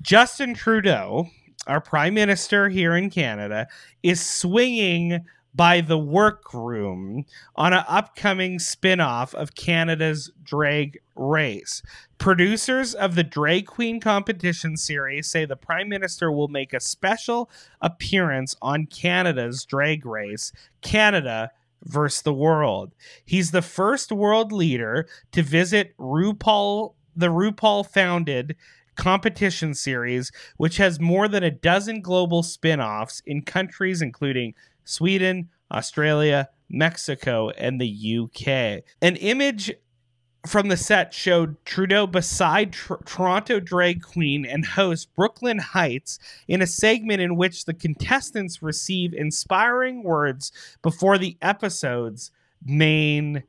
Justin 0.02 0.54
Trudeau, 0.54 1.30
our 1.68 1.82
prime 1.82 2.14
minister 2.14 2.70
here 2.70 2.96
in 2.96 3.10
Canada, 3.10 3.68
is 4.04 4.26
swinging 4.26 5.26
by 5.54 5.82
the 5.82 5.98
workroom 5.98 7.26
on 7.56 7.74
an 7.74 7.84
upcoming 7.88 8.58
spin-off 8.58 9.36
of 9.36 9.56
Canada's 9.56 10.32
Drag 10.44 11.00
Race. 11.16 11.84
Producers 12.18 12.94
of 12.94 13.16
the 13.16 13.24
Drag 13.24 13.66
Queen 13.66 14.00
competition 14.00 14.78
series 14.78 15.28
say 15.28 15.44
the 15.44 15.56
Prime 15.56 15.90
Minister 15.90 16.32
will 16.32 16.48
make 16.48 16.74
a 16.74 16.80
special 16.80 17.50
appearance 17.82 18.56
on 18.62 18.86
Canada's 18.86 19.66
Drag 19.66 20.06
Race, 20.06 20.54
Canada 20.82 21.52
versus 21.84 22.22
the 22.22 22.34
World. 22.34 22.92
He's 23.26 23.52
the 23.52 23.62
first 23.62 24.12
world 24.12 24.52
leader 24.52 25.08
to 25.32 25.44
visit 25.44 25.98
RuPaul 25.98 26.94
the 27.16 27.28
RuPaul 27.28 27.86
founded 27.86 28.56
competition 28.96 29.74
series, 29.74 30.32
which 30.58 30.78
has 30.78 31.00
more 31.00 31.28
than 31.28 31.44
a 31.44 31.52
dozen 31.52 32.02
global 32.02 32.44
spin 32.44 32.80
offs 32.80 33.22
in 33.26 33.42
countries 33.42 34.02
including 34.02 34.54
Sweden, 34.84 35.50
Australia, 35.72 36.50
Mexico, 36.70 37.50
and 37.52 37.80
the 37.80 38.20
UK. 38.20 38.84
An 39.02 39.16
image 39.18 39.74
from 40.48 40.70
the 40.70 40.78
set 40.78 41.14
showed 41.14 41.64
Trudeau 41.66 42.08
beside 42.08 42.74
tr- 42.74 42.96
Toronto 43.06 43.60
drag 43.60 44.02
queen 44.02 44.46
and 44.46 44.66
host 44.66 45.14
Brooklyn 45.16 45.60
Hytes 45.60 46.18
in 46.48 46.62
a 46.62 46.68
segment 46.68 47.22
in 47.22 47.36
which 47.36 47.66
the 47.66 47.74
contestants 47.74 48.62
receive 48.62 49.14
inspiring 49.14 50.04
words 50.04 50.52
before 50.82 51.18
the 51.18 51.38
episode's 51.42 52.32
main 52.66 53.44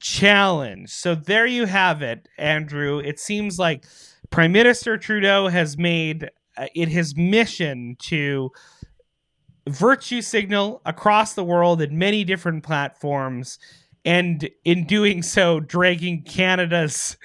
challenge. 0.00 0.90
So 0.90 1.14
there 1.14 1.46
you 1.46 1.66
have 1.66 2.00
it, 2.00 2.26
Andrew. 2.38 2.98
It 2.98 3.20
seems 3.20 3.58
like 3.58 3.84
Prime 4.30 4.52
Minister 4.52 4.96
Trudeau 4.96 5.48
has 5.48 5.76
made 5.76 6.30
uh, 6.56 6.66
it 6.74 6.88
his 6.88 7.16
mission 7.16 7.96
to 8.00 8.50
virtue 9.68 10.22
signal 10.22 10.80
across 10.86 11.34
the 11.34 11.44
world 11.44 11.82
in 11.82 11.98
many 11.98 12.24
different 12.24 12.62
platforms, 12.62 13.58
and 14.04 14.48
in 14.64 14.86
doing 14.86 15.22
so, 15.22 15.60
dragging 15.60 16.22
Canada's. 16.22 17.16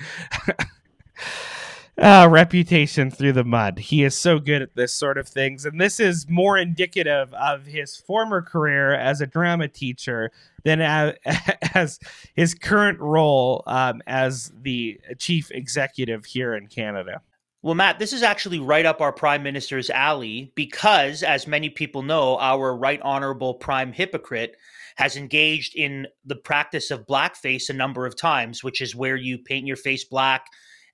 uh, 1.98 2.28
reputation 2.30 3.10
through 3.10 3.34
the 3.34 3.44
mud. 3.44 3.80
He 3.80 4.04
is 4.04 4.18
so 4.18 4.40
good 4.40 4.62
at 4.62 4.76
this 4.76 4.94
sort 4.94 5.18
of 5.18 5.28
things, 5.28 5.66
and 5.66 5.80
this 5.80 6.00
is 6.00 6.28
more 6.30 6.58
indicative 6.58 7.34
of 7.34 7.66
his 7.66 7.96
former 7.96 8.42
career 8.42 8.94
as 8.94 9.22
a 9.22 9.28
drama 9.28 9.68
teacher 9.68 10.32
than 10.64 10.82
as, 10.82 11.16
as 11.74 12.00
his 12.34 12.54
current 12.54 13.00
role 13.00 13.64
um, 13.68 14.02
as 14.08 14.52
the 14.62 15.00
chief 15.18 15.52
executive 15.52 16.26
here 16.26 16.54
in 16.54 16.68
Canada. 16.68 17.22
Well, 17.62 17.76
Matt, 17.76 17.98
this 17.98 18.14
is 18.14 18.22
actually 18.22 18.60
right 18.60 18.86
up 18.86 19.02
our 19.02 19.12
Prime 19.14 19.42
Minister's 19.42 19.90
alley 19.90 20.52
because, 20.54 21.24
as 21.24 21.48
many 21.48 21.70
people 21.70 22.04
know, 22.04 22.38
our 22.38 22.76
Right 22.76 23.02
Honorable 23.02 23.56
Prime 23.56 23.92
Hypocrite 23.92 24.56
has 24.98 25.18
engaged 25.18 25.76
in 25.76 26.08
the 26.26 26.36
practice 26.36 26.92
of 26.92 27.08
blackface 27.08 27.70
a 27.70 27.74
number 27.74 28.06
of 28.06 28.16
times, 28.16 28.64
which 28.64 28.82
is 28.82 28.96
where 28.96 29.16
you 29.16 29.38
paint 29.38 29.66
your 29.66 29.78
face 29.78 30.04
black 30.04 30.46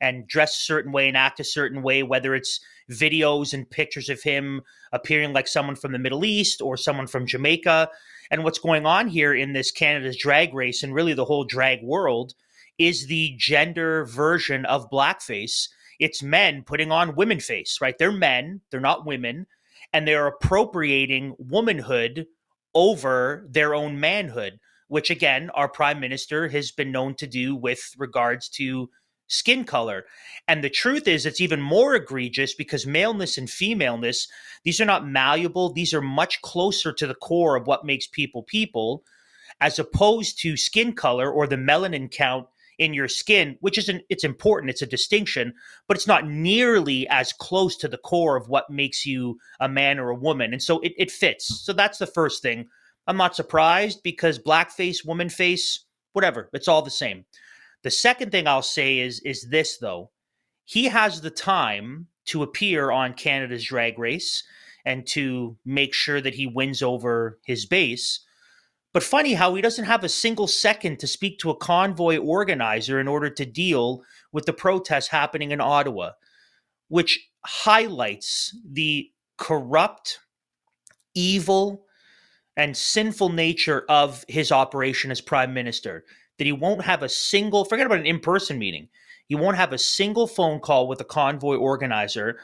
and 0.02 0.28
dress 0.28 0.58
a 0.58 0.62
certain 0.62 0.92
way 0.92 1.08
and 1.08 1.16
act 1.16 1.40
a 1.40 1.44
certain 1.44 1.84
way, 1.84 2.04
whether 2.04 2.36
it's 2.36 2.60
videos 2.90 3.54
and 3.54 3.70
pictures 3.70 4.10
of 4.10 4.24
him 4.24 4.62
appearing 4.92 5.32
like 5.32 5.48
someone 5.48 5.76
from 5.76 5.94
the 5.94 6.00
Middle 6.00 6.26
East 6.26 6.62
or 6.62 6.76
someone 6.76 7.08
from 7.08 7.28
Jamaica. 7.28 7.88
And 8.32 8.44
what's 8.44 8.60
going 8.60 8.86
on 8.86 9.08
here 9.08 9.34
in 9.34 9.54
this 9.54 9.72
Canada's 9.72 10.18
drag 10.18 10.54
race 10.54 10.84
and 10.84 10.94
really 10.94 11.14
the 11.14 11.26
whole 11.26 11.46
drag 11.46 11.84
world 11.84 12.34
is 12.78 13.08
the 13.08 13.36
gender 13.38 14.06
version 14.06 14.66
of 14.66 14.90
blackface. 14.90 15.70
It's 16.00 16.24
men 16.24 16.64
putting 16.64 16.92
on 16.92 17.16
women 17.16 17.40
face, 17.40 17.78
right? 17.80 17.96
They're 17.98 18.12
men, 18.12 18.62
they're 18.72 18.80
not 18.80 19.06
women, 19.06 19.46
and 19.94 20.08
they're 20.08 20.28
appropriating 20.28 21.36
womanhood 21.38 22.26
over 22.74 23.46
their 23.50 23.76
own 23.76 24.00
manhood, 24.00 24.60
which 24.88 25.12
again, 25.12 25.52
our 25.52 25.68
prime 25.68 26.00
minister 26.00 26.48
has 26.48 26.72
been 26.72 26.92
known 26.92 27.14
to 27.16 27.28
do 27.28 27.56
with 27.56 27.94
regards 27.98 28.50
to 28.50 28.90
skin 29.32 29.64
color. 29.64 30.06
And 30.48 30.64
the 30.64 30.70
truth 30.70 31.08
is, 31.08 31.26
it's 31.26 31.42
even 31.42 31.62
more 31.62 31.96
egregious 31.96 32.54
because 32.54 32.86
maleness 32.86 33.38
and 33.38 33.50
femaleness, 33.50 34.28
these 34.64 34.82
are 34.82 34.86
not 34.86 35.08
malleable, 35.08 35.72
these 35.72 35.94
are 35.94 36.02
much 36.02 36.42
closer 36.42 36.92
to 36.94 37.08
the 37.08 37.16
core 37.16 37.56
of 37.56 37.68
what 37.68 37.86
makes 37.86 38.08
people 38.08 38.44
people, 38.44 39.04
as 39.60 39.80
opposed 39.80 40.40
to 40.42 40.58
skin 40.58 40.94
color 40.94 41.32
or 41.32 41.48
the 41.48 41.56
melanin 41.56 42.12
count 42.12 42.48
in 42.78 42.94
your 42.94 43.08
skin, 43.08 43.58
which 43.62 43.78
is 43.78 43.90
an, 43.90 44.02
it's 44.10 44.24
important, 44.24 44.72
it's 44.72 44.82
a 44.82 44.88
distinction, 44.88 45.54
but 45.88 45.96
it's 45.96 46.08
not 46.08 46.28
nearly 46.28 47.08
as 47.10 47.32
close 47.32 47.78
to 47.78 47.88
the 47.88 47.98
core 47.98 48.36
of 48.36 48.50
what 48.50 48.72
makes 48.72 49.06
you 49.06 49.38
a 49.60 49.70
man 49.70 50.00
or 50.00 50.10
a 50.10 50.16
woman. 50.16 50.52
And 50.52 50.62
so 50.62 50.80
it, 50.80 50.94
it 50.98 51.12
fits. 51.12 51.64
So 51.64 51.74
that's 51.74 52.00
the 52.00 52.08
first 52.08 52.42
thing. 52.42 52.70
I'm 53.08 53.18
not 53.18 53.36
surprised 53.36 54.02
because 54.04 54.40
blackface, 54.40 55.06
woman 55.06 55.30
face, 55.30 55.86
whatever, 56.14 56.50
it's 56.54 56.68
all 56.68 56.82
the 56.82 56.90
same. 56.90 57.26
The 57.84 57.92
second 57.92 58.32
thing 58.32 58.48
I'll 58.48 58.62
say 58.62 59.00
is 59.00 59.20
is 59.22 59.48
this 59.50 59.78
though. 59.78 60.12
He 60.66 60.86
has 60.86 61.22
the 61.22 61.32
time 61.32 62.08
to 62.26 62.44
appear 62.44 62.92
on 62.92 63.14
Canada's 63.14 63.66
drag 63.66 63.98
race 63.98 64.44
and 64.86 65.06
to 65.08 65.58
make 65.66 65.94
sure 65.94 66.22
that 66.22 66.36
he 66.36 66.48
wins 66.48 66.82
over 66.82 67.40
his 67.44 67.66
base. 67.66 68.20
But 68.94 69.04
funny 69.04 69.34
how 69.34 69.56
he 69.56 69.62
doesn't 69.62 69.86
have 69.86 70.04
a 70.04 70.10
single 70.10 70.48
second 70.48 71.00
to 71.00 71.08
speak 71.08 71.40
to 71.40 71.50
a 71.50 71.56
convoy 71.56 72.18
organizer 72.18 73.00
in 73.00 73.08
order 73.08 73.30
to 73.30 73.46
deal 73.46 74.04
with 74.32 74.46
the 74.46 74.54
protests 74.54 75.08
happening 75.08 75.52
in 75.52 75.62
Ottawa, 75.62 76.12
which 76.90 77.30
highlights 77.46 78.56
the 78.70 79.10
corrupt, 79.38 80.20
evil, 81.16 81.86
and 82.58 82.76
sinful 82.76 83.30
nature 83.30 83.86
of 83.88 84.26
his 84.28 84.52
operation 84.52 85.10
as 85.10 85.22
prime 85.22 85.54
minister 85.54 86.04
that 86.42 86.48
he 86.48 86.52
won't 86.52 86.82
have 86.82 87.04
a 87.04 87.08
single, 87.08 87.64
forget 87.64 87.86
about 87.86 88.00
an 88.00 88.06
in 88.08 88.20
person 88.20 88.58
meeting, 88.58 88.88
he 89.28 89.36
won't 89.36 89.58
have 89.58 89.74
a 89.74 89.78
single 89.78 90.26
phone 90.26 90.60
call 90.60 90.88
with 90.88 91.00
a 91.00 91.04
convoy 91.04 91.56
organizer. 91.56 92.40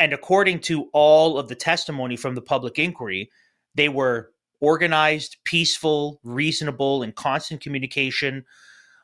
And 0.00 0.14
according 0.14 0.60
to 0.60 0.88
all 0.94 1.36
of 1.36 1.48
the 1.48 1.54
testimony 1.54 2.16
from 2.16 2.36
the 2.36 2.40
public 2.40 2.78
inquiry, 2.78 3.30
they 3.74 3.90
were 3.90 4.30
organized, 4.62 5.36
peaceful, 5.44 6.20
reasonable, 6.24 7.02
in 7.02 7.12
constant 7.12 7.60
communication. 7.60 8.46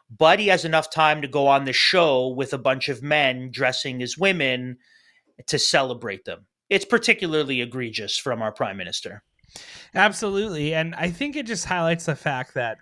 But 0.09 0.39
he 0.39 0.47
has 0.47 0.65
enough 0.65 0.89
time 0.89 1.21
to 1.21 1.29
go 1.29 1.47
on 1.47 1.67
the 1.67 1.75
show 1.75 2.29
with 2.29 2.55
a 2.55 2.59
bunch 2.59 2.89
of 2.89 3.03
men 3.03 3.51
dressing 3.53 4.03
as 4.03 4.17
women 4.17 4.79
to 5.49 5.59
celebrate 5.59 6.25
them. 6.25 6.47
It's 6.71 6.87
particularly 6.87 7.61
egregious 7.61 8.17
from 8.17 8.41
our 8.41 8.53
prime 8.53 8.79
minister. 8.79 9.23
Absolutely. 9.95 10.73
And 10.73 10.95
I 10.95 11.11
think 11.11 11.37
it 11.37 11.45
just 11.45 11.67
highlights 11.67 12.07
the 12.07 12.17
fact 12.17 12.55
that 12.55 12.79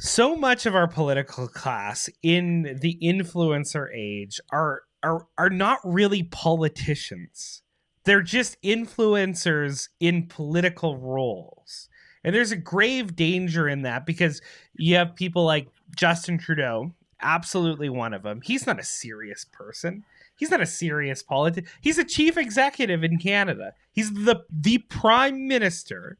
so 0.00 0.34
much 0.34 0.64
of 0.64 0.74
our 0.74 0.88
political 0.88 1.46
class 1.46 2.08
in 2.22 2.78
the 2.80 2.98
influencer 3.02 3.88
age 3.94 4.40
are 4.50 4.82
are 5.02 5.26
are 5.38 5.50
not 5.50 5.78
really 5.84 6.22
politicians. 6.22 7.62
They're 8.04 8.22
just 8.22 8.60
influencers 8.62 9.88
in 10.00 10.26
political 10.26 10.96
roles. 10.96 11.88
And 12.24 12.34
there's 12.34 12.52
a 12.52 12.56
grave 12.56 13.14
danger 13.14 13.68
in 13.68 13.82
that 13.82 14.04
because 14.06 14.42
you 14.74 14.96
have 14.96 15.14
people 15.14 15.44
like 15.44 15.68
Justin 15.94 16.38
Trudeau, 16.38 16.92
absolutely 17.20 17.88
one 17.88 18.14
of 18.14 18.22
them. 18.22 18.40
He's 18.42 18.66
not 18.66 18.80
a 18.80 18.84
serious 18.84 19.44
person. 19.44 20.04
He's 20.36 20.50
not 20.50 20.62
a 20.62 20.66
serious 20.66 21.22
politician. 21.22 21.68
He's 21.80 21.98
a 21.98 22.04
chief 22.04 22.38
executive 22.38 23.04
in 23.04 23.18
Canada. 23.18 23.74
He's 23.92 24.12
the 24.12 24.44
the 24.50 24.78
prime 24.78 25.46
minister 25.46 26.16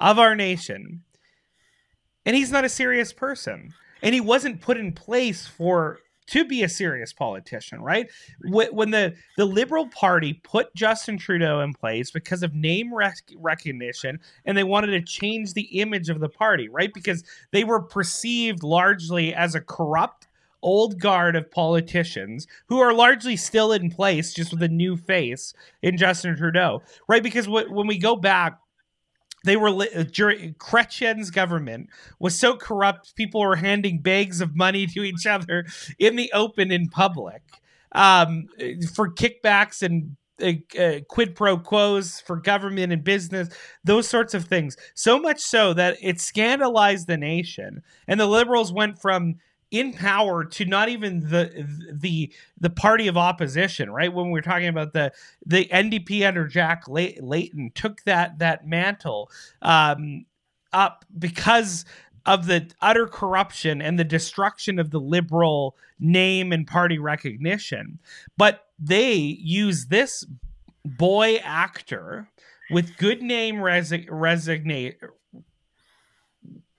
of 0.00 0.18
our 0.18 0.34
nation 0.34 1.02
and 2.28 2.36
he's 2.36 2.52
not 2.52 2.66
a 2.66 2.68
serious 2.68 3.10
person. 3.10 3.72
And 4.02 4.14
he 4.14 4.20
wasn't 4.20 4.60
put 4.60 4.76
in 4.76 4.92
place 4.92 5.46
for 5.46 6.00
to 6.26 6.44
be 6.44 6.62
a 6.62 6.68
serious 6.68 7.10
politician 7.10 7.80
right? 7.80 8.06
When 8.44 8.90
the 8.90 9.14
the 9.38 9.46
liberal 9.46 9.88
party 9.88 10.34
put 10.34 10.74
justin 10.74 11.16
trudeau 11.16 11.60
in 11.60 11.72
place 11.72 12.10
because 12.10 12.42
of 12.42 12.54
name 12.54 12.92
rec- 12.92 13.32
recognition 13.38 14.20
and 14.44 14.58
they 14.58 14.62
wanted 14.62 14.88
to 14.88 15.00
change 15.00 15.54
the 15.54 15.80
image 15.80 16.10
of 16.10 16.20
the 16.20 16.28
party 16.28 16.68
right? 16.68 16.92
Because 16.92 17.24
they 17.50 17.64
were 17.64 17.80
perceived 17.80 18.62
largely 18.62 19.34
as 19.34 19.54
a 19.54 19.62
corrupt 19.62 20.28
old 20.60 21.00
guard 21.00 21.34
of 21.34 21.50
politicians 21.50 22.46
who 22.66 22.78
are 22.78 22.92
largely 22.92 23.36
still 23.36 23.72
in 23.72 23.90
place 23.90 24.34
just 24.34 24.52
with 24.52 24.62
a 24.62 24.68
new 24.68 24.98
face 24.98 25.54
in 25.80 25.96
justin 25.96 26.36
trudeau 26.36 26.82
right? 27.08 27.22
Because 27.22 27.46
w- 27.46 27.72
when 27.72 27.86
we 27.86 27.96
go 27.96 28.14
back 28.16 28.58
they 29.44 29.56
were 29.56 29.68
uh, 29.68 30.04
during 30.12 30.54
Chrétien's 30.54 31.30
government 31.30 31.88
was 32.18 32.38
so 32.38 32.56
corrupt, 32.56 33.14
people 33.16 33.40
were 33.40 33.56
handing 33.56 34.00
bags 34.00 34.40
of 34.40 34.56
money 34.56 34.86
to 34.86 35.02
each 35.02 35.26
other 35.26 35.66
in 35.98 36.16
the 36.16 36.30
open 36.32 36.70
in 36.70 36.88
public 36.88 37.42
um, 37.92 38.46
for 38.94 39.12
kickbacks 39.12 39.82
and 39.82 40.16
uh, 40.40 40.52
uh, 40.80 41.00
quid 41.08 41.34
pro 41.34 41.58
quos 41.58 42.20
for 42.20 42.36
government 42.36 42.92
and 42.92 43.02
business, 43.02 43.48
those 43.82 44.08
sorts 44.08 44.34
of 44.34 44.44
things. 44.44 44.76
So 44.94 45.18
much 45.18 45.40
so 45.40 45.74
that 45.74 45.96
it 46.00 46.20
scandalized 46.20 47.06
the 47.08 47.16
nation, 47.16 47.82
and 48.06 48.20
the 48.20 48.26
liberals 48.26 48.72
went 48.72 49.00
from 49.00 49.36
in 49.70 49.92
power 49.92 50.44
to 50.44 50.64
not 50.64 50.88
even 50.88 51.20
the 51.20 51.66
the 51.92 52.32
the 52.58 52.70
party 52.70 53.06
of 53.06 53.16
opposition 53.16 53.90
right? 53.90 54.12
When 54.12 54.30
we 54.30 54.38
are 54.38 54.42
talking 54.42 54.68
about 54.68 54.92
the 54.92 55.12
the 55.44 55.66
ndp 55.66 56.26
under 56.26 56.46
jack 56.46 56.84
layton 56.88 57.70
took 57.74 58.02
that 58.04 58.38
that 58.38 58.66
mantle 58.66 59.30
um, 59.62 60.24
up 60.72 61.04
because 61.18 61.84
of 62.28 62.46
the 62.46 62.70
utter 62.82 63.06
corruption 63.06 63.80
and 63.80 63.98
the 63.98 64.04
destruction 64.04 64.78
of 64.78 64.90
the 64.90 65.00
liberal 65.00 65.74
name 65.98 66.52
and 66.52 66.66
party 66.66 66.98
recognition. 66.98 67.98
But 68.36 68.66
they 68.78 69.14
use 69.14 69.86
this 69.86 70.26
boy 70.84 71.36
actor 71.42 72.28
with 72.70 72.98
good 72.98 73.22
name 73.22 73.56
resi- 73.56 74.06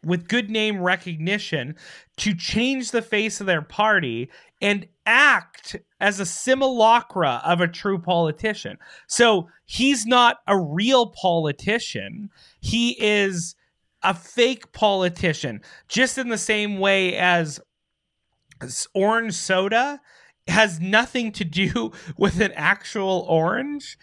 with 0.03 0.27
good 0.27 0.49
name 0.49 0.79
recognition 0.79 1.75
to 2.17 2.33
change 2.33 2.91
the 2.91 3.01
face 3.01 3.41
of 3.41 3.47
their 3.47 3.61
party 3.61 4.29
and 4.61 4.87
act 5.05 5.75
as 5.99 6.19
a 6.19 6.25
simulacra 6.25 7.41
of 7.45 7.59
a 7.61 7.67
true 7.67 7.99
politician. 7.99 8.77
So 9.07 9.49
he's 9.65 10.05
not 10.05 10.37
a 10.47 10.57
real 10.57 11.07
politician. 11.07 12.29
He 12.61 12.95
is 12.99 13.55
a 14.03 14.13
fake 14.13 14.71
politician, 14.71 15.61
just 15.87 16.17
in 16.17 16.29
the 16.29 16.37
same 16.37 16.79
way 16.79 17.15
as 17.17 17.59
orange 18.93 19.33
soda 19.33 19.99
has 20.47 20.79
nothing 20.79 21.31
to 21.33 21.45
do 21.45 21.91
with 22.17 22.39
an 22.39 22.51
actual 22.53 23.25
orange. 23.29 23.97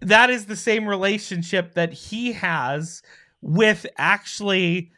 That 0.00 0.30
is 0.30 0.46
the 0.46 0.56
same 0.56 0.86
relationship 0.86 1.74
that 1.74 1.92
he 1.92 2.32
has 2.32 3.02
with 3.40 3.86
actually 3.96 4.90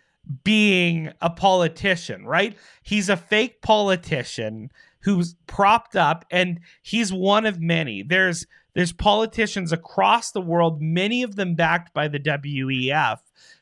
being 0.44 1.12
a 1.20 1.30
politician, 1.30 2.26
right? 2.26 2.56
He's 2.82 3.08
a 3.08 3.16
fake 3.16 3.62
politician 3.62 4.70
who's 5.00 5.34
propped 5.46 5.96
up 5.96 6.24
and 6.30 6.60
he's 6.82 7.12
one 7.12 7.46
of 7.46 7.60
many. 7.60 8.02
There's 8.02 8.46
there's 8.74 8.92
politicians 8.92 9.72
across 9.72 10.30
the 10.30 10.40
world, 10.40 10.80
many 10.80 11.22
of 11.22 11.34
them 11.34 11.54
backed 11.54 11.92
by 11.92 12.06
the 12.06 12.20
WEF, 12.20 13.18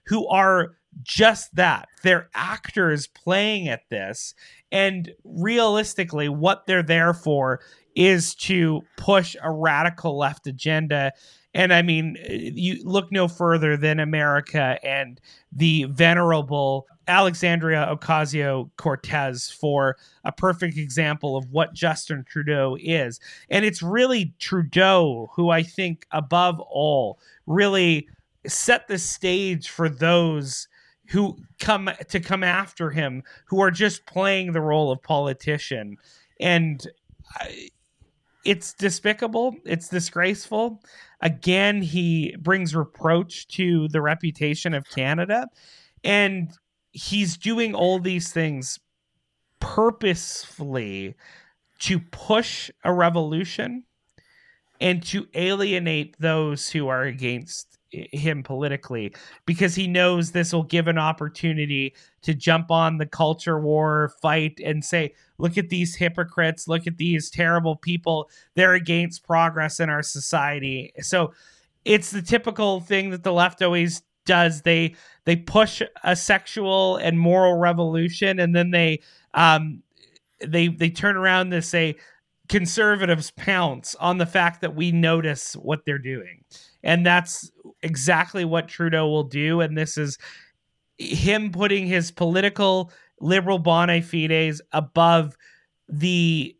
who 0.07 0.29
are 0.29 0.76
just 1.02 1.55
that. 1.55 1.88
They're 2.02 2.29
actors 2.35 3.07
playing 3.07 3.68
at 3.68 3.88
this. 3.88 4.35
And 4.70 5.11
realistically, 5.24 6.29
what 6.29 6.66
they're 6.66 6.83
there 6.83 7.14
for 7.14 7.61
is 7.94 8.35
to 8.35 8.83
push 8.96 9.37
a 9.42 9.50
radical 9.50 10.18
left 10.18 10.46
agenda. 10.46 11.12
And 11.57 11.73
I 11.73 11.81
mean, 11.81 12.19
uh, 12.23 12.33
you 12.33 12.83
look 12.85 13.11
no 13.11 13.29
further 13.29 13.79
than 13.79 13.99
America 13.99 14.79
and 14.85 15.19
the 15.51 15.85
venerable 15.85 16.87
Alexandria 17.09 17.88
Ocasio 17.90 18.71
Cortez 18.77 19.49
for 19.49 19.97
a 20.25 20.33
perfect 20.33 20.77
example 20.77 21.35
of 21.35 21.51
what 21.51 21.73
Justin 21.73 22.25
Trudeau 22.29 22.77
is. 22.79 23.21
And 23.49 23.64
it's 23.64 23.83
really 23.83 24.35
Trudeau 24.38 25.31
who 25.35 25.49
I 25.49 25.62
think, 25.62 26.07
above 26.11 26.61
all, 26.61 27.19
really 27.47 28.07
set 28.47 28.87
the 28.87 28.99
stage 28.99 29.71
for 29.71 29.88
those 29.88 30.69
who 31.07 31.38
come 31.59 31.88
to 32.09 32.21
come 32.21 32.45
after 32.45 32.90
him 32.90 33.23
who 33.47 33.62
are 33.62 33.71
just 33.71 34.05
playing 34.05 34.53
the 34.53 34.61
role 34.61 34.92
of 34.92 35.03
politician 35.03 35.97
and 36.38 36.87
I, 37.35 37.71
it's 38.46 38.72
despicable 38.74 39.56
it's 39.64 39.88
disgraceful. 39.88 40.80
Again 41.20 41.82
he 41.82 42.37
brings 42.40 42.74
reproach 42.74 43.48
to 43.48 43.88
the 43.88 44.00
reputation 44.00 44.74
of 44.74 44.88
canada 44.88 45.46
and 46.04 46.50
he's 46.92 47.37
doing 47.37 47.74
all 47.74 47.98
these 47.98 48.32
things 48.32 48.78
purposefully 49.61 51.14
to 51.78 51.98
push 51.98 52.70
a 52.85 52.92
revolution 52.92 53.85
and 54.80 55.02
to 55.04 55.26
alienate 55.35 56.16
those 56.18 56.70
who 56.70 56.88
are 56.88 57.02
against 57.02 57.76
him 57.90 58.42
politically 58.42 59.14
because 59.46 59.75
he 59.75 59.87
knows 59.87 60.33
this 60.33 60.53
will 60.53 60.64
give 60.64 60.88
an 60.88 60.99
opportunity 60.99 61.94
to 62.22 62.35
jump 62.35 62.70
on 62.70 62.99
the 62.99 63.07
culture 63.07 63.61
war 63.61 64.12
fight 64.20 64.61
and 64.64 64.85
say 64.85 65.14
look 65.38 65.57
at 65.57 65.68
these 65.68 65.94
hypocrites. 65.94 66.66
Look 66.66 66.87
at 66.87 66.96
these 66.96 67.31
terrible 67.31 67.77
people. 67.77 68.29
They're 68.55 68.75
against 68.75 69.25
progress 69.25 69.81
in 69.81 69.88
our 69.88 70.03
society. 70.03 70.92
So 71.01 71.33
it's 71.85 72.11
the 72.11 72.22
typical 72.22 72.81
thing 72.81 73.11
that 73.11 73.22
the 73.22 73.33
left 73.33 73.62
always 73.62 74.03
does. 74.25 74.62
They 74.62 74.96
they 75.25 75.37
push 75.37 75.83
a 76.03 76.16
sexual 76.16 76.96
and 76.96 77.18
moral 77.18 77.57
revolution 77.57 78.40
and 78.40 78.55
then 78.55 78.70
they 78.72 79.01
um 79.35 79.83
they 80.44 80.68
they 80.68 80.90
turn 80.90 81.16
around 81.16 81.53
and 81.53 81.64
say 81.64 81.96
conservatives 82.49 83.31
pounce 83.33 83.94
on 83.96 84.18
the 84.18 84.27
fact 84.27 84.61
that 84.61 84.75
we 84.75 84.92
notice 84.92 85.55
what 85.55 85.85
they're 85.85 85.99
doing 85.99 86.44
and 86.87 87.05
that's 87.05 87.51
exactly 87.83 88.44
what 88.44 88.68
Trudeau 88.68 89.09
will 89.09 89.25
do. 89.25 89.61
And 89.61 89.77
this 89.77 89.99
is 89.99 90.18
him 90.99 91.51
putting 91.51 91.87
his 91.87 92.12
political 92.12 92.92
liberal 93.20 93.59
bona 93.59 94.01
fides 94.01 94.62
above 94.72 95.37
the 95.88 96.57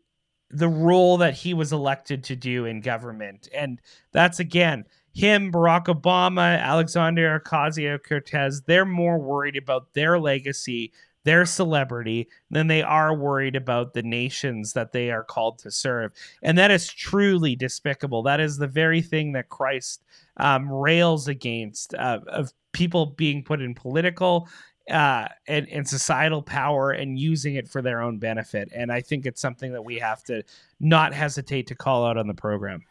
the 0.49 0.67
role 0.67 1.17
that 1.17 1.33
he 1.33 1.53
was 1.53 1.73
elected 1.73 2.23
to 2.25 2.35
do 2.35 2.65
in 2.65 2.81
government. 2.81 3.49
And 3.53 3.81
that's 4.11 4.39
again 4.39 4.85
him, 5.13 5.51
Barack 5.51 5.85
Obama, 5.85 6.59
Alexander 6.59 7.39
Ocasio 7.39 7.97
Cortez, 7.97 8.61
they're 8.67 8.85
more 8.85 9.17
worried 9.17 9.57
about 9.57 9.93
their 9.93 10.19
legacy, 10.19 10.91
their 11.27 11.45
celebrity, 11.45 12.29
than 12.49 12.67
they 12.67 12.81
are 12.81 13.13
worried 13.13 13.55
about 13.55 13.93
the 13.93 14.01
nations 14.01 14.71
that 14.73 14.93
they 14.93 15.11
are 15.11 15.23
called 15.23 15.59
to 15.59 15.69
serve. 15.69 16.11
And 16.41 16.57
that 16.57 16.71
is 16.71 16.87
truly 16.87 17.55
despicable. 17.55 18.23
That 18.23 18.39
is 18.39 18.57
the 18.57 18.67
very 18.67 19.01
thing 19.01 19.33
that 19.33 19.49
Christ 19.49 20.03
um, 20.37 20.71
rails 20.71 21.27
against 21.27 21.93
uh, 21.93 22.19
of 22.27 22.53
people 22.71 23.07
being 23.17 23.43
put 23.43 23.61
in 23.61 23.75
political 23.75 24.47
uh, 24.89 25.27
and, 25.47 25.67
and 25.67 25.85
societal 25.85 26.41
power 26.41 26.91
and 26.91 27.19
using 27.19 27.55
it 27.55 27.67
for 27.67 27.81
their 27.81 28.01
own 28.01 28.19
benefit. 28.19 28.69
And 28.73 28.89
I 28.89 29.01
think 29.01 29.25
it's 29.25 29.41
something 29.41 29.73
that 29.73 29.83
we 29.83 29.99
have 29.99 30.23
to 30.25 30.43
not 30.79 31.13
hesitate 31.13 31.67
to 31.67 31.75
call 31.75 32.05
out 32.05 32.17
on 32.17 32.27
the 32.27 32.33
program. 32.33 32.83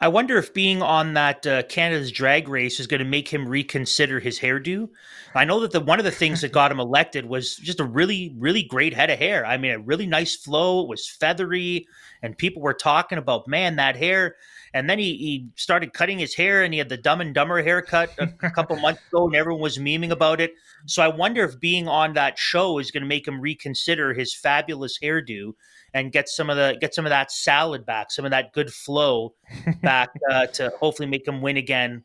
I 0.00 0.08
wonder 0.08 0.36
if 0.38 0.54
being 0.54 0.82
on 0.82 1.14
that 1.14 1.46
uh, 1.46 1.62
Canada's 1.64 2.10
Drag 2.10 2.48
Race 2.48 2.80
is 2.80 2.86
going 2.86 2.98
to 2.98 3.04
make 3.04 3.28
him 3.28 3.48
reconsider 3.48 4.20
his 4.20 4.38
hairdo. 4.38 4.88
I 5.34 5.44
know 5.44 5.60
that 5.60 5.72
the 5.72 5.80
one 5.80 5.98
of 5.98 6.04
the 6.04 6.10
things 6.10 6.40
that 6.40 6.52
got 6.52 6.72
him 6.72 6.80
elected 6.80 7.26
was 7.26 7.56
just 7.56 7.80
a 7.80 7.84
really, 7.84 8.34
really 8.36 8.62
great 8.62 8.94
head 8.94 9.10
of 9.10 9.18
hair. 9.18 9.46
I 9.46 9.56
mean, 9.56 9.72
a 9.72 9.78
really 9.78 10.06
nice 10.06 10.34
flow. 10.34 10.82
It 10.82 10.88
was 10.88 11.08
feathery, 11.08 11.86
and 12.22 12.36
people 12.36 12.62
were 12.62 12.74
talking 12.74 13.18
about, 13.18 13.46
man, 13.46 13.76
that 13.76 13.96
hair. 13.96 14.36
And 14.74 14.88
then 14.88 14.98
he, 14.98 15.16
he 15.16 15.48
started 15.56 15.92
cutting 15.92 16.18
his 16.18 16.34
hair 16.34 16.62
and 16.62 16.74
he 16.74 16.78
had 16.78 16.88
the 16.88 16.96
dumb 16.96 17.20
and 17.20 17.34
dumber 17.34 17.62
haircut 17.62 18.10
a, 18.18 18.28
a 18.42 18.50
couple 18.54 18.76
months 18.76 19.00
ago 19.10 19.26
and 19.26 19.34
everyone 19.34 19.62
was 19.62 19.78
memeing 19.78 20.10
about 20.10 20.40
it. 20.40 20.52
So 20.86 21.02
I 21.02 21.08
wonder 21.08 21.42
if 21.44 21.58
being 21.58 21.88
on 21.88 22.12
that 22.14 22.38
show 22.38 22.78
is 22.78 22.90
going 22.90 23.02
to 23.02 23.08
make 23.08 23.26
him 23.26 23.40
reconsider 23.40 24.12
his 24.12 24.34
fabulous 24.34 24.98
hairdo 25.02 25.52
and 25.94 26.12
get 26.12 26.28
some 26.28 26.50
of 26.50 26.56
the 26.56 26.76
get 26.80 26.94
some 26.94 27.06
of 27.06 27.10
that 27.10 27.30
salad 27.32 27.86
back, 27.86 28.10
some 28.10 28.24
of 28.24 28.30
that 28.30 28.52
good 28.52 28.72
flow 28.72 29.34
back 29.82 30.10
uh, 30.30 30.46
to 30.46 30.72
hopefully 30.78 31.08
make 31.08 31.26
him 31.26 31.40
win 31.40 31.56
again. 31.56 32.04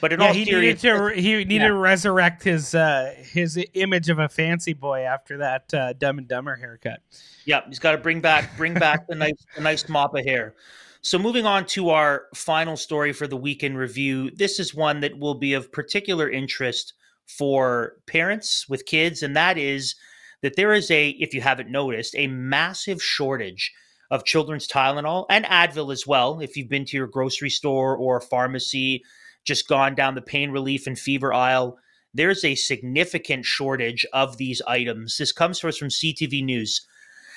But 0.00 0.12
in 0.12 0.20
yeah, 0.20 0.28
all 0.28 0.34
he 0.34 0.44
serious, 0.44 0.82
needed 0.82 1.14
to 1.14 1.20
he 1.20 1.36
needed 1.36 1.54
yeah. 1.54 1.68
to 1.68 1.74
resurrect 1.74 2.44
his 2.44 2.74
uh, 2.74 3.14
his 3.16 3.58
image 3.74 4.08
of 4.08 4.18
a 4.18 4.28
fancy 4.28 4.74
boy 4.74 5.00
after 5.00 5.38
that 5.38 5.74
uh, 5.74 5.92
Dumb 5.94 6.18
and 6.18 6.28
Dumber 6.28 6.56
haircut. 6.56 7.00
Yeah, 7.44 7.62
he's 7.66 7.78
got 7.78 7.92
to 7.92 7.98
bring 7.98 8.20
back 8.20 8.56
bring 8.56 8.74
back 8.74 9.06
the 9.08 9.14
nice 9.14 9.44
the 9.54 9.62
nice 9.62 9.88
mop 9.88 10.14
of 10.14 10.24
hair. 10.24 10.54
So, 11.02 11.18
moving 11.18 11.46
on 11.46 11.66
to 11.66 11.90
our 11.90 12.24
final 12.34 12.76
story 12.76 13.12
for 13.12 13.28
the 13.28 13.36
weekend 13.36 13.78
review, 13.78 14.30
this 14.32 14.58
is 14.58 14.74
one 14.74 15.00
that 15.00 15.16
will 15.18 15.36
be 15.36 15.54
of 15.54 15.70
particular 15.70 16.28
interest 16.28 16.94
for 17.26 17.94
parents 18.06 18.68
with 18.68 18.86
kids, 18.86 19.22
and 19.22 19.36
that 19.36 19.56
is 19.56 19.94
that 20.42 20.56
there 20.56 20.72
is 20.72 20.90
a, 20.90 21.10
if 21.10 21.34
you 21.34 21.40
haven't 21.40 21.70
noticed, 21.70 22.14
a 22.16 22.26
massive 22.26 23.02
shortage 23.02 23.72
of 24.10 24.24
children's 24.24 24.68
Tylenol 24.68 25.26
and 25.30 25.44
Advil 25.46 25.92
as 25.92 26.06
well. 26.06 26.40
If 26.40 26.56
you've 26.56 26.68
been 26.68 26.84
to 26.86 26.96
your 26.96 27.06
grocery 27.06 27.50
store 27.50 27.96
or 27.96 28.20
pharmacy, 28.20 29.02
just 29.44 29.68
gone 29.68 29.94
down 29.94 30.14
the 30.14 30.22
pain 30.22 30.50
relief 30.50 30.86
and 30.86 30.98
fever 30.98 31.32
aisle, 31.32 31.78
there's 32.14 32.44
a 32.44 32.54
significant 32.54 33.44
shortage 33.44 34.06
of 34.12 34.36
these 34.36 34.62
items. 34.66 35.18
This 35.18 35.32
comes 35.32 35.58
to 35.60 35.68
us 35.68 35.78
from 35.78 35.88
CTV 35.88 36.44
News. 36.44 36.86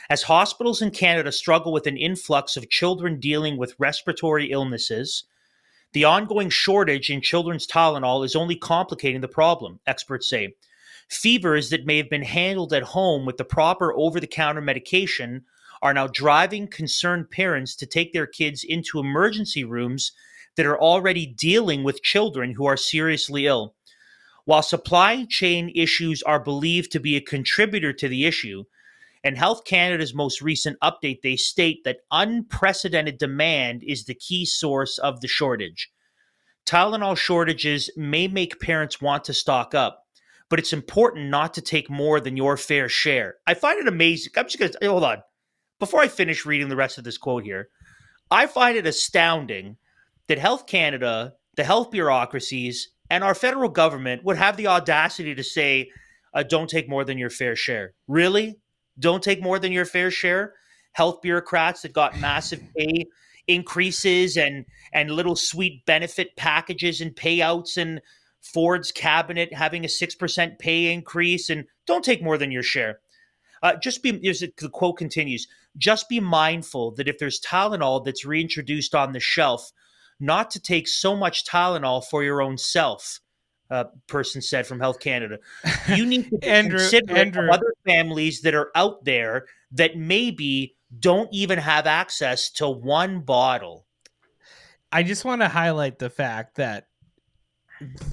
As 0.10 0.24
hospitals 0.24 0.82
in 0.82 0.92
Canada 0.92 1.32
struggle 1.32 1.72
with 1.72 1.86
an 1.86 1.98
influx 1.98 2.58
of 2.58 2.70
children 2.70 3.20
dealing 3.20 3.58
with 3.58 3.76
respiratory 3.78 4.52
illnesses, 4.52 5.26
the 5.94 6.06
ongoing 6.06 6.50
shortage 6.50 7.10
in 7.10 7.22
children's 7.22 7.68
Tylenol 7.68 8.24
is 8.24 8.36
only 8.36 8.56
complicating 8.56 9.22
the 9.22 9.28
problem, 9.28 9.80
experts 9.86 10.30
say. 10.30 10.56
Fevers 11.10 11.72
that 11.72 11.86
may 11.86 11.98
have 11.98 12.10
been 12.10 12.24
handled 12.24 12.72
at 12.72 12.84
home 12.84 13.26
with 13.26 13.38
the 13.38 13.44
proper 13.44 13.94
over 13.98 14.20
the 14.20 14.28
counter 14.28 14.62
medication 14.62 15.44
are 15.82 15.94
now 15.94 16.08
driving 16.08 16.68
concerned 16.68 17.32
parents 17.32 17.76
to 17.76 17.86
take 17.86 18.14
their 18.14 18.28
kids 18.28 18.64
into 18.64 19.00
emergency 19.00 19.64
rooms 19.64 20.12
that 20.56 20.66
are 20.66 20.80
already 20.80 21.26
dealing 21.26 21.84
with 21.84 22.04
children 22.04 22.54
who 22.54 22.66
are 22.66 22.78
seriously 22.78 23.48
ill. 23.48 23.74
While 24.46 24.62
supply 24.62 25.26
chain 25.26 25.72
issues 25.76 26.22
are 26.24 26.40
believed 26.40 26.92
to 26.92 27.00
be 27.00 27.16
a 27.16 27.22
contributor 27.22 27.94
to 27.94 28.08
the 28.08 28.26
issue, 28.26 28.66
in 29.24 29.36
Health 29.36 29.66
Canada's 29.66 30.14
most 30.14 30.42
recent 30.42 30.80
update, 30.82 31.22
they 31.22 31.36
state 31.36 31.84
that 31.84 32.02
unprecedented 32.12 33.18
demand 33.18 33.84
is 33.84 34.06
the 34.06 34.14
key 34.14 34.46
source 34.46 34.98
of 34.98 35.22
the 35.22 35.28
shortage. 35.28 35.92
Tylenol 36.66 37.18
shortages 37.18 37.90
may 37.98 38.28
make 38.28 38.60
parents 38.60 39.02
want 39.02 39.24
to 39.26 39.34
stock 39.34 39.74
up, 39.74 40.06
but 40.50 40.60
it's 40.60 40.74
important 40.74 41.30
not 41.30 41.54
to 41.54 41.62
take 41.62 41.90
more 41.90 42.20
than 42.20 42.36
your 42.36 42.58
fair 42.58 42.90
share. 42.90 43.36
I 43.48 43.54
find 43.54 43.80
it 43.80 43.88
amazing. 43.88 44.34
I'm 44.36 44.46
just 44.46 44.60
going 44.60 44.72
to 44.72 44.90
hold 44.90 45.04
on. 45.04 45.24
Before 45.80 46.02
I 46.02 46.08
finish 46.08 46.46
reading 46.46 46.70
the 46.70 46.76
rest 46.76 46.98
of 46.98 47.04
this 47.04 47.18
quote 47.18 47.44
here, 47.44 47.70
I 48.30 48.48
find 48.48 48.78
it 48.78 48.86
astounding 48.86 49.78
that 50.28 50.38
Health 50.38 50.68
Canada, 50.68 51.34
the 51.56 51.64
health 51.64 51.92
bureaucracies, 51.92 52.90
and 53.10 53.24
our 53.24 53.34
federal 53.34 53.70
government 53.70 54.24
would 54.24 54.38
have 54.38 54.58
the 54.58 54.68
audacity 54.68 55.34
to 55.36 55.44
say, 55.44 55.90
uh, 56.34 56.44
don't 56.44 56.70
take 56.70 56.90
more 56.90 57.04
than 57.04 57.18
your 57.18 57.30
fair 57.30 57.56
share. 57.56 57.94
Really? 58.08 58.60
Don't 59.00 59.24
take 59.24 59.42
more 59.42 59.58
than 59.58 59.72
your 59.72 59.86
fair 59.86 60.12
share? 60.12 60.54
Health 60.92 61.22
bureaucrats 61.22 61.82
that 61.82 61.94
got 61.94 62.20
massive 62.20 62.62
pay 62.78 63.06
increases 63.48 64.38
and 64.38 64.66
and 64.94 65.10
little 65.10 65.36
sweet 65.36 65.84
benefit 65.86 66.36
packages 66.36 67.02
and 67.02 67.16
payouts 67.16 67.78
and 67.78 68.00
Ford's 68.42 68.92
cabinet 68.92 69.54
having 69.54 69.84
a 69.84 69.88
6% 69.88 70.60
pay 70.60 70.92
increase 70.92 71.50
and 71.50 71.66
don't 71.86 72.04
take 72.04 72.24
more 72.24 72.38
than 72.38 72.52
your 72.52 72.64
share. 72.64 73.00
Uh, 73.62 73.76
just 73.76 74.02
be, 74.02 74.12
the 74.12 74.70
quote 74.72 74.98
continues, 74.98 75.48
just 75.78 76.08
be 76.08 76.20
mindful 76.20 76.92
that 76.92 77.08
if 77.08 77.18
there's 77.18 77.42
Tylenol 77.42 78.04
that's 78.06 78.26
reintroduced 78.26 78.96
on 78.96 79.12
the 79.12 79.20
shelf, 79.20 79.72
not 80.20 80.52
to 80.52 80.60
take 80.60 80.88
so 80.88 81.16
much 81.16 81.46
Tylenol 81.46 82.06
for 82.06 82.24
your 82.24 82.42
own 82.42 82.58
self. 82.58 83.20
Uh, 83.72 83.84
person 84.08 84.42
said 84.42 84.66
from 84.66 84.80
Health 84.80 85.00
Canada. 85.00 85.38
You 85.96 86.04
need 86.06 86.30
to 86.32 86.50
Andrew, 86.50 86.80
consider 86.80 87.16
Andrew. 87.16 87.52
other 87.52 87.72
families 87.86 88.42
that 88.42 88.56
are 88.56 88.72
out 88.74 89.06
there 89.06 89.46
that 89.74 89.96
maybe 89.96 90.76
don't 91.00 91.30
even 91.32 91.60
have 91.60 91.86
access 91.86 92.50
to 92.54 92.68
one 92.68 93.20
bottle. 93.20 93.86
I 94.92 95.04
just 95.04 95.24
want 95.24 95.42
to 95.42 95.48
highlight 95.48 96.00
the 96.00 96.10
fact 96.10 96.56
that 96.56 96.88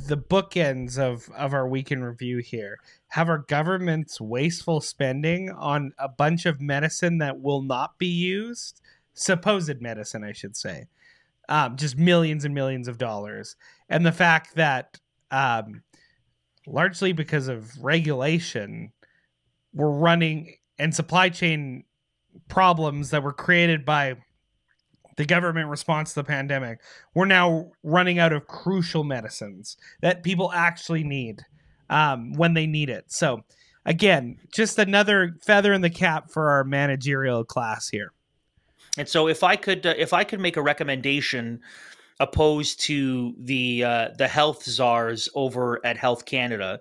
the 0.07 0.17
bookends 0.17 0.99
of 0.99 1.29
of 1.31 1.53
our 1.53 1.69
weekend 1.69 2.05
review 2.05 2.39
here. 2.39 2.79
Have 3.09 3.29
our 3.29 3.39
government's 3.39 4.21
wasteful 4.21 4.81
spending 4.81 5.51
on 5.51 5.93
a 5.99 6.09
bunch 6.09 6.47
of 6.47 6.61
medicine 6.61 7.19
that 7.19 7.41
will 7.41 7.63
not 7.63 7.99
be 7.99 8.07
used 8.07 8.81
supposed 9.15 9.81
medicine, 9.81 10.23
I 10.23 10.33
should 10.33 10.57
say, 10.57 10.87
um, 11.49 11.77
just 11.77 11.97
millions 11.97 12.45
and 12.45 12.55
millions 12.55 12.87
of 12.87 12.99
dollars, 12.99 13.57
and 13.89 14.05
the 14.05 14.13
fact 14.13 14.55
that 14.57 15.01
um, 15.31 15.83
largely 16.67 17.13
because 17.13 17.49
of 17.49 17.73
regulation, 17.83 18.93
we're 19.73 19.91
running 19.91 20.57
and 20.79 20.95
supply 20.95 21.29
chain 21.29 21.85
problems 22.49 23.11
that 23.11 23.23
were 23.23 23.33
created 23.33 23.85
by 23.85 24.17
the 25.17 25.25
government 25.25 25.69
response 25.69 26.11
to 26.11 26.21
the 26.21 26.25
pandemic, 26.25 26.81
we're 27.15 27.27
now 27.27 27.71
running 27.83 28.19
out 28.19 28.33
of 28.33 28.47
crucial 28.47 29.05
medicines 29.05 29.77
that 30.01 30.23
people 30.23 30.53
actually 30.53 31.05
need 31.05 31.43
um, 31.91 32.33
when 32.35 32.55
they 32.55 32.67
need 32.67 32.91
it. 32.91 33.07
So, 33.09 33.45
again, 33.85 34.39
just 34.53 34.79
another 34.79 35.37
feather 35.43 35.73
in 35.73 35.81
the 35.81 35.91
cap 35.91 36.31
for 36.31 36.51
our 36.51 36.65
managerial 36.65 37.45
class 37.45 37.89
here. 37.89 38.13
And 38.99 39.09
so, 39.09 39.29
if 39.29 39.43
I 39.43 39.57
could, 39.57 39.87
uh, 39.87 39.95
if 39.97 40.13
I 40.13 40.25
could 40.25 40.41
make 40.41 40.57
a 40.57 40.63
recommendation 40.63 41.61
opposed 42.21 42.81
to 42.81 43.35
the 43.39 43.85
uh, 43.85 44.09
the 44.17 44.29
health 44.29 44.65
czars 44.65 45.29
over 45.35 45.85
at 45.85 45.97
Health 45.97 46.25
Canada, 46.25 46.81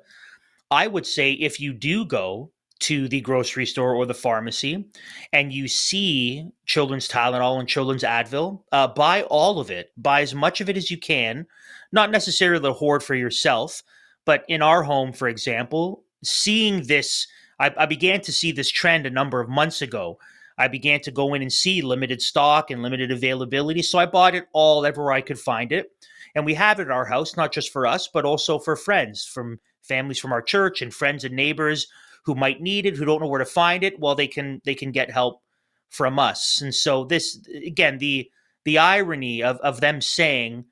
I 0.72 0.88
would 0.88 1.06
say 1.06 1.34
if 1.34 1.60
you 1.60 1.74
do 1.74 2.06
go 2.06 2.52
to 2.80 3.08
the 3.08 3.22
grocery 3.22 3.66
store 3.66 3.96
or 3.96 4.06
the 4.06 4.14
pharmacy 4.14 4.86
and 5.32 5.54
you 5.54 5.68
see 5.68 6.50
children's 6.66 7.08
Tylenol 7.08 7.60
and 7.60 7.70
children's 7.70 8.04
Advil, 8.04 8.62
uh, 8.72 8.88
buy 8.88 9.24
all 9.24 9.60
of 9.60 9.72
it. 9.72 9.92
Buy 9.98 10.22
as 10.22 10.36
much 10.36 10.60
of 10.62 10.70
it 10.70 10.78
as 10.78 10.92
you 10.92 10.98
can. 10.98 11.46
Not 11.92 12.12
necessarily 12.12 12.72
hoard 12.74 13.02
for 13.02 13.16
yourself, 13.16 13.82
but 14.26 14.44
in 14.50 14.62
our 14.62 14.84
home, 14.84 15.14
for 15.14 15.28
example, 15.30 16.04
seeing 16.24 16.84
this, 16.84 17.28
I, 17.60 17.74
I 17.78 17.86
began 17.86 18.22
to 18.22 18.34
see 18.34 18.52
this 18.52 18.70
trend 18.70 19.06
a 19.06 19.12
number 19.12 19.40
of 19.40 19.48
months 19.48 19.82
ago. 19.82 20.20
I 20.58 20.68
began 20.68 21.02
to 21.02 21.12
go 21.12 21.34
in 21.34 21.42
and 21.42 21.52
see 21.52 21.82
limited 21.82 22.22
stock 22.22 22.72
and 22.72 22.82
limited 22.82 23.12
availability. 23.12 23.84
So 23.84 24.00
I 24.00 24.06
bought 24.06 24.36
it 24.36 24.48
all 24.54 24.86
everywhere 24.86 25.14
I 25.14 25.22
could 25.22 25.40
find 25.40 25.72
it. 25.72 25.92
And 26.34 26.46
we 26.46 26.54
have 26.56 26.80
it 26.80 26.84
at 26.84 26.92
our 26.92 27.06
house, 27.06 27.38
not 27.38 27.54
just 27.54 27.72
for 27.72 27.88
us, 27.88 28.10
but 28.10 28.26
also 28.26 28.60
for 28.60 28.76
friends 28.76 29.26
from 29.26 29.60
families 29.82 30.20
from 30.20 30.34
our 30.34 30.42
church 30.42 30.82
and 30.82 30.94
friends 30.94 31.24
and 31.24 31.36
neighbors 31.36 31.88
who 32.26 32.36
might 32.36 32.62
need 32.62 32.86
it, 32.86 32.96
who 32.98 33.06
don't 33.06 33.22
know 33.22 33.28
where 33.28 33.40
to 33.40 33.46
find 33.46 33.84
it, 33.84 34.00
well, 34.00 34.16
they 34.16 34.28
can 34.28 34.62
they 34.66 34.76
can 34.76 34.92
get 34.92 35.12
help 35.12 35.42
from 35.90 36.20
us. 36.20 36.62
And 36.62 36.74
so 36.74 37.06
this 37.06 37.40
again, 37.66 38.00
the 38.00 38.30
the 38.64 38.78
irony 38.78 39.44
of 39.44 39.58
of 39.58 39.82
them 39.82 40.02
saying, 40.02 40.66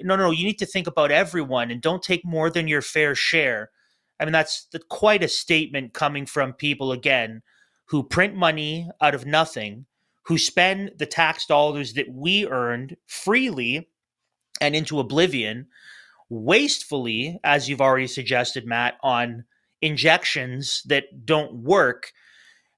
no, 0.00 0.16
no, 0.16 0.30
you 0.30 0.44
need 0.44 0.58
to 0.58 0.66
think 0.66 0.86
about 0.86 1.10
everyone 1.10 1.70
and 1.70 1.80
don't 1.80 2.02
take 2.02 2.24
more 2.24 2.50
than 2.50 2.68
your 2.68 2.82
fair 2.82 3.14
share. 3.14 3.70
I 4.18 4.24
mean, 4.24 4.32
that's 4.32 4.66
the, 4.72 4.78
quite 4.78 5.22
a 5.22 5.28
statement 5.28 5.94
coming 5.94 6.26
from 6.26 6.52
people 6.52 6.92
again 6.92 7.42
who 7.86 8.02
print 8.02 8.34
money 8.34 8.88
out 9.00 9.14
of 9.14 9.26
nothing, 9.26 9.86
who 10.24 10.38
spend 10.38 10.92
the 10.98 11.06
tax 11.06 11.46
dollars 11.46 11.94
that 11.94 12.08
we 12.10 12.46
earned 12.46 12.96
freely 13.06 13.88
and 14.60 14.74
into 14.74 14.98
oblivion, 14.98 15.68
wastefully, 16.28 17.38
as 17.44 17.68
you've 17.68 17.80
already 17.80 18.06
suggested, 18.06 18.66
Matt, 18.66 18.94
on 19.02 19.44
injections 19.82 20.82
that 20.86 21.26
don't 21.26 21.54
work. 21.54 22.12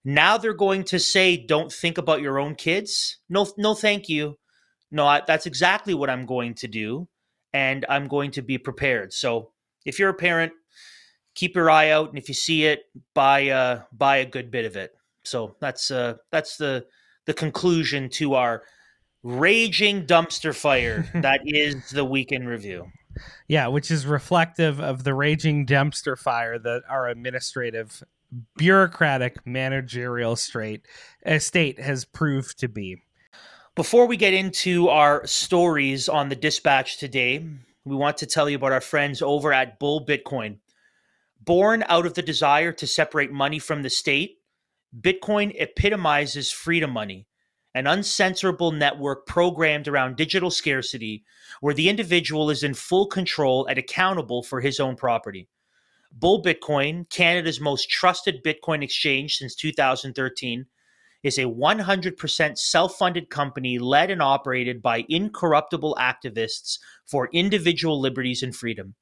Now 0.04 0.38
they're 0.38 0.54
going 0.54 0.84
to 0.84 0.98
say, 0.98 1.36
"Don't 1.36 1.72
think 1.72 1.98
about 1.98 2.22
your 2.22 2.38
own 2.38 2.54
kids." 2.54 3.18
No, 3.28 3.46
no, 3.56 3.74
thank 3.74 4.08
you. 4.08 4.38
No, 4.90 5.06
I, 5.06 5.22
that's 5.26 5.46
exactly 5.46 5.94
what 5.94 6.10
I'm 6.10 6.26
going 6.26 6.54
to 6.54 6.68
do, 6.68 7.08
and 7.52 7.84
I'm 7.88 8.08
going 8.08 8.30
to 8.32 8.42
be 8.42 8.58
prepared. 8.58 9.12
So, 9.12 9.52
if 9.84 9.98
you're 9.98 10.10
a 10.10 10.14
parent, 10.14 10.52
keep 11.34 11.54
your 11.54 11.70
eye 11.70 11.90
out, 11.90 12.08
and 12.08 12.18
if 12.18 12.28
you 12.28 12.34
see 12.34 12.64
it, 12.64 12.80
buy 13.14 13.48
uh, 13.48 13.82
buy 13.92 14.16
a 14.18 14.26
good 14.26 14.50
bit 14.50 14.64
of 14.64 14.76
it. 14.76 14.92
So 15.24 15.56
that's 15.60 15.90
uh, 15.90 16.14
that's 16.32 16.56
the 16.56 16.86
the 17.26 17.34
conclusion 17.34 18.08
to 18.08 18.34
our 18.34 18.62
raging 19.22 20.06
dumpster 20.06 20.54
fire 20.54 21.08
that 21.14 21.40
is 21.44 21.90
the 21.90 22.04
weekend 22.04 22.48
review. 22.48 22.86
Yeah, 23.46 23.68
which 23.68 23.90
is 23.90 24.06
reflective 24.06 24.80
of 24.80 25.04
the 25.04 25.14
raging 25.14 25.66
dumpster 25.66 26.18
fire 26.18 26.58
that 26.58 26.82
our 26.88 27.08
administrative, 27.08 28.02
bureaucratic, 28.56 29.46
managerial 29.46 30.36
straight 30.36 30.86
uh, 31.26 31.34
estate 31.34 31.78
has 31.80 32.04
proved 32.04 32.58
to 32.60 32.68
be. 32.68 33.02
Before 33.74 34.06
we 34.06 34.16
get 34.16 34.34
into 34.34 34.88
our 34.88 35.24
stories 35.26 36.08
on 36.08 36.28
the 36.28 36.36
dispatch 36.36 36.98
today, 36.98 37.46
we 37.84 37.94
want 37.94 38.16
to 38.18 38.26
tell 38.26 38.50
you 38.50 38.56
about 38.56 38.72
our 38.72 38.80
friends 38.80 39.22
over 39.22 39.52
at 39.52 39.78
Bull 39.78 40.04
Bitcoin. 40.04 40.58
Born 41.40 41.84
out 41.88 42.04
of 42.04 42.14
the 42.14 42.22
desire 42.22 42.72
to 42.72 42.86
separate 42.86 43.30
money 43.30 43.60
from 43.60 43.82
the 43.82 43.90
state, 43.90 44.38
Bitcoin 44.98 45.54
epitomizes 45.56 46.50
freedom 46.50 46.90
money 46.90 47.27
an 47.78 47.84
uncensorable 47.84 48.76
network 48.76 49.24
programmed 49.24 49.86
around 49.86 50.16
digital 50.16 50.50
scarcity 50.50 51.22
where 51.60 51.74
the 51.74 51.88
individual 51.88 52.50
is 52.50 52.64
in 52.64 52.74
full 52.74 53.06
control 53.06 53.66
and 53.66 53.78
accountable 53.78 54.42
for 54.42 54.60
his 54.60 54.80
own 54.80 54.96
property. 54.96 55.48
Bull 56.10 56.42
Bitcoin, 56.42 57.08
Canada's 57.08 57.60
most 57.60 57.88
trusted 57.88 58.42
Bitcoin 58.42 58.82
exchange 58.82 59.36
since 59.36 59.54
2013, 59.54 60.66
is 61.22 61.38
a 61.38 61.42
100% 61.42 62.58
self 62.58 62.96
funded 62.96 63.30
company 63.30 63.78
led 63.78 64.10
and 64.10 64.22
operated 64.22 64.82
by 64.82 65.04
incorruptible 65.08 65.96
activists 66.00 66.80
for 67.06 67.28
individual 67.32 68.00
liberties 68.00 68.42
and 68.42 68.56
freedom. 68.56 68.96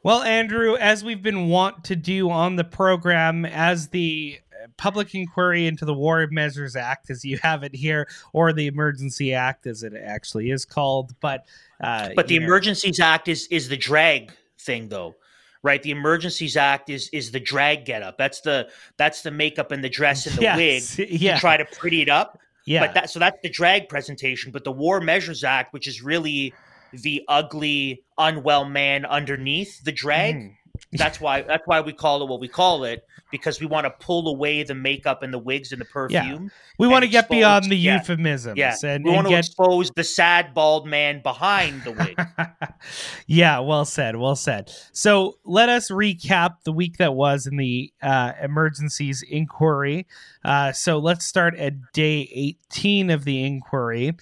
Well, 0.02 0.22
Andrew, 0.22 0.76
as 0.76 1.04
we've 1.04 1.22
been 1.22 1.48
wont 1.48 1.84
to 1.84 1.96
do 1.96 2.30
on 2.30 2.56
the 2.56 2.64
program, 2.64 3.44
as 3.44 3.88
the 3.88 4.40
public 4.76 5.14
inquiry 5.14 5.66
into 5.66 5.84
the 5.84 5.94
War 5.94 6.26
Measures 6.30 6.76
Act, 6.76 7.10
as 7.10 7.24
you 7.24 7.38
have 7.42 7.62
it 7.62 7.74
here, 7.74 8.08
or 8.32 8.52
the 8.52 8.66
Emergency 8.66 9.34
Act, 9.34 9.66
as 9.66 9.82
it 9.82 9.94
actually 9.94 10.50
is 10.50 10.64
called, 10.64 11.14
but 11.20 11.46
uh, 11.82 12.10
but 12.14 12.28
the 12.28 12.38
know. 12.38 12.46
Emergencies 12.46 13.00
Act 13.00 13.28
is 13.28 13.46
is 13.48 13.68
the 13.68 13.76
drag 13.76 14.32
thing, 14.58 14.88
though, 14.88 15.16
right? 15.62 15.82
The 15.82 15.90
Emergencies 15.90 16.56
Act 16.56 16.90
is 16.90 17.08
is 17.12 17.30
the 17.30 17.40
drag 17.40 17.84
getup. 17.84 18.18
That's 18.18 18.40
the 18.40 18.68
that's 18.96 19.22
the 19.22 19.30
makeup 19.30 19.70
and 19.70 19.84
the 19.84 19.88
dress 19.88 20.26
and 20.26 20.36
the 20.36 20.42
yes, 20.42 20.98
wig 20.98 21.10
yeah. 21.10 21.34
to 21.34 21.40
try 21.40 21.56
to 21.56 21.64
pretty 21.64 22.02
it 22.02 22.08
up. 22.08 22.38
Yeah. 22.66 22.86
But 22.86 22.94
that 22.94 23.10
so 23.10 23.18
that's 23.18 23.38
the 23.42 23.50
drag 23.50 23.88
presentation. 23.88 24.52
But 24.52 24.64
the 24.64 24.72
War 24.72 25.00
Measures 25.00 25.44
Act, 25.44 25.72
which 25.72 25.86
is 25.86 26.02
really 26.02 26.54
the 26.92 27.22
ugly, 27.28 28.02
unwell 28.18 28.64
man 28.64 29.04
underneath 29.04 29.82
the 29.84 29.92
drag. 29.92 30.36
Mm. 30.36 30.56
That's 30.92 31.20
why 31.20 31.42
that's 31.42 31.66
why 31.66 31.80
we 31.80 31.92
call 31.92 32.22
it 32.22 32.28
what 32.28 32.40
we 32.40 32.48
call 32.48 32.84
it 32.84 33.06
because 33.30 33.60
we 33.60 33.66
want 33.66 33.84
to 33.84 33.90
pull 34.04 34.28
away 34.28 34.62
the 34.62 34.74
makeup 34.74 35.22
and 35.22 35.32
the 35.32 35.38
wigs 35.38 35.70
and 35.72 35.80
the 35.80 35.84
perfume. 35.84 36.44
Yeah. 36.44 36.48
We 36.78 36.88
want 36.88 37.04
to 37.04 37.08
get 37.08 37.28
beyond 37.28 37.66
the 37.66 37.76
yeah, 37.76 37.98
euphemisms. 37.98 38.58
Yeah, 38.58 38.74
And, 38.82 39.04
we 39.04 39.12
want 39.12 39.26
to 39.26 39.30
get 39.30 39.46
expose 39.46 39.90
the 39.90 40.04
sad 40.04 40.52
bald 40.52 40.86
man 40.86 41.22
behind 41.22 41.84
the 41.84 41.92
wig. 41.92 42.20
yeah, 43.26 43.60
well 43.60 43.84
said, 43.84 44.16
well 44.16 44.36
said. 44.36 44.72
So 44.92 45.38
let 45.44 45.68
us 45.68 45.90
recap 45.90 46.62
the 46.64 46.72
week 46.72 46.96
that 46.96 47.14
was 47.14 47.46
in 47.46 47.56
the 47.56 47.92
uh, 48.02 48.32
emergencies 48.42 49.22
inquiry. 49.22 50.06
Uh, 50.44 50.72
so 50.72 50.98
let's 50.98 51.24
start 51.24 51.56
at 51.56 51.92
day 51.92 52.28
18 52.72 53.10
of 53.10 53.24
the 53.24 53.44
inquiry. 53.44 54.16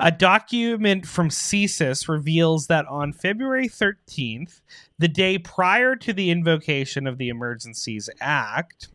A 0.00 0.10
document 0.10 1.06
from 1.06 1.28
CSIS 1.28 2.08
reveals 2.08 2.66
that 2.66 2.84
on 2.86 3.12
February 3.12 3.68
13th, 3.68 4.60
the 4.98 5.08
day 5.08 5.38
prior 5.38 5.96
to 5.96 6.12
the 6.12 6.30
invocation 6.30 7.06
of 7.06 7.18
the 7.18 7.28
Emergencies 7.28 8.08
Act, 8.20 8.88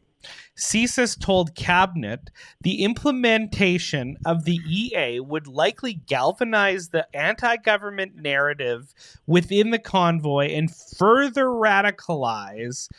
CSIS 0.57 1.19
told 1.19 1.55
Cabinet 1.55 2.29
the 2.61 2.83
implementation 2.83 4.17
of 4.25 4.43
the 4.43 4.59
EA 4.67 5.19
would 5.21 5.47
likely 5.47 5.93
galvanize 6.07 6.89
the 6.89 7.07
anti 7.15 7.55
government 7.57 8.15
narrative 8.15 8.93
within 9.25 9.69
the 9.71 9.79
convoy 9.79 10.47
and 10.47 10.73
further 10.75 11.45
radicalize. 11.45 12.89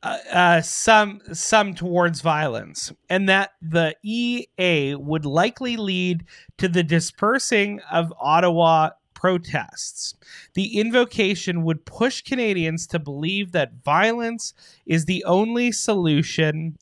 Uh, 0.00 0.18
uh, 0.32 0.60
some 0.60 1.20
some 1.32 1.74
towards 1.74 2.20
violence, 2.20 2.92
and 3.10 3.28
that 3.28 3.54
the 3.60 3.96
EA 4.04 4.94
would 4.94 5.24
likely 5.24 5.76
lead 5.76 6.24
to 6.56 6.68
the 6.68 6.84
dispersing 6.84 7.80
of 7.90 8.14
Ottawa 8.20 8.90
protests. 9.18 10.14
The 10.54 10.78
invocation 10.78 11.64
would 11.64 11.84
push 11.84 12.22
Canadians 12.22 12.86
to 12.86 13.00
believe 13.00 13.50
that 13.50 13.82
violence 13.84 14.54
is 14.86 15.06
the 15.06 15.24
only 15.24 15.72
solution 15.72 16.78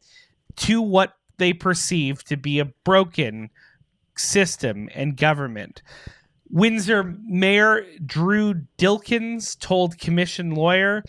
to 0.57 0.83
what 0.83 1.17
they 1.39 1.55
perceive 1.55 2.23
to 2.25 2.37
be 2.37 2.59
a 2.59 2.67
broken 2.85 3.49
system 4.19 4.91
and 4.95 5.17
government. 5.17 5.81
Windsor 6.51 7.17
Mayor 7.25 7.87
Drew 8.05 8.67
Dilkens 8.77 9.59
told 9.59 9.99
commission 9.99 10.51
lawyer 10.51 11.05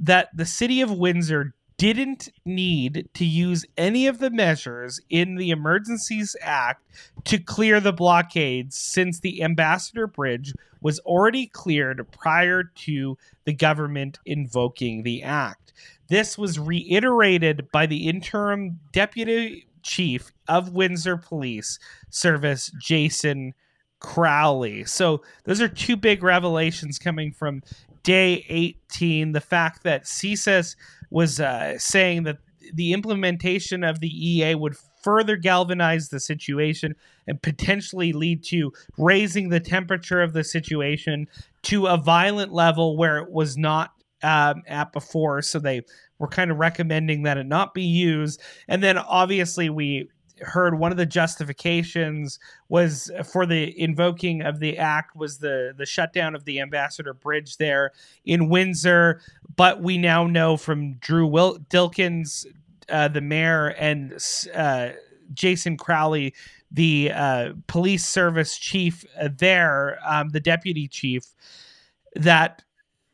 that 0.00 0.36
the 0.36 0.44
city 0.44 0.80
of 0.80 0.90
Windsor 0.90 1.54
didn't 1.76 2.28
need 2.44 3.08
to 3.14 3.24
use 3.24 3.64
any 3.76 4.06
of 4.06 4.18
the 4.18 4.30
measures 4.30 5.00
in 5.10 5.34
the 5.34 5.50
Emergencies 5.50 6.36
Act 6.40 6.84
to 7.24 7.38
clear 7.38 7.80
the 7.80 7.92
blockades 7.92 8.78
since 8.78 9.20
the 9.20 9.42
Ambassador 9.42 10.06
Bridge 10.06 10.52
was 10.80 11.00
already 11.00 11.46
cleared 11.46 12.06
prior 12.12 12.62
to 12.62 13.18
the 13.44 13.52
government 13.52 14.18
invoking 14.24 15.02
the 15.02 15.22
act. 15.22 15.72
This 16.08 16.38
was 16.38 16.58
reiterated 16.58 17.70
by 17.72 17.86
the 17.86 18.08
interim 18.08 18.78
deputy 18.92 19.66
chief 19.82 20.32
of 20.48 20.72
Windsor 20.72 21.16
Police 21.16 21.78
Service, 22.10 22.70
Jason 22.80 23.54
Crowley. 24.00 24.84
So 24.84 25.22
those 25.44 25.60
are 25.60 25.68
two 25.68 25.96
big 25.96 26.22
revelations 26.22 26.98
coming 26.98 27.32
from 27.32 27.62
day 28.02 28.44
18. 28.48 29.32
The 29.32 29.40
fact 29.40 29.82
that 29.82 30.04
CSIS 30.04 30.76
was 31.10 31.40
uh, 31.40 31.78
saying 31.78 32.24
that 32.24 32.38
the 32.72 32.92
implementation 32.92 33.84
of 33.84 34.00
the 34.00 34.08
EA 34.08 34.54
would 34.54 34.76
further 35.02 35.36
galvanize 35.36 36.08
the 36.08 36.18
situation 36.18 36.94
and 37.26 37.42
potentially 37.42 38.12
lead 38.12 38.42
to 38.42 38.72
raising 38.96 39.50
the 39.50 39.60
temperature 39.60 40.22
of 40.22 40.32
the 40.32 40.42
situation 40.42 41.28
to 41.62 41.86
a 41.86 41.96
violent 41.96 42.52
level 42.52 42.96
where 42.96 43.18
it 43.18 43.30
was 43.30 43.58
not 43.58 43.92
um, 44.22 44.62
at 44.66 44.92
before. 44.92 45.42
So 45.42 45.58
they 45.58 45.82
were 46.18 46.28
kind 46.28 46.50
of 46.50 46.56
recommending 46.56 47.24
that 47.24 47.36
it 47.36 47.44
not 47.44 47.74
be 47.74 47.82
used. 47.82 48.40
And 48.66 48.82
then 48.82 48.96
obviously 48.96 49.68
we 49.68 50.08
heard 50.40 50.78
one 50.78 50.90
of 50.90 50.98
the 50.98 51.06
justifications 51.06 52.38
was 52.68 53.10
for 53.30 53.46
the 53.46 53.78
invoking 53.80 54.42
of 54.42 54.58
the 54.58 54.78
act 54.78 55.14
was 55.16 55.38
the 55.38 55.72
the 55.76 55.86
shutdown 55.86 56.34
of 56.34 56.44
the 56.44 56.60
ambassador 56.60 57.14
bridge 57.14 57.56
there 57.56 57.92
in 58.24 58.48
windsor. 58.48 59.20
But 59.56 59.82
we 59.82 59.98
now 59.98 60.26
know 60.26 60.56
from 60.56 60.94
drew 60.94 61.26
Wil- 61.26 61.58
dilkens 61.70 62.46
uh, 62.88 63.08
the 63.08 63.20
mayor 63.20 63.68
and 63.68 64.12
uh, 64.54 64.90
jason 65.32 65.76
crowley 65.76 66.34
the 66.70 67.10
uh, 67.12 67.52
police 67.66 68.06
service 68.06 68.58
chief 68.58 69.04
there 69.38 69.98
um, 70.06 70.28
the 70.30 70.40
deputy 70.40 70.86
chief 70.88 71.24
that 72.14 72.62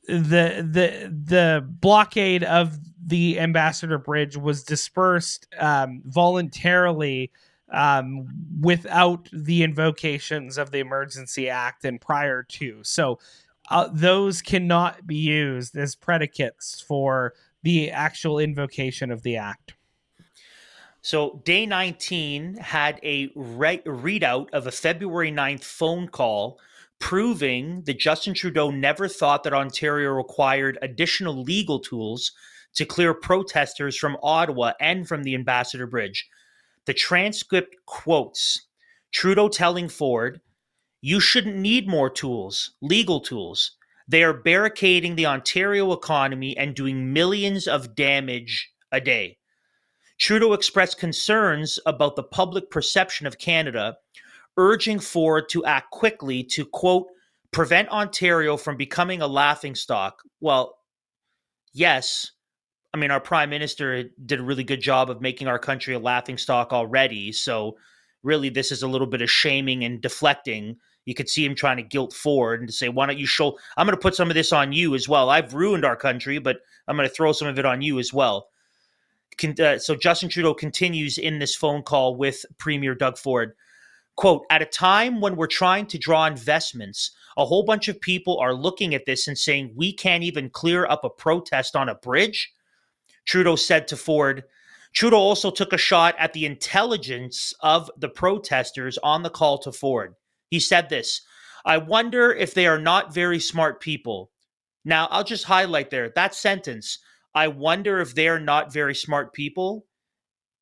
the 0.08 0.66
the 0.68 1.12
the 1.26 1.64
blockade 1.80 2.42
of 2.44 2.78
the 3.05 3.38
ambassador 3.38 3.98
bridge 3.98 4.36
was 4.36 4.62
dispersed 4.62 5.46
um, 5.59 6.03
voluntarily 6.05 7.30
um, 7.72 8.26
without 8.61 9.28
the 9.32 9.62
invocations 9.62 10.59
of 10.59 10.70
the 10.70 10.80
emergency 10.80 11.48
act 11.48 11.84
and 11.84 12.01
prior 12.01 12.42
to. 12.42 12.80
So 12.82 13.18
uh, 13.70 13.88
those 13.92 14.42
cannot 14.42 15.07
be 15.07 15.16
used 15.16 15.76
as 15.76 15.94
predicates 15.94 16.80
for 16.80 17.34
the 17.62 17.90
actual 17.90 18.38
invocation 18.38 19.11
of 19.11 19.22
the 19.22 19.36
act. 19.36 19.74
So 21.03 21.40
day 21.44 21.64
19 21.64 22.57
had 22.57 23.01
a 23.03 23.30
re- 23.34 23.82
readout 23.86 24.51
of 24.53 24.66
a 24.66 24.72
February 24.72 25.32
9th 25.32 25.64
phone 25.64 26.09
call 26.09 26.59
proving 26.98 27.82
that 27.82 27.98
Justin 27.98 28.34
Trudeau 28.34 28.70
never 28.70 29.09
thought 29.09 29.44
that 29.44 29.55
Ontario 29.55 30.11
required 30.11 30.78
additional 30.82 31.42
legal 31.42 31.78
tools 31.78 32.32
to 32.74 32.84
clear 32.84 33.14
protesters 33.14 33.96
from 33.96 34.16
Ottawa 34.22 34.72
and 34.80 35.06
from 35.06 35.22
the 35.22 35.34
Ambassador 35.34 35.86
Bridge. 35.86 36.28
The 36.86 36.94
transcript 36.94 37.76
quotes 37.86 38.66
Trudeau 39.12 39.48
telling 39.48 39.88
Ford, 39.88 40.40
You 41.00 41.20
shouldn't 41.20 41.56
need 41.56 41.88
more 41.88 42.10
tools, 42.10 42.72
legal 42.80 43.20
tools. 43.20 43.72
They 44.08 44.24
are 44.24 44.32
barricading 44.32 45.14
the 45.14 45.26
Ontario 45.26 45.92
economy 45.92 46.56
and 46.56 46.74
doing 46.74 47.12
millions 47.12 47.68
of 47.68 47.94
damage 47.94 48.70
a 48.90 49.00
day. 49.00 49.38
Trudeau 50.18 50.52
expressed 50.52 50.98
concerns 50.98 51.78
about 51.86 52.16
the 52.16 52.22
public 52.22 52.70
perception 52.70 53.26
of 53.26 53.38
Canada, 53.38 53.96
urging 54.56 54.98
Ford 54.98 55.48
to 55.50 55.64
act 55.64 55.90
quickly 55.90 56.44
to, 56.44 56.66
quote, 56.66 57.06
prevent 57.52 57.88
Ontario 57.88 58.56
from 58.56 58.76
becoming 58.76 59.22
a 59.22 59.26
laughingstock. 59.26 60.22
Well, 60.40 60.76
yes. 61.72 62.32
I 62.93 62.99
mean, 62.99 63.11
our 63.11 63.20
prime 63.20 63.51
minister 63.51 64.05
did 64.26 64.41
a 64.41 64.43
really 64.43 64.64
good 64.64 64.80
job 64.80 65.11
of 65.11 65.20
making 65.20 65.47
our 65.49 65.59
country 65.59 65.95
a 65.95 65.99
laughingstock 65.99 66.72
already. 66.72 67.32
So, 67.32 67.76
really, 68.22 68.49
this 68.49 68.72
is 68.72 68.82
a 68.82 68.88
little 68.88 69.07
bit 69.07 69.22
of 69.22 69.30
shaming 69.30 69.84
and 69.84 70.01
deflecting. 70.01 70.76
You 71.07 71.14
could 71.14 71.28
see 71.28 71.45
him 71.45 71.55
trying 71.55 71.78
to 71.78 71.82
guilt 71.82 72.12
Ford 72.12 72.61
and 72.61 72.68
to 72.68 72.74
say, 72.74 72.88
why 72.88 73.07
don't 73.07 73.18
you 73.18 73.26
show, 73.26 73.59
I'm 73.76 73.86
going 73.86 73.97
to 73.97 74.03
put 74.03 74.14
some 74.14 74.28
of 74.28 74.34
this 74.34 74.53
on 74.53 74.72
you 74.72 74.95
as 74.95 75.09
well. 75.09 75.30
I've 75.30 75.55
ruined 75.55 75.84
our 75.84 75.97
country, 75.97 76.38
but 76.38 76.59
I'm 76.86 76.97
going 76.97 77.09
to 77.09 77.14
throw 77.14 77.32
some 77.32 77.49
of 77.49 77.59
it 77.59 77.64
on 77.64 77.80
you 77.80 77.99
as 77.99 78.12
well. 78.12 78.49
Con- 79.38 79.61
uh, 79.61 79.78
so 79.78 79.95
Justin 79.95 80.28
Trudeau 80.28 80.53
continues 80.53 81.16
in 81.16 81.38
this 81.38 81.57
phone 81.57 81.82
call 81.82 82.16
with 82.16 82.45
Premier 82.59 82.95
Doug 82.95 83.16
Ford. 83.16 83.55
Quote, 84.16 84.45
at 84.51 84.61
a 84.61 84.66
time 84.66 85.20
when 85.20 85.36
we're 85.36 85.47
trying 85.47 85.86
to 85.86 85.99
draw 85.99 86.26
investments, 86.26 87.12
a 87.38 87.47
whole 87.47 87.62
bunch 87.62 87.88
of 87.88 88.01
people 88.01 88.38
are 88.38 88.53
looking 88.53 88.95
at 88.95 89.07
this 89.07 89.26
and 89.26 89.38
saying 89.38 89.72
we 89.74 89.93
can't 89.93 90.24
even 90.24 90.51
clear 90.51 90.84
up 90.86 91.05
a 91.05 91.11
protest 91.11 91.74
on 91.74 91.88
a 91.88 91.95
bridge. 91.95 92.53
Trudeau 93.26 93.56
said 93.56 93.88
to 93.88 93.96
Ford, 93.96 94.44
Trudeau 94.92 95.18
also 95.18 95.50
took 95.50 95.72
a 95.72 95.78
shot 95.78 96.14
at 96.18 96.32
the 96.32 96.46
intelligence 96.46 97.54
of 97.60 97.90
the 97.96 98.08
protesters 98.08 98.98
on 98.98 99.22
the 99.22 99.30
call 99.30 99.58
to 99.58 99.72
Ford. 99.72 100.14
He 100.48 100.60
said 100.60 100.88
this 100.88 101.22
I 101.64 101.78
wonder 101.78 102.32
if 102.32 102.54
they 102.54 102.66
are 102.66 102.78
not 102.78 103.14
very 103.14 103.38
smart 103.38 103.80
people. 103.80 104.30
Now, 104.84 105.08
I'll 105.10 105.24
just 105.24 105.44
highlight 105.44 105.90
there 105.90 106.10
that 106.14 106.34
sentence. 106.34 106.98
I 107.34 107.48
wonder 107.48 108.00
if 108.00 108.14
they're 108.14 108.40
not 108.40 108.72
very 108.72 108.94
smart 108.94 109.32
people. 109.32 109.86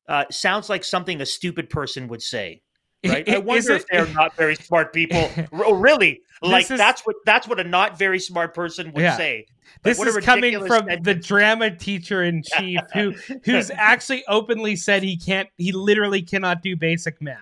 Uh, 0.07 0.25
sounds 0.29 0.69
like 0.69 0.83
something 0.83 1.21
a 1.21 1.25
stupid 1.25 1.69
person 1.69 2.07
would 2.07 2.21
say, 2.21 2.61
right? 3.05 3.27
I 3.29 3.37
wonder 3.39 3.73
if 3.73 3.85
they're 3.87 4.07
not 4.07 4.35
very 4.35 4.55
smart 4.55 4.93
people. 4.93 5.29
oh, 5.53 5.73
really? 5.73 6.21
Like 6.41 6.69
is- 6.69 6.77
that's 6.77 7.01
what 7.05 7.17
that's 7.25 7.47
what 7.47 7.59
a 7.59 7.63
not 7.63 7.97
very 7.97 8.19
smart 8.19 8.53
person 8.53 8.91
would 8.93 9.01
Yeah. 9.01 9.17
say. 9.17 9.45
Like, 9.85 9.97
this 9.97 9.99
is 10.01 10.17
coming 10.25 10.57
from 10.59 10.87
sentence. 10.87 11.05
the 11.05 11.15
drama 11.15 11.75
teacher 11.75 12.23
in 12.23 12.43
chief 12.57 12.79
who 12.93 13.13
who's 13.45 13.69
actually 13.71 14.23
openly 14.27 14.75
said 14.75 15.03
he 15.03 15.15
can't 15.15 15.47
he 15.57 15.71
literally 15.71 16.21
cannot 16.21 16.61
do 16.61 16.75
basic 16.75 17.21
math 17.21 17.37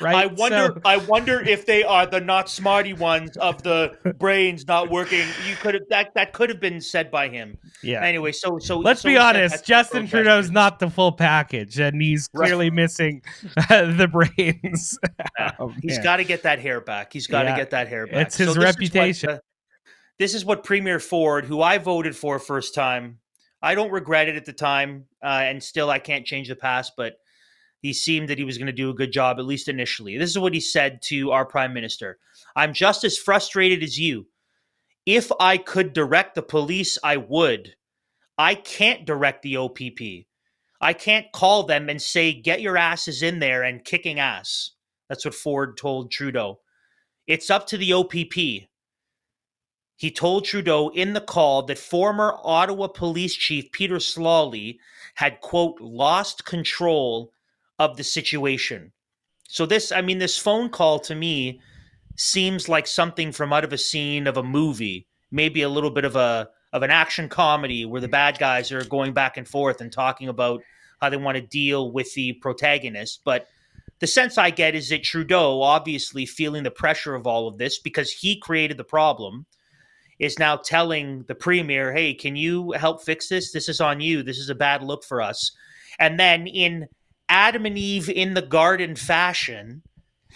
right 0.00 0.14
I 0.14 0.26
wonder. 0.26 0.66
So- 0.74 0.80
I 0.84 0.96
wonder 0.98 1.40
if 1.40 1.66
they 1.66 1.82
are 1.84 2.06
the 2.06 2.20
not 2.20 2.48
smarty 2.48 2.92
ones 2.92 3.36
of 3.36 3.62
the 3.62 3.96
brains 4.18 4.66
not 4.66 4.90
working. 4.90 5.26
You 5.48 5.56
could 5.56 5.74
have 5.74 5.84
that. 5.90 6.14
That 6.14 6.32
could 6.32 6.48
have 6.50 6.60
been 6.60 6.80
said 6.80 7.10
by 7.10 7.28
him. 7.28 7.56
Yeah. 7.82 8.02
Anyway, 8.04 8.32
so 8.32 8.58
so 8.58 8.78
let's 8.78 9.02
so 9.02 9.08
be 9.08 9.16
honest 9.16 9.64
justin 9.64 10.06
trudeau's 10.08 10.50
not 10.50 10.78
the 10.80 10.90
full 10.90 11.12
package 11.12 11.78
and 11.78 12.00
he's 12.02 12.28
Right. 12.32 12.46
clearly 12.46 12.70
missing 12.70 13.22
the 13.68 14.08
brains 14.10 14.98
Oh, 15.58 15.72
He's 15.82 15.98
got 15.98 16.16
to 16.16 16.24
get 16.24 16.42
that 16.42 16.58
hair 16.58 16.80
back. 16.80 17.12
He's 17.12 17.26
got 17.26 17.42
to 17.42 17.50
Yeah. 17.50 17.56
get 17.56 17.70
that 17.70 17.88
hair 17.88 18.06
back. 18.06 18.26
It's 18.26 18.36
his 18.36 18.48
this 18.48 18.56
is 18.56 18.58
what, 18.58 18.64
reputation. 18.64 19.30
uh, 19.30 19.38
this 20.18 20.34
is 20.34 20.44
what 20.44 20.64
Premier 20.64 20.98
Ford, 20.98 21.44
who 21.44 21.62
I 21.62 21.78
voted 21.78 22.16
for 22.16 22.38
first 22.38 22.74
time, 22.74 23.18
I 23.62 23.74
don't 23.74 23.90
regret 23.90 24.28
it 24.28 24.36
at 24.36 24.44
the 24.44 24.52
time, 24.52 25.04
uh, 25.22 25.26
and 25.26 25.62
still 25.62 25.90
I 25.90 25.98
can't 26.00 26.26
change 26.26 26.48
the 26.48 26.56
past, 26.56 26.92
but 26.96 27.14
he 27.80 27.92
seemed 27.92 28.28
that 28.28 28.38
he 28.38 28.44
was 28.44 28.58
going 28.58 28.66
to 28.66 28.72
do 28.72 28.90
a 28.90 28.94
good 28.94 29.12
job, 29.12 29.38
at 29.38 29.46
least 29.46 29.68
initially. 29.68 30.18
This 30.18 30.30
is 30.30 30.38
what 30.38 30.54
he 30.54 30.60
said 30.60 31.00
to 31.02 31.30
our 31.30 31.44
prime 31.44 31.72
minister 31.72 32.18
I'm 32.56 32.72
just 32.72 33.04
as 33.04 33.18
frustrated 33.18 33.82
as 33.82 33.98
you. 33.98 34.26
If 35.06 35.30
I 35.40 35.56
could 35.56 35.92
direct 35.92 36.34
the 36.34 36.42
police, 36.42 36.98
I 37.02 37.16
would. 37.16 37.74
I 38.36 38.54
can't 38.54 39.06
direct 39.06 39.42
the 39.42 39.56
OPP. 39.56 40.26
I 40.80 40.92
can't 40.92 41.32
call 41.32 41.64
them 41.64 41.88
and 41.88 42.00
say, 42.00 42.32
get 42.32 42.60
your 42.60 42.76
asses 42.76 43.22
in 43.22 43.38
there 43.38 43.62
and 43.62 43.84
kicking 43.84 44.20
ass. 44.20 44.72
That's 45.08 45.24
what 45.24 45.34
Ford 45.34 45.76
told 45.76 46.10
Trudeau. 46.10 46.60
It's 47.26 47.50
up 47.50 47.66
to 47.68 47.76
the 47.76 47.92
OPP. 47.92 48.68
He 49.96 50.12
told 50.12 50.44
Trudeau 50.44 50.90
in 50.90 51.14
the 51.14 51.20
call 51.20 51.64
that 51.64 51.78
former 51.78 52.36
Ottawa 52.44 52.86
Police 52.86 53.34
Chief 53.34 53.72
Peter 53.72 53.96
Sloly 53.96 54.78
had, 55.16 55.40
quote, 55.40 55.80
lost 55.80 56.44
control 56.44 57.32
of 57.78 57.96
the 57.96 58.04
situation. 58.04 58.92
So, 59.48 59.66
this, 59.66 59.92
I 59.92 60.02
mean, 60.02 60.18
this 60.18 60.38
phone 60.38 60.68
call 60.68 60.98
to 61.00 61.14
me 61.14 61.60
seems 62.16 62.68
like 62.68 62.86
something 62.86 63.32
from 63.32 63.52
out 63.52 63.64
of 63.64 63.72
a 63.72 63.78
scene 63.78 64.26
of 64.26 64.36
a 64.36 64.42
movie, 64.42 65.06
maybe 65.30 65.62
a 65.62 65.68
little 65.68 65.90
bit 65.90 66.04
of 66.04 66.16
a 66.16 66.48
of 66.72 66.82
an 66.82 66.90
action 66.90 67.28
comedy 67.28 67.84
where 67.86 68.00
the 68.00 68.08
bad 68.08 68.38
guys 68.38 68.70
are 68.70 68.84
going 68.84 69.14
back 69.14 69.36
and 69.38 69.48
forth 69.48 69.80
and 69.80 69.90
talking 69.90 70.28
about 70.28 70.62
how 71.00 71.08
they 71.08 71.16
want 71.16 71.36
to 71.36 71.42
deal 71.42 71.90
with 71.92 72.12
the 72.14 72.34
protagonist. 72.34 73.22
But 73.24 73.48
the 74.00 74.06
sense 74.06 74.36
I 74.36 74.50
get 74.50 74.74
is 74.74 74.88
that 74.90 75.02
Trudeau, 75.02 75.62
obviously 75.62 76.26
feeling 76.26 76.62
the 76.62 76.70
pressure 76.70 77.14
of 77.14 77.26
all 77.26 77.48
of 77.48 77.58
this 77.58 77.78
because 77.78 78.12
he 78.12 78.38
created 78.38 78.76
the 78.76 78.84
problem, 78.84 79.46
is 80.18 80.38
now 80.38 80.56
telling 80.56 81.24
the 81.28 81.34
premier, 81.34 81.92
hey, 81.92 82.12
can 82.12 82.36
you 82.36 82.72
help 82.72 83.02
fix 83.02 83.28
this? 83.28 83.52
This 83.52 83.68
is 83.68 83.80
on 83.80 84.00
you. 84.00 84.22
This 84.22 84.38
is 84.38 84.50
a 84.50 84.54
bad 84.54 84.82
look 84.82 85.04
for 85.04 85.22
us. 85.22 85.52
And 85.98 86.18
then 86.18 86.46
in 86.46 86.88
Adam 87.28 87.66
and 87.66 87.78
Eve 87.78 88.08
in 88.08 88.34
the 88.34 88.42
garden 88.42 88.96
fashion, 88.96 89.82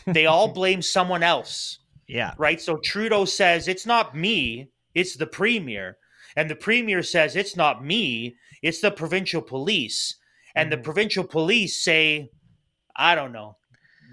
they 0.07 0.27
all 0.27 0.49
blame 0.55 0.83
someone 0.83 1.23
else. 1.23 1.79
Yeah. 2.07 2.35
Right. 2.37 2.61
So 2.61 2.77
Trudeau 2.77 3.25
says, 3.25 3.69
it's 3.69 3.87
not 3.87 4.17
me, 4.17 4.69
it's 4.95 5.17
the 5.17 5.27
premier. 5.27 5.97
And 6.37 6.51
the 6.51 6.57
premier 6.57 7.03
says, 7.03 7.37
it's 7.37 7.57
not 7.57 7.85
me, 7.85 8.37
it's 8.63 8.81
the 8.81 8.91
provincial 8.91 9.43
police. 9.43 10.17
And 10.55 10.71
the 10.71 10.77
mm-hmm. 10.77 10.85
provincial 10.85 11.25
police 11.25 11.83
say, 11.83 12.31
I 12.97 13.15
don't 13.15 13.33
know. 13.33 13.57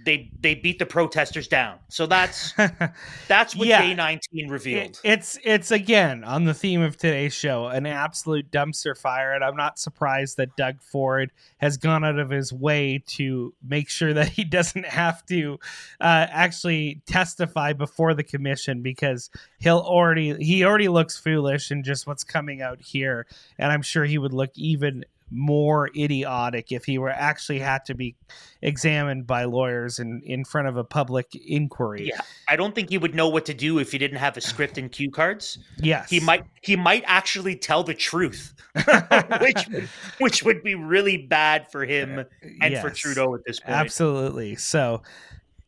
They 0.10 0.32
they 0.42 0.56
beat 0.56 0.80
the 0.80 0.88
protesters 0.88 1.48
down. 1.48 1.78
So 1.88 2.08
that's 2.08 2.54
that's 3.28 3.56
what 3.56 3.68
Yeah. 3.68 3.84
day 3.84 3.94
19 3.94 4.50
revealed. 4.50 4.86
It- 4.86 5.00
it's 5.04 5.38
it's 5.44 5.70
again 5.70 6.24
on 6.24 6.46
the 6.46 6.56
theme 6.56 6.82
of 6.82 6.98
today's 6.98 7.32
show, 7.36 7.68
an 7.68 7.86
absolute 7.86 8.50
dumpster 8.50 8.98
fire, 8.98 9.34
and 9.34 9.44
I'm 9.44 9.56
not 9.56 9.78
surprised 9.78 10.38
that 10.38 10.56
Doug 10.58 10.82
Ford 10.82 11.32
has 11.60 11.78
gone 11.78 12.04
out 12.04 12.18
of 12.18 12.32
his 12.32 12.52
way 12.52 13.04
to 13.10 13.54
make 13.62 13.88
sure 13.88 14.12
that 14.16 14.30
he 14.30 14.44
doesn't 14.58 14.88
have 14.88 15.24
to 15.28 15.60
uh, 16.02 16.26
actually 16.32 17.04
testify 17.06 17.74
before 17.74 18.16
the 18.16 18.24
commission 18.24 18.82
because 18.82 19.30
he'll 19.60 19.78
already 19.78 20.44
he 20.44 20.64
already 20.66 20.88
looks 20.88 21.18
foolish 21.18 21.70
in 21.70 21.84
just 21.84 22.08
what's 22.08 22.24
coming 22.24 22.64
out 22.64 22.82
here, 22.82 23.28
and 23.60 23.72
I'm 23.72 23.84
sure 23.84 24.06
he 24.06 24.18
would 24.18 24.34
look 24.34 24.50
even 24.56 25.06
more 25.32 25.90
idiotic 25.96 26.72
if 26.72 26.86
he 26.86 26.98
were 26.98 27.10
actually 27.10 27.60
had 27.60 27.86
to 27.86 27.96
be 27.96 28.16
examined 28.62 29.28
by 29.28 29.46
lawyers 29.46 30.00
in 30.00 30.22
in 30.26 30.44
front 30.44 30.68
of 30.68 30.78
a 30.78 30.84
public 30.84 31.28
inquiry. 31.36 32.08
Yeah, 32.08 32.22
I 32.48 32.56
don't 32.56 32.74
think 32.74 32.90
he 32.90 32.98
would 32.98 33.16
know 33.16 33.30
what 33.30 33.46
to 33.46 33.54
do 33.54 33.80
if 33.80 33.92
he 33.92 33.98
didn't 33.98 34.18
have 34.18 34.38
a 34.38 34.42
script 34.42 34.78
and 34.78 34.92
cue 34.92 35.12
cards. 35.12 35.60
Yes. 35.78 36.10
He 36.10 36.20
might 36.20 36.44
he 36.62 36.76
might 36.76 37.04
actually 37.06 37.56
tell 37.56 37.84
the 37.84 37.94
truth, 37.94 38.54
which 39.42 39.68
would, 39.70 39.90
which 40.20 40.44
would 40.44 40.64
be 40.64 40.76
really 40.76 41.18
bad 41.18 41.72
for 41.72 41.86
him 41.86 42.20
uh, 42.20 42.24
and 42.62 42.78
for 42.80 42.90
Trudeau 42.90 43.36
at 43.36 43.42
this 43.46 43.60
point. 43.60 43.76
Absolutely. 43.76 44.56
So, 44.56 45.02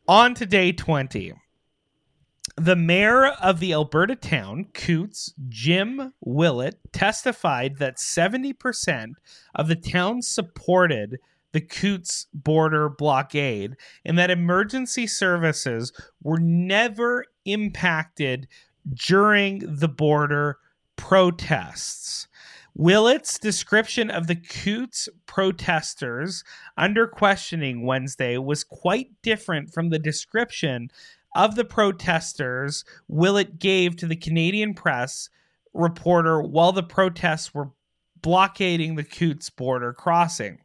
on 0.08 0.34
to 0.34 0.46
day 0.46 0.72
20. 0.72 1.34
The 2.56 2.76
mayor 2.76 3.28
of 3.28 3.60
the 3.60 3.72
Alberta 3.72 4.14
town, 4.14 4.66
Coutts, 4.74 5.32
Jim 5.48 6.12
Willett, 6.20 6.78
testified 6.92 7.78
that 7.78 7.96
70% 7.96 9.12
of 9.54 9.68
the 9.68 9.76
town 9.76 10.20
supported 10.20 11.18
the 11.52 11.62
Coutts 11.62 12.26
border 12.34 12.88
blockade 12.88 13.76
and 14.04 14.18
that 14.18 14.30
emergency 14.30 15.06
services 15.06 15.92
were 16.22 16.38
never 16.38 17.24
impacted 17.44 18.48
during 18.94 19.60
the 19.60 19.88
border 19.88 20.58
protests. 20.96 22.28
Willett's 22.74 23.38
description 23.38 24.10
of 24.10 24.26
the 24.26 24.36
Coutts 24.36 25.08
protesters 25.26 26.42
under 26.76 27.06
questioning 27.06 27.84
Wednesday 27.84 28.38
was 28.38 28.64
quite 28.64 29.10
different 29.22 29.72
from 29.72 29.90
the 29.90 29.98
description 29.98 30.90
of 31.34 31.54
the 31.54 31.64
protesters 31.64 32.84
Willett 33.08 33.58
gave 33.58 33.96
to 33.96 34.06
the 34.06 34.16
Canadian 34.16 34.74
press 34.74 35.28
reporter 35.72 36.40
while 36.42 36.72
the 36.72 36.82
protests 36.82 37.54
were 37.54 37.70
blockading 38.20 38.94
the 38.94 39.04
Coutts 39.04 39.50
border 39.50 39.92
crossing. 39.92 40.58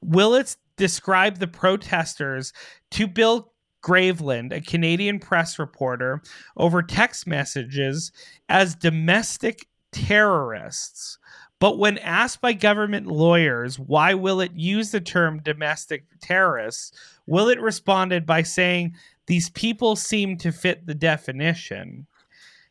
Willett 0.00 0.56
described 0.76 1.40
the 1.40 1.46
protesters 1.46 2.52
to 2.90 3.06
Bill 3.06 3.52
Graveland, 3.82 4.52
a 4.52 4.60
Canadian 4.60 5.18
press 5.18 5.58
reporter, 5.58 6.22
over 6.56 6.82
text 6.82 7.26
messages 7.26 8.12
as 8.48 8.74
domestic 8.74 9.66
terrorists. 9.92 11.18
But 11.60 11.78
when 11.78 11.98
asked 11.98 12.40
by 12.40 12.52
government 12.52 13.06
lawyers 13.06 13.78
why 13.78 14.14
Willett 14.14 14.54
used 14.54 14.92
the 14.92 15.00
term 15.00 15.40
domestic 15.42 16.04
terrorists, 16.20 16.92
Willett 17.26 17.60
responded 17.60 18.26
by 18.26 18.42
saying 18.42 18.94
these 19.28 19.50
people 19.50 19.94
seem 19.94 20.38
to 20.38 20.50
fit 20.50 20.86
the 20.86 20.94
definition. 20.94 22.06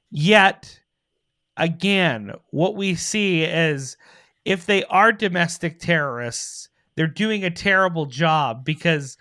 Yet, 0.10 0.80
again, 1.56 2.34
what 2.50 2.76
we 2.76 2.96
see 2.96 3.44
is 3.44 3.96
if 4.44 4.66
they 4.66 4.84
are 4.86 5.12
domestic 5.12 5.80
terrorists, 5.80 6.70
they're 6.96 7.06
doing 7.06 7.46
a 7.46 7.52
terrible 7.52 8.08
job 8.08 8.66
because, 8.66 9.18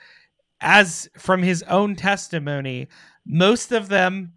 as 0.63 1.11
from 1.19 1.43
his 1.43 1.63
own 1.65 1.95
testimony, 1.95 2.89
most 3.27 3.71
of 3.71 3.89
them, 3.89 4.33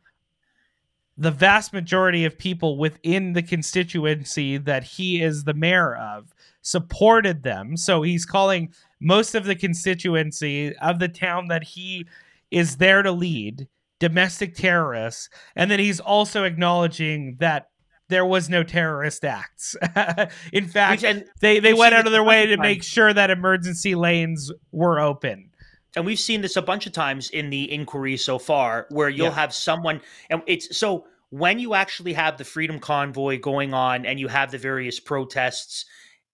the 1.17 1.31
vast 1.31 1.71
majority 1.71 2.25
of 2.25 2.37
people 2.37 2.77
within 2.77 3.31
the 3.31 3.43
constituency 3.43 4.57
that 4.57 4.83
he 4.83 5.21
is 5.21 5.45
the 5.45 5.53
mayor 5.53 5.95
of, 5.95 6.33
supported 6.63 7.43
them. 7.43 7.77
So 7.77 8.01
he's 8.01 8.25
calling 8.25 8.73
most 8.99 9.35
of 9.35 9.45
the 9.45 9.55
constituency 9.55 10.75
of 10.77 10.99
the 10.99 11.07
town 11.07 11.47
that 11.47 11.63
he 11.63 12.05
is 12.51 12.77
there 12.77 13.01
to 13.03 13.11
lead 13.11 13.67
domestic 13.99 14.55
terrorists. 14.55 15.29
And 15.55 15.69
then 15.69 15.79
he's 15.79 15.99
also 15.99 16.45
acknowledging 16.45 17.35
that 17.39 17.67
there 18.07 18.25
was 18.25 18.49
no 18.49 18.63
terrorist 18.63 19.23
acts. 19.25 19.75
In 20.53 20.67
fact, 20.67 21.01
Which- 21.03 21.23
they, 21.41 21.59
they 21.59 21.73
went 21.73 21.93
out 21.93 22.05
of 22.05 22.11
their 22.13 22.23
way 22.23 22.45
to 22.47 22.57
make 22.57 22.81
sure 22.81 23.13
that 23.13 23.29
emergency 23.29 23.95
lanes 23.95 24.51
were 24.71 24.99
open. 24.99 25.49
and 25.95 26.05
we've 26.05 26.19
seen 26.19 26.41
this 26.41 26.55
a 26.55 26.61
bunch 26.61 26.87
of 26.87 26.93
times 26.93 27.29
in 27.29 27.49
the 27.49 27.71
inquiry 27.71 28.15
so 28.15 28.39
far 28.39 28.87
where 28.89 29.09
you'll 29.09 29.27
Yeah. 29.27 29.33
have 29.33 29.53
someone 29.53 30.01
and 30.29 30.41
it's 30.47 30.77
so 30.77 31.05
when 31.31 31.59
you 31.59 31.73
actually 31.73 32.13
have 32.13 32.37
the 32.37 32.43
freedom 32.45 32.79
convoy 32.79 33.39
going 33.39 33.73
on 33.73 34.05
and 34.05 34.19
you 34.19 34.27
have 34.27 34.49
the 34.51 34.57
various 34.57 34.99
protests 34.99 35.85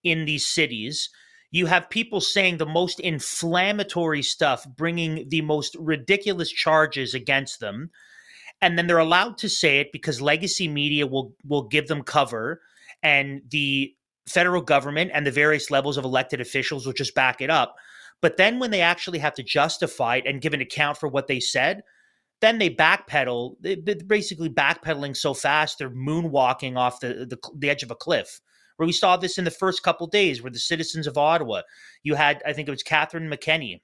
in 0.04 0.26
these 0.26 0.46
cities 0.48 1.10
you 1.56 1.68
have 1.68 1.90
people 1.90 2.22
saying 2.22 2.58
the 2.58 2.66
most 2.66 3.00
inflammatory 3.00 4.24
stuff 4.24 4.66
bringing 4.78 5.30
the 5.30 5.42
most 5.42 5.76
ridiculous 5.80 6.52
charges 6.52 7.14
against 7.14 7.60
them 7.62 7.92
and 8.62 8.78
then 8.78 8.88
they're 8.88 8.98
allowed 9.00 9.38
to 9.40 9.50
say 9.50 9.80
it 9.80 9.92
because 9.94 10.22
legacy 10.22 10.68
media 10.68 11.08
will 11.08 11.34
will 11.46 11.64
give 11.68 11.88
them 11.88 12.04
cover 12.04 12.62
and 13.04 13.42
the 13.52 13.94
federal 14.28 14.62
government 14.62 15.12
and 15.14 15.28
the 15.28 15.32
various 15.32 15.72
levels 15.72 15.98
of 15.98 16.06
elected 16.06 16.42
officials 16.42 16.86
will 16.86 16.94
just 16.94 17.16
back 17.16 17.42
it 17.42 17.50
up 17.52 17.76
but 18.22 18.38
then 18.38 18.60
when 18.60 18.72
they 18.72 18.82
actually 18.82 19.20
have 19.20 19.36
to 19.36 19.44
justify 19.44 20.18
it 20.18 20.26
and 20.28 20.42
give 20.42 20.54
an 20.54 20.62
account 20.62 20.98
for 20.98 21.08
what 21.08 21.28
they 21.28 21.40
said, 21.40 21.84
then 22.42 22.58
they 22.60 22.70
backpedal. 22.70 23.56
They- 23.62 23.76
They're 23.76 23.96
basically 23.96 24.50
backpedaling 24.50 25.16
so 25.16 25.34
fast 25.34 25.78
they're 25.80 25.90
moonwalking 25.90 26.78
off 26.78 27.00
the, 27.02 27.26
the 27.28 27.40
the 27.58 27.70
edge 27.70 27.84
of 27.84 27.92
a 27.92 27.96
cliff. 27.96 28.42
Where 28.78 28.88
we 28.88 28.94
saw 28.94 29.16
this 29.18 29.38
in 29.38 29.46
the 29.46 29.52
first 29.52 29.84
couple 29.84 30.08
days, 30.08 30.42
where 30.42 30.52
the 30.52 30.60
citizens 30.60 31.08
of 31.08 31.18
Ottawa, 31.18 31.62
you 32.04 32.16
had 32.16 32.42
I 32.46 32.54
think 32.54 32.68
it 32.68 32.72
was 32.72 32.84
Catherine 32.84 33.30
McKenney, 33.30 33.82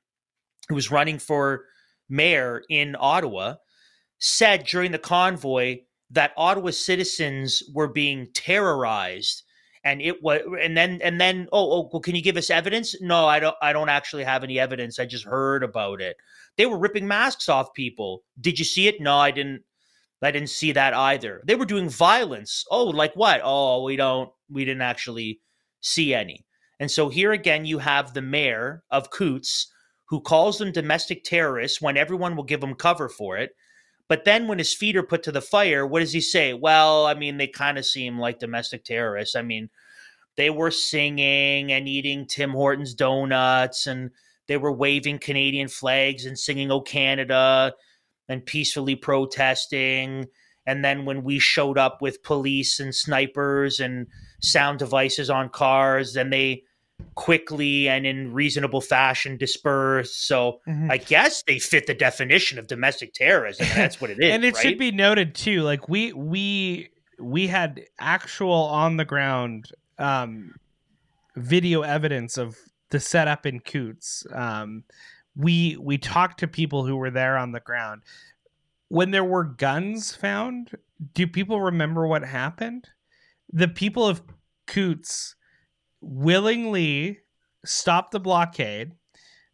who 0.67 0.75
was 0.75 0.91
running 0.91 1.19
for 1.19 1.65
mayor 2.09 2.63
in 2.69 2.95
Ottawa, 2.99 3.55
said 4.19 4.65
during 4.65 4.91
the 4.91 4.99
convoy 4.99 5.79
that 6.11 6.33
Ottawa 6.35 6.71
citizens 6.71 7.63
were 7.73 7.87
being 7.87 8.27
terrorized 8.33 9.43
and 9.83 10.01
it 10.01 10.21
was 10.21 10.41
and 10.61 10.77
then 10.77 10.99
and 11.01 11.19
then 11.19 11.47
oh 11.51 11.71
oh 11.71 11.89
well 11.91 12.01
can 12.01 12.15
you 12.15 12.21
give 12.21 12.37
us 12.37 12.49
evidence? 12.49 12.95
No 13.01 13.27
i 13.27 13.39
don't 13.39 13.55
i 13.61 13.73
don't 13.73 13.89
actually 13.89 14.23
have 14.23 14.43
any 14.43 14.59
evidence. 14.59 14.99
I 14.99 15.05
just 15.05 15.25
heard 15.25 15.63
about 15.63 16.01
it. 16.01 16.17
They 16.57 16.65
were 16.65 16.77
ripping 16.77 17.07
masks 17.07 17.49
off 17.49 17.73
people. 17.73 18.23
Did 18.39 18.59
you 18.59 18.65
see 18.65 18.87
it? 18.87 19.01
No 19.01 19.17
i 19.17 19.31
didn't 19.31 19.63
i 20.21 20.31
didn't 20.31 20.49
see 20.49 20.71
that 20.71 20.93
either. 20.93 21.41
They 21.45 21.55
were 21.55 21.65
doing 21.65 21.89
violence. 21.89 22.65
Oh 22.69 22.85
like 22.85 23.13
what? 23.15 23.41
Oh 23.43 23.83
we 23.83 23.95
don't 23.95 24.29
we 24.49 24.65
didn't 24.65 24.81
actually 24.81 25.39
see 25.81 26.13
any. 26.13 26.45
And 26.79 26.89
so 26.89 27.09
here 27.09 27.31
again 27.31 27.65
you 27.65 27.79
have 27.79 28.13
the 28.13 28.21
mayor 28.21 28.83
of 28.91 29.11
coutts 29.11 29.71
who 30.05 30.19
calls 30.19 30.57
them 30.57 30.71
domestic 30.71 31.23
terrorists 31.23 31.81
when 31.81 31.97
everyone 31.97 32.35
will 32.35 32.43
give 32.43 32.61
him 32.61 32.75
cover 32.75 33.07
for 33.07 33.37
it. 33.37 33.51
But 34.07 34.25
then 34.25 34.47
when 34.47 34.57
his 34.57 34.73
feet 34.73 34.97
are 34.97 35.03
put 35.03 35.23
to 35.23 35.31
the 35.31 35.41
fire, 35.41 35.87
what 35.87 36.01
does 36.01 36.11
he 36.11 36.19
say? 36.19 36.53
Well, 36.53 37.05
I 37.05 37.13
mean, 37.13 37.37
they 37.37 37.47
kind 37.47 37.77
of 37.77 37.85
seem 37.85 38.19
like 38.19 38.39
domestic 38.39 38.83
terrorists. 38.83 39.37
I 39.37 39.41
mean, 39.41 39.69
they 40.35 40.49
were 40.49 40.71
singing 40.71 41.71
and 41.71 41.87
eating 41.87 42.27
Tim 42.27 42.51
Hortons 42.51 42.93
donuts 42.93 43.87
and 43.87 44.11
they 44.47 44.57
were 44.57 44.71
waving 44.71 45.19
Canadian 45.19 45.69
flags 45.69 46.25
and 46.25 46.37
singing 46.37 46.71
Oh 46.71 46.81
Canada 46.81 47.73
and 48.31 48.45
peacefully 48.45 48.95
protesting. 48.95 50.27
And 50.65 50.83
then 50.85 51.05
when 51.05 51.23
we 51.23 51.39
showed 51.39 51.77
up 51.77 52.01
with 52.01 52.23
police 52.23 52.79
and 52.79 52.93
snipers 52.95 53.79
and 53.79 54.07
sound 54.41 54.79
devices 54.79 55.29
on 55.29 55.49
cars, 55.49 56.13
then 56.13 56.29
they 56.29 56.63
quickly 57.15 57.89
and 57.89 58.05
in 58.05 58.31
reasonable 58.31 58.79
fashion 58.81 59.35
dispersed. 59.37 60.27
So 60.27 60.59
Mhm. 60.67 60.91
I 60.91 60.97
guess 60.97 61.43
they 61.43 61.57
fit 61.57 61.87
the 61.87 61.95
definition 61.95 62.59
of 62.59 62.67
domestic 62.67 63.13
terrorism. 63.13 63.65
and 63.67 63.75
That's 63.75 63.99
what 63.99 64.11
it 64.11 64.19
is. 64.23 64.31
and 64.33 64.45
it 64.45 64.53
right? 64.53 64.61
should 64.61 64.77
be 64.77 64.91
noted 64.91 65.33
too 65.33 65.63
like 65.63 65.89
we 65.89 66.13
we 66.13 66.89
we 67.19 67.47
had 67.47 67.81
actual 67.99 68.51
on 68.53 68.97
the 68.97 69.05
ground 69.05 69.71
um 69.97 70.53
video 71.35 71.81
evidence 71.81 72.37
of 72.37 72.55
the 72.89 72.99
setup 72.99 73.45
in 73.45 73.59
coutts 73.59 74.25
um 74.33 74.83
we 75.35 75.77
we 75.79 75.97
talked 75.97 76.39
to 76.39 76.47
people 76.47 76.85
who 76.85 76.95
were 76.95 77.11
there 77.11 77.37
on 77.37 77.51
the 77.51 77.59
ground. 77.59 78.03
When 78.89 79.11
there 79.11 79.23
were 79.23 79.43
guns 79.43 80.13
found, 80.13 80.77
do 81.13 81.25
people 81.25 81.61
remember 81.61 82.05
what 82.05 82.23
happened? 82.23 82.89
The 83.53 83.67
people 83.67 84.05
of 84.05 84.21
Coutts 84.67 85.35
willingly 86.01 87.19
stopped 87.65 88.11
the 88.11 88.19
blockade. 88.19 88.91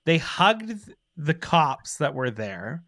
They 0.05 0.17
hugged 0.17 0.93
the 1.15 1.33
cops 1.33 1.97
that 1.97 2.13
were 2.13 2.31
there 2.31 2.83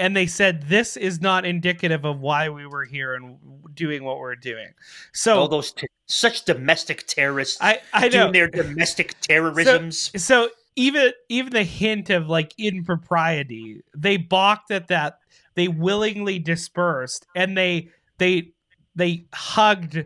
and 0.00 0.16
they 0.16 0.26
said 0.26 0.62
this 0.62 0.96
is 0.96 1.20
not 1.20 1.44
indicative 1.44 2.06
of 2.06 2.20
why 2.20 2.48
we 2.48 2.66
were 2.66 2.86
here 2.86 3.14
and 3.14 3.36
doing 3.74 4.02
what 4.02 4.18
we're 4.18 4.34
doing. 4.34 4.68
So 5.12 5.38
all 5.38 5.46
those 5.46 5.72
t- 5.72 5.86
such 6.06 6.46
domestic 6.46 7.06
terrorists 7.06 7.58
I, 7.60 7.82
I 7.92 8.08
know. 8.08 8.08
doing 8.08 8.32
their 8.32 8.48
domestic 8.48 9.20
terrorisms. 9.20 10.10
So, 10.12 10.18
so 10.18 10.50
even 10.76 11.12
even 11.28 11.52
the 11.52 11.64
hint 11.64 12.10
of 12.10 12.28
like 12.28 12.54
impropriety, 12.58 13.82
they 13.96 14.16
balked 14.16 14.70
at 14.70 14.88
that. 14.88 15.18
They 15.54 15.68
willingly 15.68 16.38
dispersed 16.38 17.26
and 17.34 17.56
they 17.56 17.88
they 18.18 18.52
they 18.94 19.26
hugged 19.32 20.04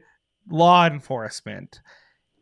law 0.48 0.86
enforcement 0.86 1.80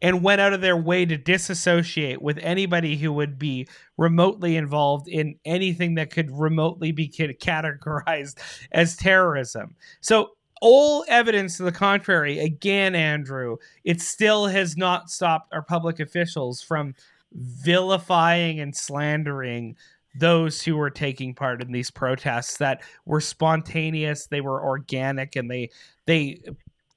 and 0.02 0.22
went 0.22 0.40
out 0.40 0.52
of 0.52 0.60
their 0.60 0.76
way 0.76 1.06
to 1.06 1.16
disassociate 1.16 2.20
with 2.20 2.36
anybody 2.42 2.96
who 2.96 3.12
would 3.12 3.38
be 3.38 3.68
remotely 3.96 4.56
involved 4.56 5.06
in 5.06 5.36
anything 5.44 5.94
that 5.94 6.10
could 6.10 6.28
remotely 6.30 6.90
be 6.90 7.08
categorized 7.08 8.34
as 8.72 8.96
terrorism. 8.96 9.76
So, 10.00 10.32
all 10.60 11.04
evidence 11.08 11.56
to 11.56 11.64
the 11.64 11.72
contrary, 11.72 12.38
again, 12.38 12.94
Andrew, 12.94 13.56
it 13.82 14.00
still 14.00 14.46
has 14.46 14.76
not 14.76 15.10
stopped 15.10 15.52
our 15.52 15.62
public 15.62 15.98
officials 15.98 16.62
from 16.62 16.94
vilifying 17.34 18.60
and 18.60 18.76
slandering 18.76 19.76
those 20.18 20.60
who 20.60 20.76
were 20.76 20.90
taking 20.90 21.34
part 21.34 21.62
in 21.62 21.72
these 21.72 21.90
protests 21.90 22.58
that 22.58 22.82
were 23.06 23.20
spontaneous 23.20 24.26
they 24.26 24.42
were 24.42 24.62
organic 24.62 25.36
and 25.36 25.50
they 25.50 25.70
they 26.06 26.38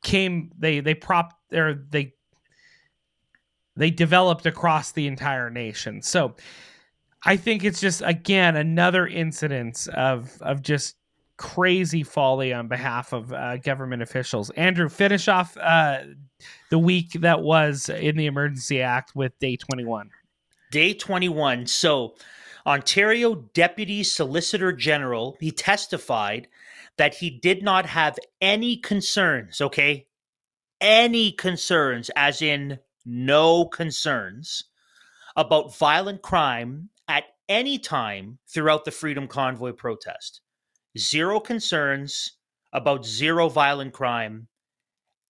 came 0.03 0.51
they 0.59 0.81
they 0.81 0.93
prop 0.93 1.33
or 1.53 1.85
they 1.89 2.13
they 3.75 3.89
developed 3.89 4.45
across 4.45 4.91
the 4.91 5.07
entire 5.07 5.49
nation. 5.49 6.01
So 6.01 6.35
I 7.25 7.37
think 7.37 7.63
it's 7.63 7.81
just 7.81 8.01
again 8.05 8.55
another 8.55 9.07
incidence 9.07 9.87
of 9.87 10.37
of 10.41 10.61
just 10.61 10.95
crazy 11.37 12.03
folly 12.03 12.53
on 12.53 12.69
behalf 12.69 13.11
of 13.11 13.33
uh, 13.33 13.57
government 13.57 14.01
officials. 14.01 14.49
Andrew, 14.51 14.87
finish 14.87 15.27
off 15.27 15.57
uh, 15.57 15.99
the 16.69 16.79
week 16.79 17.11
that 17.19 17.41
was 17.41 17.89
in 17.89 18.15
the 18.15 18.27
Emergency 18.27 18.81
Act 18.81 19.15
with 19.15 19.37
day 19.39 19.57
21. 19.57 20.09
Day 20.75 20.93
21. 20.93 21.67
So, 21.67 22.15
Ontario 22.67 23.35
Deputy 23.53 24.03
Solicitor 24.03 24.73
General, 24.73 25.37
he 25.39 25.49
testified 25.49 26.49
that 26.97 27.15
he 27.15 27.29
did 27.29 27.63
not 27.63 27.85
have 27.85 28.19
any 28.41 28.75
concerns, 28.75 29.61
okay? 29.61 30.07
Any 30.81 31.31
concerns, 31.31 32.11
as 32.17 32.41
in 32.41 32.79
no 33.05 33.63
concerns 33.63 34.65
about 35.37 35.77
violent 35.77 36.21
crime 36.21 36.89
at 37.07 37.23
any 37.47 37.79
time 37.79 38.39
throughout 38.45 38.83
the 38.83 38.91
Freedom 38.91 39.29
Convoy 39.29 39.71
protest. 39.71 40.41
Zero 40.97 41.39
concerns 41.39 42.33
about 42.73 43.05
zero 43.05 43.47
violent 43.47 43.93
crime 43.93 44.49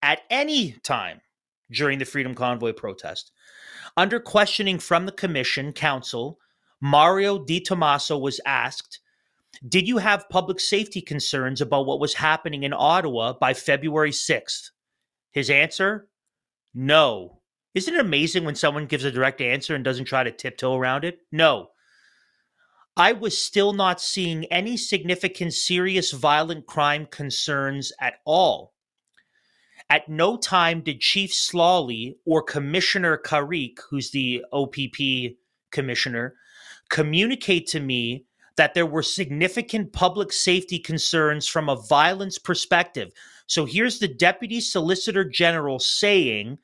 at 0.01 0.21
any 0.31 0.71
time 0.81 1.21
during 1.69 1.99
the 1.99 2.05
Freedom 2.05 2.33
Convoy 2.33 2.73
protest. 2.73 3.31
Under 3.97 4.19
questioning 4.19 4.77
from 4.79 5.05
the 5.05 5.11
Commission 5.11 5.71
Counsel, 5.71 6.37
Mario 6.81 7.43
Di 7.43 7.61
Tommaso 7.61 8.17
was 8.17 8.41
asked, 8.45 8.99
Did 9.67 9.87
you 9.87 9.97
have 9.97 10.29
public 10.29 10.59
safety 10.59 11.01
concerns 11.01 11.61
about 11.61 11.85
what 11.85 12.01
was 12.01 12.13
happening 12.13 12.63
in 12.63 12.73
Ottawa 12.73 13.33
by 13.33 13.53
February 13.53 14.11
6th? 14.11 14.71
His 15.31 15.49
answer, 15.49 16.09
No. 16.73 17.41
Isn't 17.73 17.95
it 17.95 17.99
amazing 17.99 18.45
when 18.45 18.55
someone 18.55 18.85
gives 18.85 19.03
a 19.03 19.11
direct 19.11 19.41
answer 19.41 19.75
and 19.75 19.83
doesn't 19.83 20.05
try 20.05 20.23
to 20.23 20.31
tiptoe 20.31 20.75
around 20.75 21.03
it? 21.03 21.19
No. 21.31 21.69
I 22.97 23.11
was 23.11 23.37
still 23.37 23.73
not 23.73 23.99
seeing 23.99 24.45
any 24.45 24.77
significant 24.77 25.53
serious 25.53 26.11
violent 26.11 26.65
crime 26.65 27.05
concerns 27.05 27.91
at 27.99 28.15
all. 28.25 28.74
At 29.89 30.09
no 30.09 30.37
time 30.37 30.81
did 30.81 30.99
Chief 30.99 31.31
Sloly 31.31 32.15
or 32.25 32.41
Commissioner 32.41 33.17
Carrique, 33.17 33.79
who's 33.89 34.11
the 34.11 34.43
OPP 34.51 35.37
commissioner, 35.71 36.35
communicate 36.89 37.67
to 37.67 37.79
me 37.79 38.25
that 38.55 38.73
there 38.73 38.85
were 38.85 39.03
significant 39.03 39.93
public 39.93 40.31
safety 40.31 40.79
concerns 40.79 41.47
from 41.47 41.69
a 41.69 41.75
violence 41.75 42.39
perspective. 42.39 43.11
So 43.47 43.65
here's 43.65 43.99
the 43.99 44.07
Deputy 44.07 44.59
Solicitor 44.59 45.23
General 45.23 45.77
saying 45.79 46.57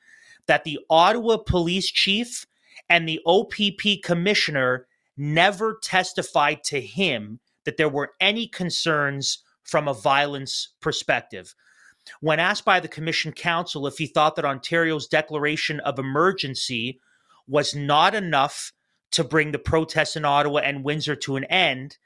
that 0.46 0.64
the 0.64 0.80
Ottawa 0.90 1.36
police 1.36 1.90
chief 1.90 2.46
and 2.88 3.08
the 3.08 3.20
OPP 3.24 4.02
commissioner 4.02 4.86
never 5.16 5.78
testified 5.82 6.64
to 6.64 6.80
him 6.80 7.38
that 7.64 7.76
there 7.76 7.88
were 7.88 8.14
any 8.20 8.48
concerns 8.48 9.38
from 9.62 9.86
a 9.86 9.94
violence 9.94 10.70
perspective. 10.80 11.54
When 12.20 12.40
asked 12.40 12.64
by 12.64 12.80
the 12.80 12.88
Commission 12.88 13.32
Counsel 13.32 13.86
if 13.86 13.98
he 13.98 14.06
thought 14.06 14.36
that 14.36 14.44
Ontario's 14.44 15.06
declaration 15.06 15.80
of 15.80 15.98
emergency 15.98 17.00
was 17.46 17.74
not 17.74 18.14
enough 18.14 18.72
to 19.12 19.24
bring 19.24 19.52
the 19.52 19.58
protests 19.58 20.16
in 20.16 20.24
Ottawa 20.24 20.60
and 20.60 20.84
Windsor 20.84 21.16
to 21.16 21.36
an 21.36 21.44
end, 21.44 21.98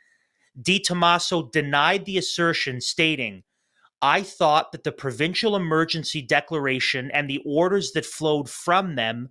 Di 0.60 0.78
Tommaso 0.80 1.50
denied 1.50 2.04
the 2.04 2.18
assertion, 2.18 2.80
stating, 2.80 3.42
I 4.02 4.22
thought 4.22 4.72
that 4.72 4.84
the 4.84 4.92
provincial 4.92 5.56
emergency 5.56 6.20
declaration 6.20 7.10
and 7.12 7.28
the 7.28 7.42
orders 7.46 7.92
that 7.92 8.06
flowed 8.06 8.48
from 8.48 8.94
them 8.94 9.30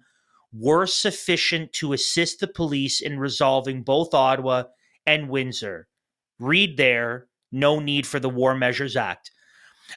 were 0.51 0.85
sufficient 0.85 1.73
to 1.73 1.93
assist 1.93 2.39
the 2.39 2.47
police 2.47 3.01
in 3.01 3.19
resolving 3.19 3.83
both 3.83 4.13
Ottawa 4.13 4.63
and 5.05 5.29
Windsor. 5.29 5.87
Read 6.39 6.77
there, 6.77 7.27
no 7.51 7.79
need 7.79 8.07
for 8.07 8.19
the 8.19 8.29
War 8.29 8.55
Measures 8.55 8.95
Act. 8.95 9.31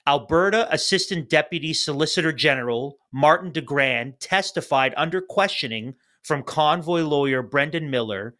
Alberta 0.06 0.72
Assistant 0.72 1.28
Deputy 1.28 1.72
Solicitor 1.72 2.32
General 2.32 2.96
Marlin 3.12 3.52
Degrand 3.52 4.14
testified 4.20 4.94
under 4.96 5.20
questioning 5.20 5.94
from 6.22 6.42
convoy 6.42 7.02
lawyer 7.02 7.42
Brendan 7.42 7.90
Miller 7.90 8.36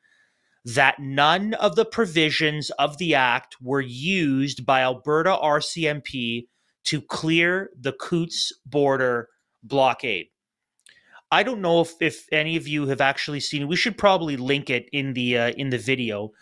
that 0.65 0.99
none 0.99 1.55
of 1.55 1.77
the 1.77 1.85
provisions 1.85 2.71
of 2.79 2.99
the 2.99 3.15
act 3.15 3.57
were 3.61 3.81
used 3.81 4.67
by 4.67 4.81
Alberta 4.81 5.31
RCMP 5.31 6.47
to 6.85 7.01
clear 7.01 7.71
the 7.79 7.93
Coutts 7.93 8.53
border 8.67 9.29
blockade. 9.63 10.27
I 11.31 11.43
don't 11.43 11.61
know 11.61 11.83
if, 11.83 11.93
if 12.01 12.27
any 12.33 12.57
of 12.57 12.67
you 12.67 12.87
have 12.89 13.01
actually 13.01 13.41
seen. 13.41 13.69
We 13.69 13.77
should 13.77 13.99
probably 13.99 14.37
link 14.37 14.71
it 14.71 14.89
in 14.93 15.13
the 15.13 15.39
uh, 15.39 15.51
in 15.51 15.71
the 15.71 15.79
video. 15.79 16.33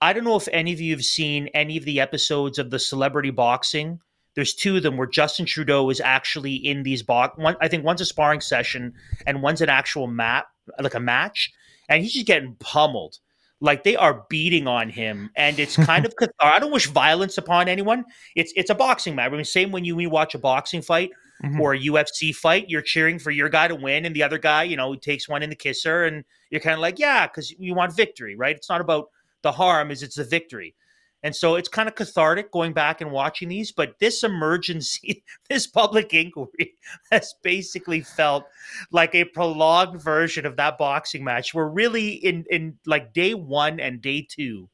I 0.00 0.12
don't 0.12 0.24
know 0.24 0.36
if 0.36 0.48
any 0.52 0.72
of 0.72 0.80
you 0.80 0.92
have 0.94 1.04
seen 1.04 1.48
any 1.48 1.76
of 1.76 1.84
the 1.84 1.98
episodes 1.98 2.58
of 2.58 2.70
the 2.70 2.78
celebrity 2.78 3.30
boxing. 3.30 3.98
There's 4.38 4.54
two 4.54 4.76
of 4.76 4.84
them 4.84 4.96
where 4.96 5.08
Justin 5.08 5.46
Trudeau 5.46 5.90
is 5.90 6.00
actually 6.00 6.54
in 6.54 6.84
these 6.84 7.02
box. 7.02 7.36
One, 7.36 7.56
I 7.60 7.66
think 7.66 7.84
one's 7.84 8.00
a 8.00 8.04
sparring 8.04 8.40
session 8.40 8.94
and 9.26 9.42
one's 9.42 9.60
an 9.62 9.68
actual 9.68 10.06
map, 10.06 10.46
like 10.80 10.94
a 10.94 11.00
match, 11.00 11.52
and 11.88 12.04
he's 12.04 12.12
just 12.12 12.24
getting 12.24 12.54
pummeled 12.60 13.18
like 13.60 13.82
they 13.82 13.96
are 13.96 14.24
beating 14.30 14.68
on 14.68 14.88
him 14.90 15.28
and 15.34 15.58
it's 15.58 15.74
kind 15.84 16.06
of 16.06 16.14
i 16.38 16.60
don't 16.60 16.70
wish 16.70 16.86
violence 16.86 17.36
upon 17.36 17.66
anyone 17.66 18.04
it's 18.36 18.52
it's 18.54 18.70
a 18.70 18.76
boxing 18.76 19.16
match 19.16 19.32
i 19.32 19.34
mean 19.34 19.44
same 19.44 19.72
when 19.72 19.84
you, 19.84 19.96
when 19.96 20.04
you 20.04 20.10
watch 20.10 20.36
a 20.36 20.38
boxing 20.38 20.80
fight 20.80 21.10
mm-hmm. 21.42 21.60
or 21.60 21.74
a 21.74 21.80
ufc 21.86 22.32
fight 22.36 22.70
you're 22.70 22.80
cheering 22.80 23.18
for 23.18 23.32
your 23.32 23.48
guy 23.48 23.66
to 23.66 23.74
win 23.74 24.04
and 24.04 24.14
the 24.14 24.22
other 24.22 24.38
guy 24.38 24.62
you 24.62 24.76
know 24.76 24.94
takes 24.94 25.28
one 25.28 25.42
in 25.42 25.50
the 25.50 25.56
kisser 25.56 26.04
and 26.04 26.24
you're 26.50 26.60
kind 26.60 26.74
of 26.74 26.80
like 26.80 27.00
yeah 27.00 27.26
because 27.26 27.50
you 27.58 27.74
want 27.74 27.92
victory 27.92 28.36
right 28.36 28.54
it's 28.54 28.68
not 28.68 28.80
about 28.80 29.08
the 29.42 29.50
harm 29.50 29.90
is 29.90 30.04
it's 30.04 30.14
the 30.14 30.22
victory 30.22 30.76
and 31.22 31.34
so 31.34 31.56
it's 31.56 31.68
kind 31.68 31.88
of 31.88 31.96
cathartic 31.96 32.52
going 32.52 32.72
back 32.72 33.00
and 33.00 33.10
watching 33.10 33.48
these. 33.48 33.72
But 33.72 33.98
this 33.98 34.22
emergency, 34.22 35.24
this 35.48 35.66
public 35.66 36.14
inquiry 36.14 36.74
has 37.10 37.34
basically 37.42 38.02
felt 38.02 38.44
like 38.92 39.14
a 39.14 39.24
prolonged 39.24 40.00
version 40.00 40.46
of 40.46 40.56
that 40.56 40.78
boxing 40.78 41.24
match 41.24 41.52
where 41.52 41.68
really 41.68 42.10
in, 42.10 42.44
in 42.50 42.78
like 42.86 43.12
day 43.12 43.34
one 43.34 43.80
and 43.80 44.00
day 44.00 44.26
two, 44.28 44.68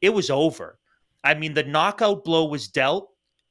it 0.00 0.10
was 0.10 0.30
over. 0.30 0.78
I 1.22 1.34
mean, 1.34 1.54
the 1.54 1.62
knockout 1.62 2.24
blow 2.24 2.46
was 2.46 2.66
dealt 2.66 3.10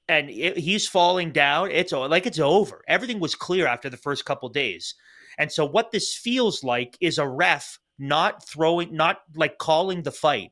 and 0.09 0.30
it, 0.30 0.57
he's 0.57 0.88
falling 0.89 1.32
down. 1.32 1.72
It's 1.72 1.93
like 1.93 2.26
it's 2.26 2.39
over. 2.39 2.84
Everything 2.89 3.22
was 3.22 3.36
clear 3.36 3.68
after 3.68 3.89
the 3.89 3.95
first 3.95 4.26
couple 4.26 4.49
days. 4.49 4.95
And 5.38 5.49
so 5.49 5.66
what 5.66 5.91
this 5.91 6.14
feels 6.14 6.62
like 6.62 6.97
is 6.99 7.18
a 7.18 7.28
ref 7.28 7.80
not 7.97 8.45
throwing, 8.45 8.93
not 8.93 9.22
like 9.36 9.57
calling 9.57 10.03
the 10.03 10.12
fight 10.12 10.51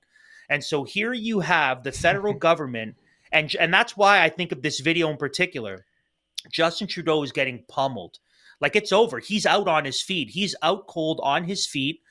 and 0.49 0.63
so 0.63 0.83
here 0.83 1.13
you 1.13 1.39
have 1.41 1.83
the 1.83 1.91
federal 2.05 2.33
government, 2.33 2.95
and 3.31 3.55
and 3.55 3.73
that's 3.73 3.95
why 3.95 4.23
I 4.23 4.29
think 4.29 4.51
of 4.51 4.61
this 4.61 4.79
video 4.79 5.09
in 5.09 5.17
particular. 5.17 5.85
Justin 6.51 6.87
Trudeau 6.87 7.23
is 7.23 7.31
getting 7.31 7.63
pummeled. 7.67 8.19
Like 8.61 8.75
it's 8.75 8.91
over. 8.91 9.19
He's 9.19 9.45
out 9.45 9.67
on 9.67 9.85
his 9.85 10.01
feet. 10.01 10.29
He's 10.29 10.55
out 10.61 10.87
cold 10.87 11.19
on 11.23 11.43
his 11.45 11.65
feet. 11.65 12.01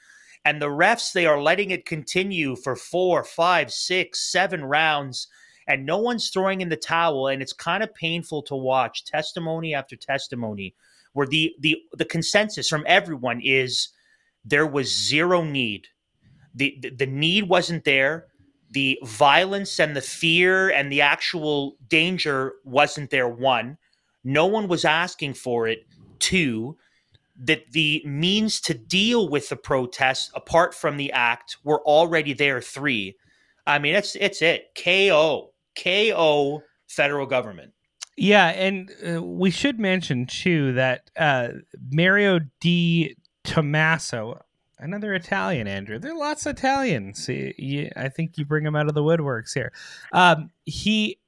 And 0.45 0.63
the 0.63 0.67
refs, 0.67 1.13
they 1.13 1.27
are 1.27 1.41
letting 1.41 1.71
it 1.71 1.85
continue 1.85 2.57
for 2.57 2.77
four, 2.77 3.25
five, 3.25 3.71
six, 3.73 4.31
seven 4.31 4.65
rounds, 4.65 5.29
and 5.67 5.85
no 5.85 5.99
one's 5.99 6.31
throwing 6.31 6.61
in 6.61 6.69
the 6.69 6.77
towel. 6.77 7.29
And 7.29 7.43
it's 7.43 7.53
kind 7.53 7.83
of 7.83 7.95
painful 7.95 8.43
to 8.45 8.55
watch 8.55 9.05
testimony 9.05 9.75
after 9.75 9.97
testimony 9.97 10.75
where 11.13 11.27
the 11.27 11.55
the 11.59 11.77
the 11.97 12.05
consensus 12.05 12.69
from 12.69 12.85
everyone 12.87 13.41
is 13.43 13.89
there 14.45 14.67
was 14.67 14.97
zero 14.97 15.43
need. 15.43 15.89
The, 16.55 16.79
the, 16.97 17.07
need 17.07 17.49
wasn't 17.49 17.85
there. 17.85 18.27
The 18.71 18.99
violence 19.05 19.79
and 19.81 19.97
the 19.97 20.03
fear 20.03 20.71
and 20.71 20.91
the 20.93 21.01
actual 21.01 21.77
danger 21.89 22.55
wasn't 22.65 23.11
there. 23.11 23.29
One, 23.29 23.79
no 24.25 24.47
one 24.47 24.69
was 24.69 24.85
asking 24.85 25.35
for 25.35 25.69
it. 25.69 25.87
Two, 26.19 26.77
that 27.45 27.71
the 27.71 28.03
means 28.05 28.61
to 28.63 28.75
deal 28.75 29.29
with 29.29 29.49
the 29.49 29.57
protests 29.57 30.31
apart 30.35 30.75
from 30.75 30.97
the 30.97 31.13
act 31.13 31.57
were 31.63 31.81
already 31.83 32.33
there. 32.33 32.61
Three, 32.61 33.17
I 33.67 33.79
mean, 33.79 33.95
it's 33.95 34.17
it's 34.17 34.43
it. 34.43 34.71
KO, 34.77 35.53
KO, 35.81 36.63
federal 36.89 37.27
government. 37.27 37.73
Yeah, 38.17 38.49
and 38.49 38.91
uh, 39.07 39.23
we 39.23 39.51
should 39.51 39.79
mention 39.79 40.27
too 40.27 40.73
that 40.73 41.09
uh, 41.17 41.51
Mario 41.93 42.41
Di 42.61 43.15
Tommaso, 43.45 44.41
another 44.79 45.15
Italian, 45.15 45.67
Andrew. 45.67 45.99
There 45.99 46.13
are 46.13 46.19
lots 46.19 46.47
of 46.47 46.57
Italians. 46.57 47.29
I 47.29 48.09
think 48.15 48.39
you 48.39 48.45
bring 48.45 48.65
him 48.65 48.77
out 48.77 48.89
of 48.89 48.95
the 48.95 49.03
woodworks 49.03 49.55
here. 49.55 49.73
Um, 50.13 50.51
he 50.65 51.19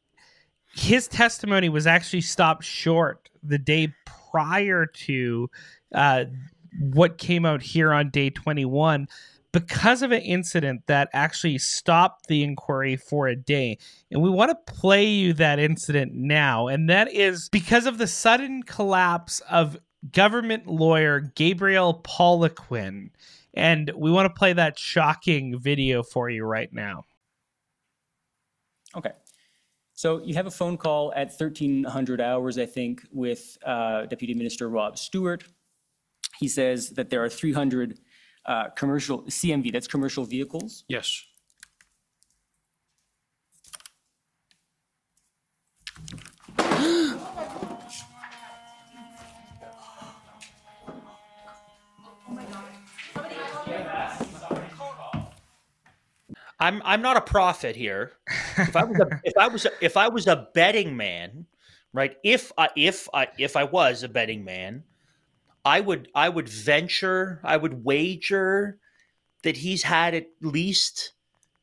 his 0.72 1.09
testimony 1.09 1.68
was 1.68 1.86
actually 1.86 2.20
stopped 2.20 2.64
short 2.64 3.28
the 3.42 3.59
day 3.59 3.92
prior 4.30 4.86
to 4.86 5.51
uh, 5.94 6.24
what 6.78 7.18
came 7.18 7.44
out 7.44 7.62
here 7.62 7.92
on 7.92 8.11
day 8.11 8.30
21 8.30 9.09
because 9.53 10.03
of 10.03 10.12
an 10.12 10.22
incident 10.22 10.82
that 10.86 11.09
actually 11.12 11.59
stopped 11.59 12.28
the 12.28 12.44
inquiry 12.44 12.96
for 12.96 13.26
a 13.26 13.34
day. 13.34 13.78
And 14.11 14.22
we 14.22 14.30
want 14.30 14.51
to 14.51 14.72
play 14.72 15.05
you 15.07 15.32
that 15.34 15.59
incident 15.59 16.14
now. 16.14 16.68
And 16.68 16.88
that 16.88 17.12
is 17.12 17.48
because 17.48 17.86
of 17.86 17.98
the 17.98 18.07
sudden 18.07 18.62
collapse 18.62 19.40
of 19.51 19.76
government 20.12 20.66
lawyer 20.66 21.20
Gabriel 21.34 22.01
Poliquin. 22.05 23.11
And 23.55 23.90
we 23.96 24.11
want 24.11 24.26
to 24.26 24.38
play 24.38 24.53
that 24.53 24.78
shocking 24.78 25.59
video 25.59 26.03
for 26.03 26.30
you 26.30 26.44
right 26.44 26.72
now. 26.72 27.05
Okay. 28.96 29.12
So 29.92 30.22
you 30.22 30.34
have 30.34 30.46
a 30.46 30.51
phone 30.51 30.76
call 30.76 31.12
at 31.14 31.28
1300 31.28 32.20
hours, 32.20 32.59
I 32.59 32.66
think, 32.66 33.03
with 33.12 33.59
uh, 33.66 34.07
Deputy 34.07 34.34
Minister 34.34 34.68
Rob 34.68 34.96
Stewart. 34.96 35.44
He 36.38 36.48
says 36.48 36.90
that 36.90 37.11
there 37.11 37.22
are 37.22 37.28
300 37.28 37.98
uh, 38.46 38.70
commercial 38.70 39.22
CMV, 39.24 39.72
that's 39.72 39.86
commercial 39.86 40.24
vehicles. 40.24 40.84
Yes. 40.88 41.22
I'm 56.61 56.82
I'm 56.84 57.02
not 57.02 57.16
a 57.16 57.20
prophet 57.22 57.74
here. 57.74 58.12
If 58.58 58.76
I 58.76 58.84
was 58.84 59.00
a, 59.00 59.20
if 59.24 59.36
I 59.38 59.48
was 59.48 59.66
a, 59.66 59.70
if 59.80 59.96
I 59.96 60.08
was 60.08 60.26
a 60.26 60.48
betting 60.54 60.96
man, 60.96 61.46
right? 61.92 62.16
If 62.22 62.52
I 62.58 62.68
if 62.76 63.08
I 63.14 63.28
if 63.38 63.56
I 63.56 63.64
was 63.64 64.02
a 64.02 64.08
betting 64.08 64.44
man, 64.44 64.84
I 65.64 65.80
would 65.80 66.08
I 66.14 66.28
would 66.28 66.48
venture 66.48 67.40
I 67.42 67.56
would 67.56 67.84
wager 67.84 68.78
that 69.42 69.56
he's 69.56 69.82
had 69.82 70.14
at 70.14 70.26
least 70.42 71.12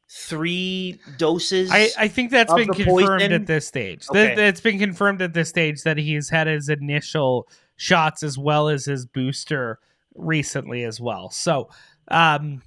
three 0.10 1.00
doses. 1.18 1.70
I, 1.72 1.90
I 1.98 2.08
think 2.08 2.32
that's 2.32 2.54
been 2.54 2.70
confirmed 2.70 3.22
poison. 3.22 3.32
at 3.34 3.46
this 3.46 3.68
stage. 3.68 4.08
Okay. 4.10 4.36
That 4.36 4.40
it's 4.40 4.62
been 4.62 4.80
confirmed 4.80 5.22
at 5.22 5.34
this 5.34 5.50
stage 5.50 5.84
that 5.84 5.98
he's 5.98 6.30
had 6.30 6.48
his 6.48 6.70
initial 6.70 7.48
shots 7.76 8.24
as 8.24 8.38
well 8.38 8.70
as 8.70 8.86
his 8.86 9.06
booster 9.06 9.80
recently 10.16 10.84
as 10.84 11.00
well. 11.00 11.30
So, 11.30 11.70
um, 12.08 12.64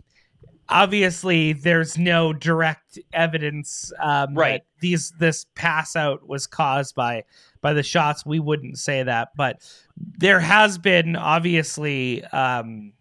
obviously, 0.71 1.53
there's 1.53 1.99
no 1.99 2.33
direct 2.33 2.99
evidence 3.12 3.93
um, 4.01 4.35
Right. 4.35 4.62
that 4.62 4.66
these 4.81 5.12
this 5.18 5.47
pass 5.55 5.97
out 5.97 6.29
was 6.29 6.47
caused 6.47 6.95
by 6.95 7.25
by 7.61 7.73
the 7.75 7.83
shots. 7.83 8.25
We 8.25 8.41
wouldn't 8.41 8.79
say 8.79 9.03
that, 9.03 9.29
but 9.37 9.62
there 9.97 10.41
has 10.41 10.79
been 10.79 11.16
obviously 11.16 12.25
um, 12.27 12.93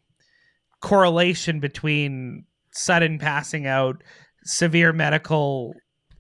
correlation 0.82 1.60
between 1.60 2.46
sudden 2.72 3.20
passing 3.20 3.68
out, 3.68 4.04
severe 4.44 4.94
medical 4.94 5.74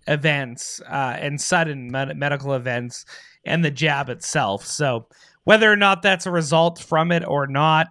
events, 0.07 0.81
uh, 0.89 1.15
and 1.19 1.39
sudden 1.39 1.91
med- 1.91 2.15
medical 2.17 2.53
events, 2.53 3.05
and 3.45 3.63
the 3.63 3.71
jab 3.71 4.09
itself. 4.09 4.65
So, 4.65 5.07
whether 5.43 5.71
or 5.71 5.75
not 5.75 6.01
that's 6.01 6.25
a 6.25 6.31
result 6.31 6.79
from 6.79 7.11
it 7.11 7.23
or 7.25 7.47
not, 7.47 7.87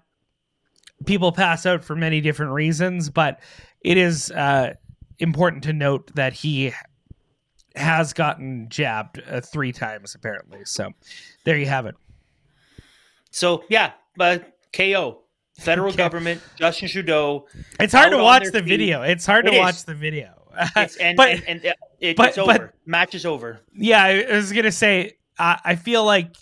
people 1.07 1.33
pass 1.33 1.67
out 1.67 1.85
for 1.85 1.95
many 1.97 2.21
different 2.21 2.53
reasons, 2.53 3.11
but 3.11 3.41
it 3.83 3.97
is 3.97 4.31
uh, 4.31 4.75
important 5.19 5.65
to 5.65 5.73
note 5.73 6.15
that 6.15 6.33
he 6.33 6.73
has 7.77 8.13
gotten 8.13 8.69
jabbed 8.69 9.23
uh, 9.31 9.41
three 9.41 9.73
times 9.73 10.15
apparently. 10.15 10.65
So, 10.65 10.91
there 11.45 11.57
you 11.57 11.67
have 11.67 11.87
it. 11.87 11.95
So 13.31 13.65
yeah, 13.69 13.93
but 14.17 14.57
KO 14.73 15.21
federal 15.59 15.93
government 16.05 16.41
Justin 16.57 16.89
Trudeau. 16.89 17.47
It's 17.79 17.93
hard 17.93 18.11
to 18.13 18.19
watch 18.19 18.45
the 18.47 18.61
feet. 18.61 18.69
video. 18.69 19.03
It's 19.03 19.27
hard 19.27 19.47
It 19.47 19.51
to 19.51 19.57
is. 19.57 19.61
watch 19.61 19.85
the 19.85 19.95
video. 19.95 20.35
It's, 20.77 20.97
and, 20.97 21.17
But- 21.17 21.31
and, 21.31 21.43
and, 21.47 21.67
uh, 21.67 21.73
it, 22.01 22.17
but- 22.17 22.29
it's 22.29 22.37
but- 22.37 22.57
over. 22.61 22.75
Match 22.87 23.15
is 23.15 23.27
over. 23.27 23.61
Yeah, 23.75 24.03
I 24.03 24.23
I 24.23 24.37
was 24.37 24.53
gonna 24.53 24.73
say 24.73 25.19
I, 25.39 25.61
I 25.65 25.77
feel 25.77 26.05
like 26.05 26.35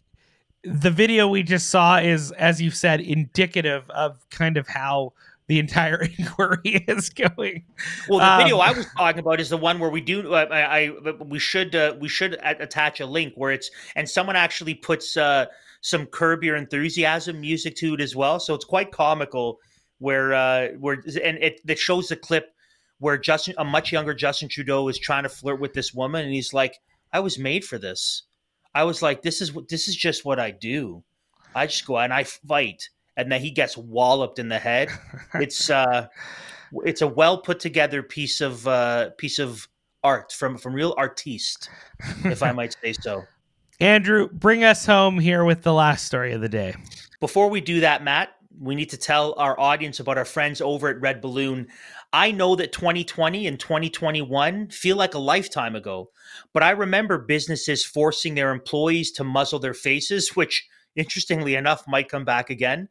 the 0.67 0.91
video 0.91 1.29
we 1.29 1.43
just 1.43 1.71
saw 1.71 1.99
is, 1.99 2.33
as 2.33 2.61
you 2.61 2.71
said, 2.71 3.01
indicative 3.01 3.89
of 3.91 4.29
kind 4.31 4.57
of 4.57 4.69
how 4.69 5.13
the 5.47 5.59
entire 5.59 6.03
inquiry 6.19 6.85
is 6.89 7.11
going. 7.11 7.65
Well, 8.09 8.19
the 8.19 8.27
Um, 8.27 8.39
video 8.39 8.59
I 8.59 8.73
was 8.73 8.87
talking 8.97 9.21
about 9.21 9.41
is 9.41 9.49
the 9.51 9.57
one 9.57 9.79
where 9.79 9.91
we 9.91 10.01
do. 10.01 10.35
Uh, 10.35 10.47
I, 10.51 10.79
I 10.81 10.91
we 11.25 11.39
should 11.39 11.75
uh, 11.75 11.95
we 12.01 12.09
should 12.09 12.39
attach 12.43 13.01
a 13.01 13.07
link 13.07 13.35
where 13.37 13.53
it's 13.53 13.71
and 13.95 14.09
someone 14.09 14.37
actually 14.37 14.75
puts 14.75 15.17
uh, 15.17 15.47
some 15.81 16.07
curb 16.07 16.43
your 16.43 16.57
enthusiasm 16.57 17.41
music 17.41 17.77
to 17.77 17.95
it 17.95 18.01
as 18.01 18.17
well. 18.17 18.41
So 18.41 18.55
it's 18.55 18.65
quite 18.65 18.91
comical. 18.93 19.61
Where 19.99 20.35
uh, 20.35 20.69
where 20.79 20.95
and 21.23 21.39
it 21.39 21.61
that 21.67 21.79
shows 21.79 22.09
the 22.09 22.17
clip 22.17 22.53
where 22.99 23.17
Justin, 23.17 23.55
a 23.59 23.65
much 23.65 23.93
younger 23.93 24.15
Justin 24.15 24.49
Trudeau, 24.49 24.89
is 24.89 24.99
trying 24.99 25.23
to 25.23 25.29
flirt 25.29 25.61
with 25.61 25.73
this 25.73 25.95
woman, 25.95 26.25
and 26.25 26.35
he's 26.35 26.53
like, 26.53 26.81
"I 27.13 27.21
was 27.21 27.39
made 27.39 27.65
for 27.65 27.79
this. 27.79 28.25
I 28.77 28.85
was 28.85 29.01
like, 29.01 29.23
this 29.23 29.41
is 29.41 29.55
what 29.55 29.69
this 29.69 29.89
is 29.89 29.97
just 29.97 30.27
what 30.27 30.39
I 30.39 30.51
do. 30.51 31.03
I 31.55 31.67
just 31.67 31.87
go 31.87 31.97
out 31.97 32.05
and 32.05 32.13
I 32.13 32.25
fight." 32.25 32.89
And 33.17 33.33
then 33.33 33.41
he 33.41 33.51
gets 33.51 33.79
walloped 33.79 34.39
in 34.39 34.51
the 34.51 34.59
head. 34.59 34.91
It's 35.35 35.71
uh, 35.81 36.09
it's 36.85 37.01
a 37.01 37.07
well 37.07 37.39
put 37.39 37.59
together 37.59 38.03
piece 38.03 38.43
of 38.43 38.69
uh, 38.69 39.11
piece 39.17 39.39
of 39.39 39.67
art 40.05 40.31
from 40.31 40.59
from 40.59 40.75
real 40.75 40.95
artiste, 40.99 41.71
if 42.25 42.43
I 42.43 42.53
might 42.53 42.77
say 42.83 42.93
so. 42.93 43.25
Andrew, 43.81 44.29
bring 44.29 44.63
us 44.63 44.85
home 44.85 45.19
here 45.19 45.45
with 45.45 45.63
the 45.63 45.73
last 45.73 46.05
story 46.05 46.33
of 46.33 46.43
the 46.43 46.49
day. 46.49 46.75
Before 47.21 47.49
we 47.49 47.63
do 47.63 47.81
that, 47.81 48.05
Matt, 48.05 48.31
we 48.61 48.75
need 48.75 48.91
to 48.91 48.97
tell 48.99 49.35
our 49.39 49.59
audience 49.59 50.01
about 50.01 50.19
our 50.19 50.25
friends 50.25 50.61
over 50.61 50.89
at 50.89 51.01
Red 51.01 51.23
Balloon. 51.23 51.69
I 52.17 52.31
know 52.31 52.57
that 52.57 52.73
2020 52.73 53.47
and 53.47 53.61
2021 53.61 54.71
feel 54.71 54.97
like 54.97 55.13
a 55.13 55.19
lifetime 55.19 55.77
ago, 55.77 56.13
but 56.55 56.63
I 56.63 56.71
remember 56.71 57.19
businesses 57.19 57.85
forcing 57.85 58.35
their 58.35 58.53
employees 58.53 59.13
to 59.13 59.23
muzzle 59.23 59.59
their 59.59 59.75
faces, 59.75 60.35
which 60.35 60.67
interestingly 60.95 61.57
enough 61.57 61.87
might 61.87 62.09
come 62.09 62.25
back 62.25 62.49
again, 62.49 62.89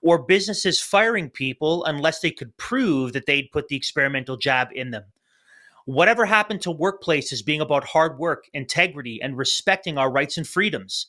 or 0.00 0.22
businesses 0.22 0.80
firing 0.80 1.28
people 1.28 1.84
unless 1.86 2.20
they 2.20 2.30
could 2.30 2.56
prove 2.56 3.14
that 3.14 3.26
they'd 3.26 3.50
put 3.50 3.66
the 3.66 3.74
experimental 3.74 4.36
jab 4.36 4.68
in 4.72 4.92
them. 4.92 5.06
Whatever 5.84 6.24
happened 6.26 6.62
to 6.62 6.72
workplaces 6.72 7.44
being 7.44 7.60
about 7.60 7.82
hard 7.82 8.16
work, 8.16 8.44
integrity, 8.52 9.20
and 9.20 9.36
respecting 9.36 9.98
our 9.98 10.08
rights 10.08 10.36
and 10.36 10.46
freedoms? 10.46 11.08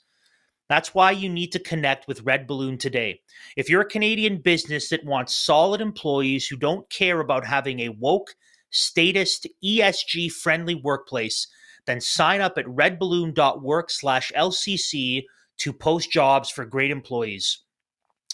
That's 0.69 0.93
why 0.93 1.11
you 1.11 1.29
need 1.29 1.51
to 1.53 1.59
connect 1.59 2.07
with 2.07 2.21
Red 2.21 2.45
Balloon 2.45 2.77
today. 2.77 3.21
If 3.57 3.69
you're 3.69 3.81
a 3.81 3.89
Canadian 3.89 4.37
business 4.37 4.89
that 4.89 5.03
wants 5.03 5.35
solid 5.35 5.81
employees 5.81 6.47
who 6.47 6.55
don't 6.55 6.87
care 6.91 7.19
about 7.19 7.43
having 7.43 7.79
a 7.79 7.89
woke, 7.89 8.35
statist, 8.69 9.47
ESG 9.63 10.31
friendly 10.31 10.75
workplace, 10.75 11.47
then 11.87 11.99
sign 11.99 12.39
up 12.39 12.57
at 12.59 12.65
redballoon.work 12.65 13.89
slash 13.89 14.31
LCC 14.37 15.23
to 15.57 15.73
post 15.73 16.11
jobs 16.11 16.51
for 16.51 16.65
great 16.65 16.91
employees. 16.91 17.63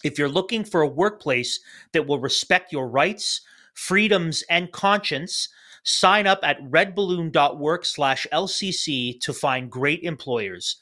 If 0.03 0.19
you're 0.19 0.27
looking 0.27 0.65
for 0.65 0.81
a 0.81 0.87
workplace 0.87 1.61
that 1.93 2.05
will 2.05 2.19
respect 2.19 2.73
your 2.73 2.89
rights, 2.89 3.41
freedoms, 3.73 4.43
and 4.49 4.71
conscience, 4.73 5.47
sign 5.83 6.27
up 6.27 6.39
at 6.43 6.61
redballoon.work 6.63 7.85
slash 7.85 8.27
LCC 8.33 9.21
to 9.21 9.33
find 9.33 9.71
great 9.71 10.03
employers. 10.03 10.77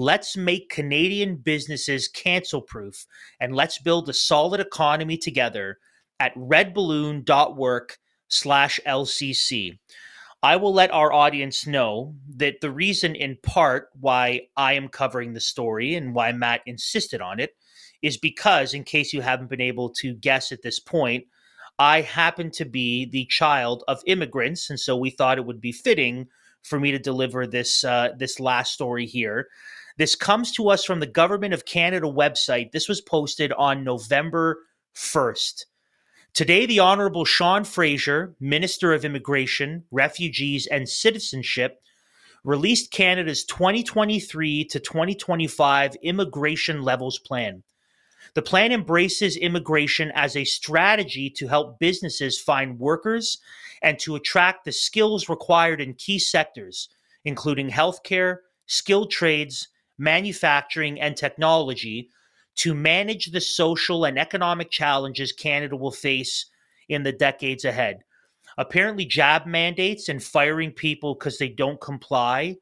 Let's 0.00 0.36
make 0.36 0.70
Canadian 0.70 1.38
businesses 1.38 2.06
cancel 2.06 2.62
proof 2.62 3.04
and 3.40 3.52
let's 3.52 3.80
build 3.80 4.08
a 4.08 4.12
solid 4.12 4.60
economy 4.60 5.16
together 5.16 5.78
at 6.20 6.32
redballoon.work 6.36 7.98
slash 8.28 8.78
LCC. 8.86 9.76
I 10.40 10.54
will 10.54 10.72
let 10.72 10.92
our 10.92 11.12
audience 11.12 11.66
know 11.66 12.14
that 12.36 12.60
the 12.60 12.70
reason, 12.70 13.16
in 13.16 13.38
part, 13.42 13.88
why 13.98 14.42
I 14.56 14.74
am 14.74 14.86
covering 14.86 15.32
the 15.32 15.40
story 15.40 15.96
and 15.96 16.14
why 16.14 16.30
Matt 16.30 16.60
insisted 16.64 17.20
on 17.20 17.40
it 17.40 17.56
is 18.00 18.16
because, 18.16 18.74
in 18.74 18.84
case 18.84 19.12
you 19.12 19.20
haven't 19.20 19.50
been 19.50 19.60
able 19.60 19.90
to 19.94 20.14
guess 20.14 20.52
at 20.52 20.62
this 20.62 20.78
point, 20.78 21.24
I 21.80 22.02
happen 22.02 22.52
to 22.52 22.64
be 22.64 23.04
the 23.04 23.24
child 23.24 23.82
of 23.88 24.00
immigrants, 24.06 24.70
and 24.70 24.78
so 24.78 24.96
we 24.96 25.10
thought 25.10 25.38
it 25.38 25.44
would 25.44 25.60
be 25.60 25.72
fitting 25.72 26.28
for 26.62 26.78
me 26.78 26.92
to 26.92 27.00
deliver 27.00 27.44
this 27.46 27.82
uh, 27.82 28.10
this 28.16 28.38
last 28.38 28.72
story 28.72 29.06
here. 29.06 29.48
This 29.98 30.14
comes 30.14 30.52
to 30.52 30.68
us 30.68 30.84
from 30.84 31.00
the 31.00 31.08
Government 31.08 31.52
of 31.52 31.64
Canada 31.64 32.06
website. 32.06 32.70
This 32.70 32.88
was 32.88 33.00
posted 33.00 33.52
on 33.54 33.82
November 33.82 34.60
first. 34.92 35.66
Today, 36.32 36.66
the 36.66 36.78
Honorable 36.78 37.24
Sean 37.24 37.64
Fraser, 37.64 38.36
Minister 38.38 38.92
of 38.92 39.04
Immigration, 39.04 39.82
Refugees, 39.90 40.68
and 40.68 40.88
Citizenship, 40.88 41.82
released 42.44 42.92
Canada's 42.92 43.42
2023 43.42 44.66
to 44.66 44.78
2025 44.78 45.96
Immigration 46.00 46.82
Levels 46.82 47.18
Plan. 47.18 47.64
The 48.34 48.42
plan 48.42 48.70
embraces 48.70 49.36
immigration 49.36 50.12
as 50.14 50.36
a 50.36 50.44
strategy 50.44 51.28
to 51.30 51.48
help 51.48 51.80
businesses 51.80 52.40
find 52.40 52.78
workers 52.78 53.38
and 53.82 53.98
to 53.98 54.14
attract 54.14 54.64
the 54.64 54.70
skills 54.70 55.28
required 55.28 55.80
in 55.80 55.94
key 55.94 56.20
sectors, 56.20 56.88
including 57.24 57.70
healthcare, 57.70 58.36
skilled 58.66 59.10
trades, 59.10 59.66
manufacturing, 59.98 61.00
and 61.00 61.16
technology, 61.16 62.10
to 62.56 62.74
manage 62.74 63.26
the 63.26 63.40
social 63.40 64.04
and 64.04 64.18
economic 64.18 64.70
challenges 64.70 65.32
Canada 65.32 65.76
will 65.76 65.92
face 65.92 66.46
in 66.88 67.02
the 67.02 67.12
decades 67.12 67.64
ahead. 67.64 68.00
Apparently, 68.56 69.04
jab 69.04 69.46
mandates 69.46 70.08
and 70.08 70.22
firing 70.22 70.72
people 70.72 71.14
because 71.14 71.38
they 71.38 71.48
don't 71.48 71.80
comply, 71.80 72.56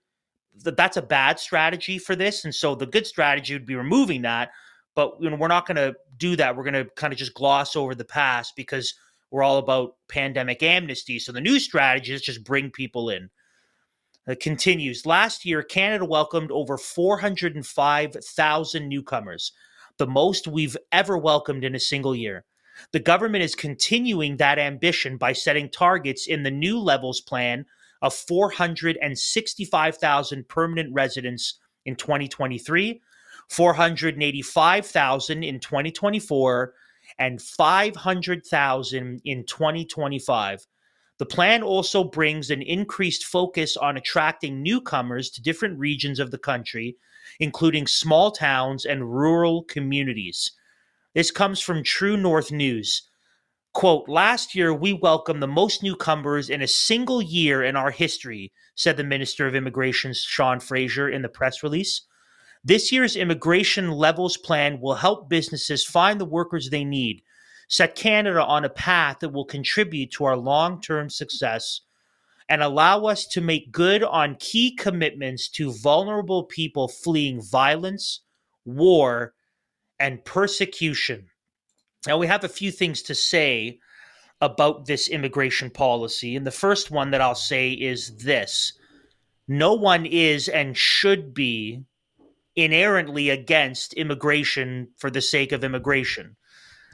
that's 0.62 0.96
a 0.96 1.02
bad 1.02 1.38
strategy 1.38 1.98
for 1.98 2.16
this. 2.16 2.44
And 2.44 2.54
so 2.54 2.74
the 2.74 2.86
good 2.86 3.06
strategy 3.06 3.54
would 3.54 3.66
be 3.66 3.76
removing 3.76 4.22
that. 4.22 4.50
But 4.94 5.16
you 5.20 5.30
know, 5.30 5.36
we're 5.36 5.48
not 5.48 5.66
going 5.66 5.76
to 5.76 5.94
do 6.16 6.36
that. 6.36 6.56
We're 6.56 6.64
going 6.64 6.74
to 6.74 6.90
kind 6.96 7.12
of 7.12 7.18
just 7.18 7.34
gloss 7.34 7.76
over 7.76 7.94
the 7.94 8.04
past 8.04 8.56
because 8.56 8.94
we're 9.30 9.42
all 9.42 9.58
about 9.58 9.96
pandemic 10.08 10.62
amnesty. 10.62 11.18
So 11.18 11.32
the 11.32 11.40
new 11.40 11.58
strategy 11.58 12.12
is 12.14 12.22
just 12.22 12.44
bring 12.44 12.70
people 12.70 13.10
in. 13.10 13.28
It 14.26 14.40
continues. 14.40 15.06
Last 15.06 15.44
year, 15.44 15.62
Canada 15.62 16.04
welcomed 16.04 16.50
over 16.50 16.76
405,000 16.76 18.88
newcomers, 18.88 19.52
the 19.98 20.06
most 20.06 20.48
we've 20.48 20.76
ever 20.90 21.16
welcomed 21.16 21.62
in 21.62 21.76
a 21.76 21.80
single 21.80 22.14
year. 22.14 22.44
The 22.92 23.00
government 23.00 23.44
is 23.44 23.54
continuing 23.54 24.36
that 24.36 24.58
ambition 24.58 25.16
by 25.16 25.32
setting 25.32 25.70
targets 25.70 26.26
in 26.26 26.42
the 26.42 26.50
new 26.50 26.78
levels 26.78 27.20
plan 27.20 27.64
of 28.02 28.12
465,000 28.12 30.48
permanent 30.48 30.92
residents 30.92 31.58
in 31.86 31.96
2023, 31.96 33.00
485,000 33.48 35.44
in 35.44 35.60
2024, 35.60 36.74
and 37.18 37.40
500,000 37.40 39.20
in 39.24 39.46
2025. 39.46 40.66
The 41.18 41.26
plan 41.26 41.62
also 41.62 42.04
brings 42.04 42.50
an 42.50 42.60
increased 42.60 43.24
focus 43.24 43.76
on 43.76 43.96
attracting 43.96 44.62
newcomers 44.62 45.30
to 45.30 45.42
different 45.42 45.78
regions 45.78 46.20
of 46.20 46.30
the 46.30 46.38
country, 46.38 46.96
including 47.40 47.86
small 47.86 48.30
towns 48.30 48.84
and 48.84 49.10
rural 49.10 49.64
communities. 49.64 50.52
This 51.14 51.30
comes 51.30 51.60
from 51.60 51.82
True 51.82 52.16
North 52.16 52.52
News. 52.52 53.08
Quote, 53.72 54.08
last 54.08 54.54
year 54.54 54.74
we 54.74 54.92
welcomed 54.92 55.42
the 55.42 55.46
most 55.46 55.82
newcomers 55.82 56.50
in 56.50 56.60
a 56.62 56.66
single 56.66 57.22
year 57.22 57.62
in 57.62 57.76
our 57.76 57.90
history, 57.90 58.52
said 58.74 58.96
the 58.96 59.04
Minister 59.04 59.46
of 59.46 59.54
Immigration, 59.54 60.12
Sean 60.14 60.60
Fraser, 60.60 61.08
in 61.08 61.22
the 61.22 61.28
press 61.28 61.62
release. 61.62 62.02
This 62.62 62.90
year's 62.90 63.16
immigration 63.16 63.90
levels 63.92 64.36
plan 64.36 64.80
will 64.80 64.96
help 64.96 65.28
businesses 65.28 65.84
find 65.84 66.20
the 66.20 66.24
workers 66.24 66.68
they 66.68 66.84
need, 66.84 67.22
set 67.68 67.94
Canada 67.94 68.44
on 68.44 68.64
a 68.64 68.70
path 68.70 69.18
that 69.20 69.30
will 69.30 69.44
contribute 69.44 70.10
to 70.12 70.24
our 70.24 70.36
long 70.36 70.80
term 70.80 71.10
success, 71.10 71.80
and 72.48 72.62
allow 72.62 73.04
us 73.04 73.26
to 73.26 73.40
make 73.40 73.72
good 73.72 74.02
on 74.02 74.36
key 74.38 74.74
commitments 74.74 75.48
to 75.48 75.72
vulnerable 75.72 76.44
people 76.44 76.86
fleeing 76.86 77.42
violence, 77.42 78.20
war, 78.64 79.34
and 79.98 80.24
persecution. 80.24 81.26
Now, 82.06 82.18
we 82.18 82.28
have 82.28 82.44
a 82.44 82.48
few 82.48 82.70
things 82.70 83.02
to 83.02 83.14
say 83.14 83.80
about 84.40 84.86
this 84.86 85.08
immigration 85.08 85.70
policy. 85.70 86.36
And 86.36 86.46
the 86.46 86.50
first 86.50 86.90
one 86.90 87.10
that 87.10 87.20
I'll 87.20 87.34
say 87.34 87.72
is 87.72 88.16
this 88.18 88.74
no 89.48 89.74
one 89.74 90.06
is 90.06 90.48
and 90.48 90.76
should 90.76 91.32
be 91.32 91.84
inherently 92.56 93.30
against 93.30 93.92
immigration 93.94 94.88
for 94.96 95.10
the 95.10 95.20
sake 95.20 95.52
of 95.52 95.62
immigration. 95.62 96.36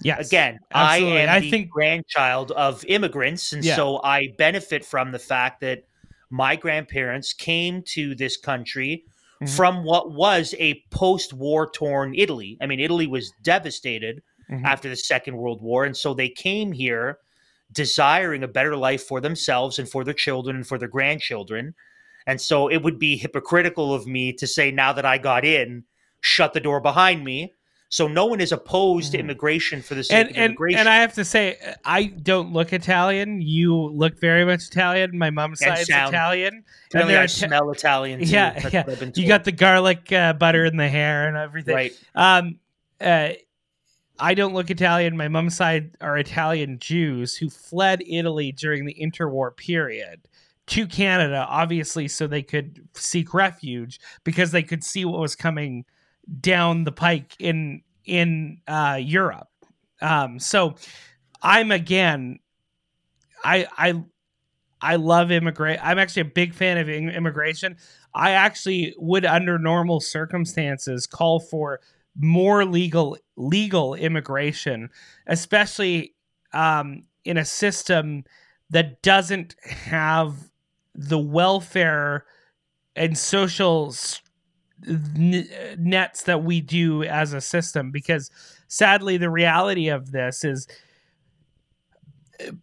Yes. 0.05 0.29
Again, 0.29 0.59
absolutely. 0.73 1.19
I 1.19 1.23
am 1.23 1.29
I 1.31 1.41
the 1.41 1.51
think- 1.51 1.71
grandchild 1.71 2.51
of 2.53 2.85
immigrants, 2.87 3.53
and 3.53 3.65
Yeah. 3.65 3.77
so 3.77 4.01
I 4.03 4.29
benefit 4.39 4.85
from 4.85 5.13
the 5.13 5.19
fact 5.19 5.61
that 5.61 5.85
my 6.31 6.57
grandparents 6.57 7.33
came 7.33 7.83
to 7.83 8.15
this 8.15 8.37
country 8.37 9.05
Mhm. 9.43 9.57
from 9.57 9.85
what 9.85 10.13
was 10.13 10.55
a 10.59 10.83
post-war 10.91 11.71
torn 11.71 12.15
Italy. 12.15 12.57
I 12.61 12.67
mean, 12.67 12.81
Italy 12.81 13.07
was 13.07 13.33
devastated 13.43 14.23
Mhm. 14.51 14.65
after 14.65 14.89
the 14.89 14.97
Second 14.97 15.37
World 15.37 15.61
War, 15.63 15.85
and 15.85 15.97
so 15.97 16.15
they 16.15 16.29
came 16.29 16.73
here 16.73 17.19
desiring 17.73 18.43
a 18.43 18.49
better 18.49 18.77
life 18.77 19.03
for 19.03 19.21
themselves 19.21 19.79
and 19.79 19.89
for 19.89 20.05
their 20.05 20.15
children 20.15 20.57
and 20.57 20.67
for 20.67 20.79
their 20.79 20.89
grandchildren. 20.89 21.75
And 22.27 22.41
so 22.41 22.69
it 22.69 22.83
would 22.83 22.99
be 22.99 23.17
hypocritical 23.17 23.95
of 23.95 24.07
me 24.07 24.33
to 24.35 24.47
say 24.47 24.71
now 24.71 24.93
that 24.93 25.05
I 25.07 25.19
got 25.19 25.45
in, 25.45 25.85
shut 26.21 26.53
the 26.53 26.61
door 26.61 26.81
behind 26.81 27.25
me. 27.25 27.53
So 27.93 28.09
no 28.09 28.25
one 28.25 28.41
is 28.41 28.53
opposed 28.53 29.13
to 29.13 29.19
immigration 29.19 29.83
for 29.83 29.95
the 29.95 30.03
sake 30.03 30.17
and 30.17 30.31
of 30.31 30.37
and, 30.37 30.45
immigration. 30.47 30.81
and 30.81 30.89
I 30.89 30.97
have 30.97 31.13
to 31.13 31.27
say, 31.27 31.59
I 31.85 32.05
don't 32.05 32.51
look 32.51 32.73
Italian. 32.73 33.43
You 33.43 33.77
look 33.77 34.19
very 34.19 34.47
much 34.47 34.69
Italian. 34.69 35.19
My 35.19 35.29
mom's 35.29 35.61
side 35.61 35.87
sound- 35.87 36.09
Italian. 36.15 36.65
They're 36.91 37.03
I 37.03 37.25
Ita- 37.25 37.29
smell 37.29 37.71
Italian. 37.71 38.21
Too. 38.21 38.25
Yeah, 38.27 38.59
That's 38.59 38.73
yeah. 38.73 38.85
what 38.85 38.93
I've 38.95 39.01
been 39.01 39.13
You 39.15 39.29
got 39.29 39.45
the 39.45 39.53
garlic 39.53 40.11
uh, 40.11 40.33
butter 40.33 40.65
in 40.65 40.79
the 40.79 40.89
hair 40.89 41.29
and 41.29 41.37
everything. 41.37 41.75
Right. 41.75 41.93
Um, 42.15 42.59
uh, 42.99 43.33
I 44.19 44.33
don't 44.33 44.55
look 44.55 44.71
Italian. 44.71 45.15
My 45.19 45.29
mom's 45.29 45.55
side 45.55 45.95
are 46.01 46.17
Italian 46.17 46.79
Jews 46.79 47.37
who 47.37 47.51
fled 47.51 48.03
Italy 48.07 48.53
during 48.53 48.87
the 48.87 48.95
interwar 48.95 49.55
period 49.55 50.23
to 50.69 50.87
Canada, 50.87 51.45
obviously, 51.47 52.09
so 52.09 52.27
they 52.27 52.43
could 52.43 52.89
seek 52.95 53.35
refuge 53.35 54.01
because 54.25 54.51
they 54.51 54.63
could 54.63 54.83
see 54.83 55.05
what 55.05 55.21
was 55.21 55.37
coming 55.37 55.85
down 56.41 56.85
the 56.85 56.93
pike 56.93 57.35
in 57.39 57.83
in 58.05 58.61
uh, 58.67 58.99
Europe. 59.01 59.49
Um, 60.01 60.39
so 60.39 60.75
I'm 61.43 61.71
again, 61.71 62.39
I 63.45 63.67
I 63.77 64.03
I 64.81 64.97
love 64.97 65.31
immigrate. 65.31 65.79
I'm 65.83 65.99
actually 65.99 66.23
a 66.23 66.27
big 66.27 66.55
fan 66.55 66.79
of 66.79 66.89
im- 66.89 67.09
immigration. 67.09 67.77
I 68.15 68.33
actually 68.33 68.95
would, 68.99 69.25
under 69.25 69.59
normal 69.59 70.01
circumstances, 70.01 71.07
call 71.07 71.41
for 71.41 71.81
more 72.19 72.65
legal 72.65 73.17
legal 73.37 73.95
immigration, 73.95 74.91
especially 75.27 76.15
um, 76.53 77.05
in 77.25 77.37
a 77.37 77.45
system 77.45 78.25
that 78.71 79.03
doesn't 79.03 79.55
have 79.65 80.35
the 80.95 81.19
welfare 81.19 82.25
and 82.97 83.17
social 83.19 83.89
s- 83.91 84.22
nets 84.87 86.23
that 86.25 86.43
we 86.45 86.61
do 86.61 87.03
as 87.05 87.33
a 87.33 87.41
system. 87.41 87.91
Because 87.91 88.31
sadly, 88.69 89.17
the 89.17 89.31
reality 89.31 89.89
of 89.89 90.13
this 90.13 90.45
is 90.45 90.67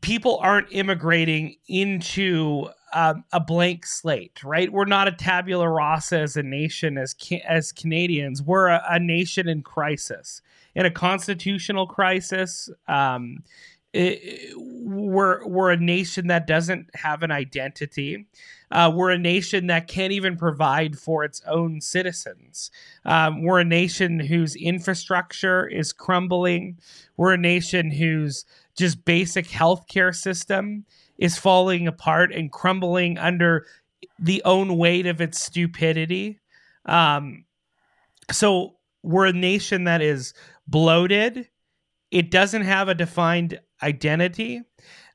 people 0.02 0.38
aren't 0.42 0.68
immigrating 0.72 1.56
into 1.68 2.68
um, 2.94 3.24
a 3.32 3.40
blank 3.40 3.86
slate, 3.86 4.44
right? 4.44 4.72
We're 4.72 4.86
not 4.86 5.08
a 5.08 5.12
tabula 5.12 5.70
rasa 5.70 6.20
as 6.20 6.36
a 6.36 6.44
nation, 6.44 6.98
as 6.98 7.14
ca- 7.14 7.44
as 7.48 7.72
Canadians. 7.72 8.42
We're 8.42 8.68
a, 8.68 8.84
a 8.90 9.00
nation 9.00 9.48
in 9.48 9.62
crisis, 9.62 10.42
in 10.76 10.86
a 10.86 10.92
constitutional 10.92 11.88
crisis. 11.88 12.70
Um, 12.88 13.44
it- 13.94 14.56
we're 14.56 15.46
we're 15.48 15.72
a 15.72 15.78
nation 15.78 16.28
that 16.28 16.48
doesn't 16.48 16.90
have 16.96 17.22
an 17.24 17.32
identity. 17.32 18.26
Uh, 18.72 18.92
we're 18.94 19.12
a 19.12 19.18
nation 19.18 19.68
that 19.68 19.88
can't 19.88 20.12
even 20.14 20.38
provide 20.38 20.98
for 20.98 21.24
its 21.24 21.42
own 21.48 21.82
citizens. 21.82 22.72
Um, 23.06 23.44
we're 23.44 23.60
a 23.60 23.66
nation 23.66 24.20
whose 24.20 24.56
infrastructure 24.56 25.68
is 25.68 25.94
crumbling. 25.94 26.80
We're 27.18 27.34
a 27.34 27.38
nation 27.38 27.92
whose 27.92 28.46
just 28.78 29.06
basic 29.06 29.48
healthcare 29.48 30.16
system 30.16 30.86
is 31.18 31.38
falling 31.38 31.88
apart 31.88 32.32
and 32.34 32.52
crumbling 32.52 33.18
under 33.18 33.66
the 34.20 34.42
own 34.46 34.78
weight 34.78 35.06
of 35.08 35.22
its 35.22 35.42
stupidity. 35.42 36.40
Um, 36.86 37.46
so 38.32 38.76
we're 39.04 39.28
a 39.28 39.34
nation 39.34 39.86
that 39.86 40.02
is 40.02 40.34
bloated. 40.68 41.48
It 42.12 42.32
doesn't 42.32 42.64
have 42.64 42.90
a 42.90 42.96
defined 42.96 43.60
identity. 43.82 44.62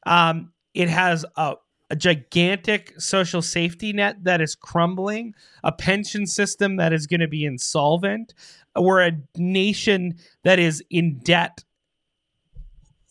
Um, 0.07 0.53
it 0.75 0.89
has 0.89 1.25
a, 1.37 1.55
a 1.91 1.97
gigantic 1.97 3.01
social 3.01 3.43
safety 3.43 3.93
net 3.93 4.25
that 4.25 4.41
is 4.41 4.55
crumbling, 4.55 5.35
a 5.63 5.73
pension 5.73 6.27
system 6.27 6.77
that 6.77 6.93
is 6.93 7.07
going 7.07 7.21
to 7.21 7.29
be 7.29 7.45
insolvent. 7.45 8.35
We're 8.77 9.07
a 9.07 9.13
nation 9.37 10.17
that 10.43 10.59
is 10.59 10.83
in 10.91 11.19
debt 11.19 11.65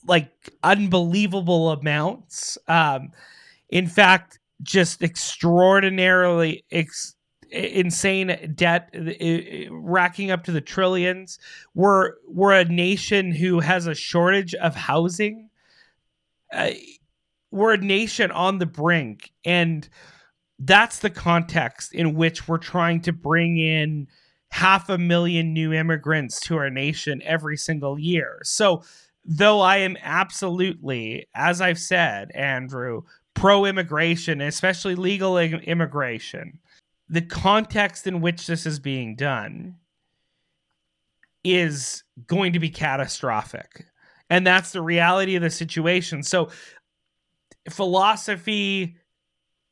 like 0.06 0.32
unbelievable 0.64 1.72
amounts. 1.72 2.58
Um, 2.68 3.12
in 3.70 3.88
fact, 3.88 4.40
just 4.62 5.02
extraordinarily 5.02 6.66
ex- 6.72 7.16
insane 7.54 8.54
debt 8.56 8.94
racking 9.70 10.32
up 10.32 10.44
to 10.46 10.52
the 10.52 10.62
trillions. 10.62 11.40
We're 11.76 12.14
we're 12.28 12.54
a 12.54 12.66
nation 12.66 13.32
who 13.32 13.60
has 13.60 13.88
a 13.88 13.96
shortage 13.96 14.56
of 14.56 14.76
housing. 14.76 15.50
Uh, 16.52 16.72
we're 17.52 17.74
a 17.74 17.78
nation 17.78 18.32
on 18.32 18.58
the 18.58 18.66
brink, 18.66 19.32
and 19.46 19.88
that's 20.60 21.00
the 21.00 21.10
context 21.10 21.94
in 21.94 22.16
which 22.16 22.48
we're 22.48 22.58
trying 22.58 23.02
to 23.02 23.14
bring 23.14 23.58
in 23.58 24.08
half 24.52 24.90
a 24.90 24.98
million 24.98 25.54
new 25.54 25.74
immigrants 25.74 26.40
to 26.40 26.56
our 26.58 26.70
nation 26.70 27.22
every 27.24 27.58
single 27.58 28.00
year. 28.00 28.40
So 28.44 28.84
though 29.26 29.62
I 29.62 29.78
am 29.78 29.98
absolutely, 30.02 31.28
as 31.34 31.62
I've 31.62 31.80
said, 31.80 32.32
Andrew, 32.36 33.02
pro 33.34 33.66
immigration, 33.66 34.42
especially 34.42 34.96
legal 34.96 35.38
immigration, 35.38 36.60
the 37.14 37.22
context 37.22 38.08
in 38.08 38.22
which 38.22 38.48
this 38.48 38.66
is 38.66 38.80
being 38.80 39.16
done 39.16 39.76
is 41.44 42.04
going 42.26 42.54
to 42.54 42.60
be 42.60 42.72
catastrophic. 42.72 43.86
And 44.32 44.48
that's 44.48 44.72
the 44.72 44.82
reality 44.82 45.36
of 45.36 45.44
the 45.44 45.52
situation. 45.52 46.24
So, 46.24 46.50
philosophy 47.70 48.96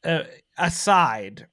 uh, 0.04 0.24
aside, 0.60 1.48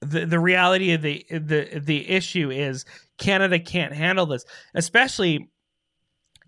the, 0.00 0.26
the 0.26 0.40
reality 0.40 0.92
of 0.92 1.02
the, 1.02 1.24
the 1.30 1.80
the 1.80 2.10
issue 2.10 2.50
is 2.50 2.84
Canada 3.18 3.60
can't 3.60 3.92
handle 3.92 4.26
this, 4.26 4.44
especially 4.74 5.48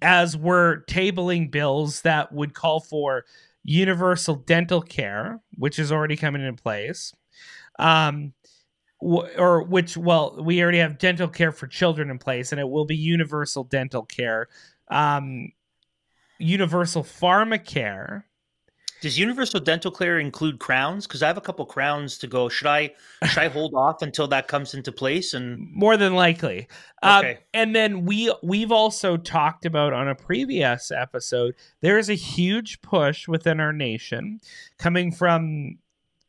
as 0.02 0.36
we're 0.36 0.82
tabling 0.86 1.52
bills 1.52 2.00
that 2.02 2.32
would 2.32 2.54
call 2.54 2.80
for 2.80 3.26
universal 3.62 4.34
dental 4.34 4.82
care, 4.82 5.40
which 5.56 5.78
is 5.78 5.92
already 5.92 6.16
coming 6.16 6.42
into 6.42 6.60
place. 6.60 7.14
Um, 7.78 8.34
or 9.00 9.62
which, 9.62 9.96
well, 9.96 10.36
we 10.42 10.62
already 10.62 10.78
have 10.78 10.98
dental 10.98 11.28
care 11.28 11.52
for 11.52 11.66
children 11.66 12.10
in 12.10 12.18
place, 12.18 12.52
and 12.52 12.60
it 12.60 12.68
will 12.68 12.84
be 12.84 12.96
universal 12.96 13.64
dental 13.64 14.04
care. 14.04 14.48
Um, 14.88 15.52
universal 16.38 17.02
pharmacare, 17.02 18.24
does 19.00 19.18
universal 19.18 19.60
dental 19.60 19.90
care 19.90 20.18
include 20.18 20.58
crowns? 20.58 21.06
Because 21.06 21.22
I 21.22 21.26
have 21.26 21.38
a 21.38 21.40
couple 21.40 21.64
crowns 21.64 22.18
to 22.18 22.26
go. 22.26 22.48
Should 22.48 22.66
I 22.66 22.92
should 23.24 23.38
I 23.38 23.48
hold 23.48 23.74
off 23.74 24.02
until 24.02 24.28
that 24.28 24.46
comes 24.46 24.74
into 24.74 24.92
place? 24.92 25.32
And 25.32 25.72
more 25.72 25.96
than 25.96 26.14
likely. 26.14 26.68
Um, 27.02 27.20
okay. 27.20 27.38
and 27.54 27.74
then 27.74 28.04
we 28.04 28.32
we've 28.42 28.72
also 28.72 29.16
talked 29.16 29.64
about 29.64 29.92
on 29.92 30.08
a 30.08 30.14
previous 30.14 30.90
episode. 30.90 31.54
There 31.80 31.98
is 31.98 32.10
a 32.10 32.14
huge 32.14 32.82
push 32.82 33.26
within 33.26 33.58
our 33.58 33.72
nation 33.72 34.40
coming 34.78 35.12
from 35.12 35.78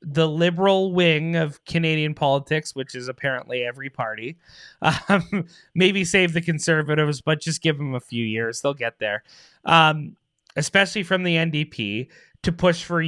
the 0.02 0.28
liberal 0.28 0.94
wing 0.94 1.36
of 1.36 1.64
Canadian 1.66 2.14
politics, 2.14 2.76
which 2.76 2.96
is 2.96 3.08
apparently 3.08 3.64
every 3.64 3.90
party. 3.90 4.38
Um, 5.10 5.46
maybe 5.76 6.04
save 6.04 6.34
the 6.34 6.42
conservatives, 6.42 7.22
but 7.22 7.40
just 7.40 7.62
give 7.62 7.78
them 7.78 7.94
a 7.94 8.00
few 8.00 8.26
years; 8.26 8.62
they'll 8.62 8.74
get 8.74 8.98
there. 8.98 9.24
Um, 9.64 10.16
especially 10.56 11.04
from 11.04 11.24
the 11.24 11.36
NDP 11.36 12.08
to 12.44 12.52
push 12.52 12.84
for 12.84 13.04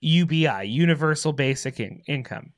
UBI, 0.00 0.64
Universal 0.64 1.34
Basic 1.34 1.80
in- 1.80 2.02
Income. 2.06 2.52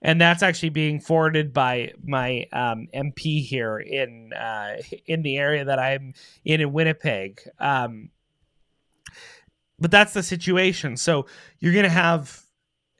And 0.00 0.20
that's 0.20 0.42
actually 0.42 0.68
being 0.70 1.00
forwarded 1.00 1.52
by 1.52 1.92
my 2.04 2.46
um, 2.52 2.88
MP 2.94 3.44
here 3.44 3.78
in 3.78 4.32
uh, 4.32 4.76
in 5.06 5.22
the 5.22 5.36
area 5.36 5.64
that 5.64 5.80
I'm 5.80 6.14
in 6.44 6.60
in 6.60 6.72
Winnipeg. 6.72 7.40
Um, 7.58 8.10
but 9.80 9.90
that's 9.90 10.12
the 10.12 10.22
situation. 10.22 10.96
So 10.96 11.26
you're 11.58 11.72
going 11.72 11.84
to 11.84 11.90
have. 11.90 12.44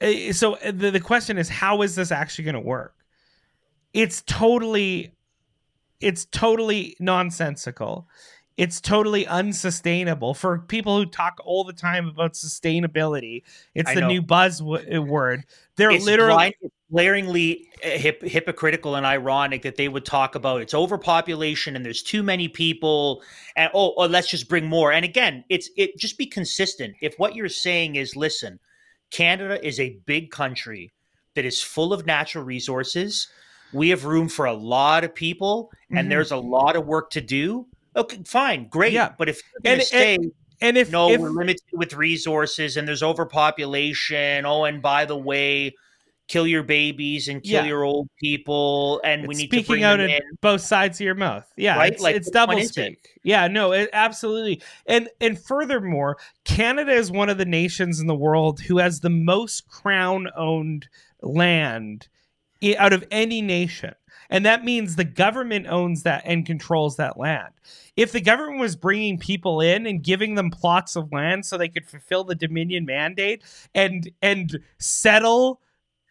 Eh, 0.01 0.31
so 0.31 0.53
eh, 0.55 0.71
the, 0.71 0.91
the 0.91 0.99
question 0.99 1.37
is, 1.37 1.49
how 1.49 1.81
is 1.81 1.95
this 1.95 2.11
actually 2.11 2.45
going 2.45 2.55
to 2.55 2.61
work? 2.61 2.95
It's 3.93 4.21
totally, 4.21 5.13
it's 5.99 6.25
totally 6.25 6.95
nonsensical 6.99 8.07
it's 8.59 8.81
totally 8.81 9.25
unsustainable 9.25 10.33
for 10.33 10.59
people 10.59 10.97
who 10.97 11.05
talk 11.05 11.39
all 11.45 11.63
the 11.63 11.71
time 11.71 12.09
about 12.09 12.33
sustainability. 12.33 13.43
It's 13.73 13.89
I 13.89 13.95
the 13.95 14.01
know. 14.01 14.07
new 14.07 14.21
buzzword. 14.21 15.37
Eh, 15.39 15.41
They're 15.77 15.91
it's 15.91 16.03
literally 16.03 16.53
glaringly 16.91 17.69
eh, 17.81 17.97
hip, 17.97 18.21
hypocritical 18.21 18.95
and 18.95 19.05
ironic 19.05 19.61
that 19.61 19.77
they 19.77 19.87
would 19.87 20.03
talk 20.03 20.35
about 20.35 20.59
it's 20.59 20.73
overpopulation 20.73 21.77
and 21.77 21.85
there's 21.85 22.03
too 22.03 22.21
many 22.21 22.49
people 22.49 23.23
and 23.55 23.71
oh, 23.73 23.93
oh 23.95 24.07
let's 24.07 24.29
just 24.29 24.49
bring 24.49 24.65
more. 24.65 24.91
And 24.91 25.05
again, 25.05 25.45
it's 25.47 25.69
it 25.77 25.97
just 25.97 26.17
be 26.17 26.25
consistent. 26.25 26.95
If 26.99 27.15
what 27.17 27.35
you're 27.35 27.47
saying 27.47 27.95
is 27.95 28.17
listen, 28.17 28.59
Canada 29.11 29.65
is 29.65 29.79
a 29.79 29.97
big 30.05 30.31
country 30.31 30.91
that 31.35 31.45
is 31.45 31.61
full 31.61 31.93
of 31.93 32.05
natural 32.05 32.43
resources. 32.43 33.27
We 33.73 33.89
have 33.89 34.05
room 34.05 34.29
for 34.29 34.45
a 34.45 34.53
lot 34.53 35.03
of 35.03 35.13
people 35.13 35.71
and 35.89 35.99
mm-hmm. 35.99 36.09
there's 36.09 36.31
a 36.31 36.37
lot 36.37 36.75
of 36.75 36.85
work 36.85 37.11
to 37.11 37.21
do 37.21 37.67
Okay, 37.95 38.21
fine, 38.25 38.67
great. 38.67 38.93
Yeah. 38.93 39.13
But 39.17 39.29
if 39.29 39.41
you're 39.51 39.75
going 39.75 39.85
stay, 39.85 40.15
and, 40.15 40.31
and 40.61 40.77
if 40.77 40.91
no, 40.91 41.09
if, 41.09 41.19
we're 41.19 41.29
limited 41.29 41.61
with 41.73 41.93
resources 41.93 42.77
and 42.77 42.87
there's 42.87 43.03
overpopulation. 43.03 44.45
Oh, 44.45 44.65
and 44.65 44.81
by 44.81 45.05
the 45.05 45.17
way, 45.17 45.75
kill 46.29 46.47
your 46.47 46.63
babies 46.63 47.27
and 47.27 47.43
kill 47.43 47.63
yeah. 47.63 47.65
your 47.65 47.83
old 47.83 48.07
people, 48.17 49.01
and 49.03 49.27
we 49.27 49.35
need 49.35 49.49
speaking 49.49 49.83
out 49.83 49.99
in. 49.99 50.21
both 50.39 50.61
sides 50.61 51.01
of 51.01 51.05
your 51.05 51.15
mouth. 51.15 51.45
Yeah, 51.57 51.77
right? 51.77 51.91
it's, 51.91 52.01
like, 52.01 52.15
it's 52.15 52.29
double 52.29 52.61
speak. 52.61 53.09
Yeah, 53.23 53.47
no, 53.47 53.73
it, 53.73 53.89
absolutely. 53.91 54.61
And 54.85 55.09
and 55.19 55.37
furthermore, 55.37 56.17
Canada 56.45 56.93
is 56.93 57.11
one 57.11 57.29
of 57.29 57.37
the 57.37 57.45
nations 57.45 57.99
in 57.99 58.07
the 58.07 58.15
world 58.15 58.61
who 58.61 58.77
has 58.77 59.01
the 59.01 59.09
most 59.09 59.67
crown 59.67 60.29
owned 60.37 60.87
land 61.21 62.07
out 62.77 62.93
of 62.93 63.05
any 63.11 63.41
nation. 63.41 63.93
And 64.31 64.45
that 64.45 64.63
means 64.63 64.95
the 64.95 65.03
government 65.03 65.65
owns 65.67 66.03
that 66.03 66.21
and 66.23 66.45
controls 66.45 66.97
that 66.97 67.17
land. 67.17 67.51
If 67.95 68.11
the 68.11 68.21
government 68.21 68.59
was 68.59 68.75
bringing 68.75 69.17
people 69.17 69.59
in 69.59 69.87
and 69.87 70.03
giving 70.03 70.35
them 70.35 70.51
plots 70.51 70.95
of 70.95 71.11
land 71.11 71.45
so 71.45 71.57
they 71.57 71.67
could 71.67 71.87
fulfill 71.87 72.23
the 72.23 72.35
Dominion 72.35 72.85
mandate 72.85 73.43
and 73.73 74.09
and 74.21 74.59
settle 74.77 75.61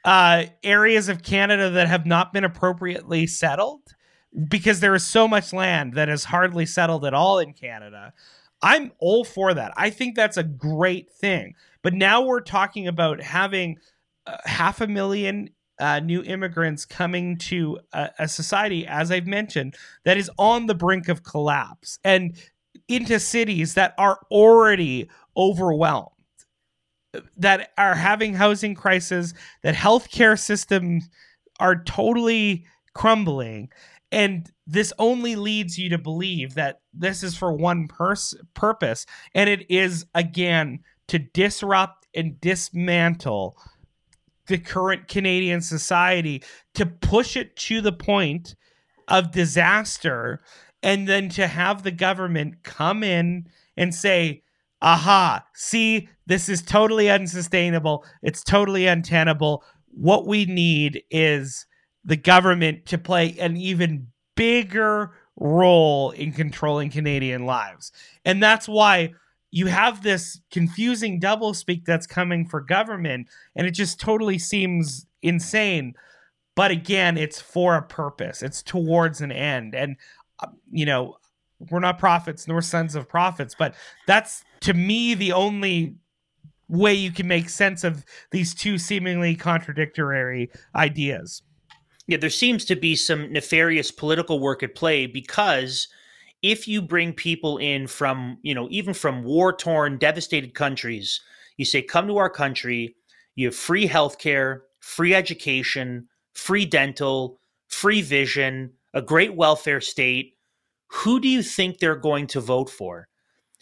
uh, 0.04 0.44
areas 0.62 1.08
of 1.08 1.22
Canada 1.22 1.70
that 1.70 1.88
have 1.88 2.06
not 2.06 2.32
been 2.32 2.44
appropriately 2.44 3.26
settled, 3.26 3.82
because 4.48 4.80
there 4.80 4.94
is 4.94 5.04
so 5.04 5.26
much 5.26 5.52
land 5.52 5.94
that 5.94 6.08
is 6.08 6.24
hardly 6.24 6.66
settled 6.66 7.04
at 7.04 7.14
all 7.14 7.38
in 7.38 7.52
Canada. 7.52 8.12
I'm 8.62 8.92
all 8.98 9.24
for 9.24 9.54
that. 9.54 9.72
I 9.76 9.90
think 9.90 10.16
that's 10.16 10.36
a 10.36 10.42
great 10.42 11.10
thing. 11.10 11.54
But 11.82 11.94
now 11.94 12.22
we're 12.22 12.40
talking 12.40 12.88
about 12.88 13.20
having 13.22 13.78
uh, 14.26 14.36
half 14.44 14.80
a 14.80 14.86
million 14.86 15.50
uh, 15.80 16.00
new 16.00 16.22
immigrants 16.22 16.84
coming 16.84 17.36
to 17.38 17.78
a, 17.92 18.10
a 18.18 18.28
society, 18.28 18.86
as 18.86 19.10
I've 19.10 19.28
mentioned, 19.28 19.76
that 20.04 20.18
is 20.18 20.30
on 20.38 20.66
the 20.66 20.74
brink 20.74 21.08
of 21.08 21.22
collapse 21.22 21.98
and 22.02 22.36
into 22.88 23.20
cities 23.20 23.74
that 23.74 23.94
are 23.96 24.18
already 24.30 25.08
overwhelmed, 25.36 26.10
that 27.36 27.70
are 27.78 27.94
having 27.94 28.34
housing 28.34 28.74
crises, 28.74 29.34
that 29.62 29.74
healthcare 29.74 30.38
systems 30.38 31.08
are 31.60 31.82
totally 31.84 32.66
crumbling. 32.94 33.70
And 34.10 34.50
this 34.66 34.92
only 34.98 35.36
leads 35.36 35.78
you 35.78 35.90
to 35.90 35.98
believe 35.98 36.54
that 36.54 36.80
this 36.92 37.22
is 37.22 37.36
for 37.36 37.52
one 37.52 37.88
pers- 37.88 38.34
purpose, 38.54 39.06
and 39.34 39.48
it 39.48 39.70
is, 39.70 40.06
again, 40.14 40.80
to 41.08 41.18
disrupt 41.18 42.06
and 42.14 42.40
dismantle 42.40 43.56
the 44.46 44.58
current 44.58 45.08
Canadian 45.08 45.60
society 45.60 46.42
to 46.74 46.86
push 46.86 47.36
it 47.36 47.54
to 47.56 47.80
the 47.80 47.92
point 47.92 48.56
of 49.06 49.30
disaster 49.30 50.42
and 50.82 51.06
then 51.06 51.28
to 51.28 51.46
have 51.46 51.82
the 51.82 51.90
government 51.90 52.62
come 52.62 53.02
in 53.02 53.46
and 53.76 53.94
say, 53.94 54.42
aha, 54.80 55.44
see, 55.54 56.08
this 56.26 56.48
is 56.48 56.62
totally 56.62 57.10
unsustainable. 57.10 58.04
It's 58.22 58.42
totally 58.42 58.86
untenable. 58.86 59.64
What 59.90 60.26
we 60.26 60.44
need 60.44 61.02
is 61.10 61.66
the 62.04 62.16
government 62.16 62.86
to 62.86 62.98
play 62.98 63.36
an 63.38 63.56
even 63.56 64.08
bigger 64.36 65.12
role 65.36 66.10
in 66.12 66.32
controlling 66.32 66.90
Canadian 66.90 67.44
lives. 67.46 67.92
And 68.24 68.42
that's 68.42 68.68
why 68.68 69.12
you 69.50 69.66
have 69.66 70.02
this 70.02 70.40
confusing 70.50 71.20
doublespeak 71.20 71.84
that's 71.84 72.06
coming 72.06 72.46
for 72.46 72.60
government, 72.60 73.28
and 73.56 73.66
it 73.66 73.70
just 73.72 73.98
totally 73.98 74.38
seems 74.38 75.06
insane. 75.22 75.94
But 76.54 76.70
again, 76.70 77.16
it's 77.16 77.40
for 77.40 77.76
a 77.76 77.82
purpose. 77.82 78.42
It's 78.42 78.62
towards 78.62 79.20
an 79.20 79.32
end, 79.32 79.74
and 79.74 79.96
uh, 80.40 80.48
you 80.70 80.84
know, 80.84 81.16
we're 81.70 81.80
not 81.80 81.98
prophets 81.98 82.46
nor 82.46 82.62
sons 82.62 82.94
of 82.94 83.08
prophets, 83.08 83.54
but 83.58 83.74
that's 84.06 84.44
to 84.60 84.74
me 84.74 85.14
the 85.14 85.32
only 85.32 85.96
way 86.68 86.94
you 86.94 87.10
can 87.10 87.26
make 87.26 87.48
sense 87.48 87.82
of 87.84 88.04
these 88.30 88.54
two 88.54 88.78
seemingly 88.78 89.34
contradictory 89.34 90.50
ideas. 90.74 91.42
Yeah, 92.06 92.18
there 92.18 92.30
seems 92.30 92.64
to 92.66 92.76
be 92.76 92.96
some 92.96 93.32
nefarious 93.32 93.90
political 93.90 94.40
work 94.40 94.62
at 94.62 94.74
play 94.74 95.06
because 95.06 95.88
if 96.42 96.68
you 96.68 96.80
bring 96.80 97.12
people 97.12 97.58
in 97.58 97.86
from, 97.86 98.38
you 98.42 98.54
know, 98.54 98.68
even 98.70 98.94
from 98.94 99.24
war 99.24 99.52
torn, 99.52 99.98
devastated 99.98 100.54
countries, 100.54 101.20
you 101.56 101.64
say, 101.64 101.82
come 101.82 102.06
to 102.06 102.16
our 102.16 102.30
country, 102.30 102.94
you 103.34 103.48
have 103.48 103.56
free 103.56 103.88
healthcare, 103.88 104.60
free 104.80 105.14
education, 105.14 106.08
free 106.34 106.64
dental, 106.64 107.38
free 107.68 108.00
vision, 108.00 108.72
a 108.94 109.02
great 109.02 109.34
welfare 109.34 109.80
state. 109.80 110.37
Who 110.88 111.20
do 111.20 111.28
you 111.28 111.42
think 111.42 111.78
they're 111.78 111.96
going 111.96 112.26
to 112.28 112.40
vote 112.40 112.70
for? 112.70 113.08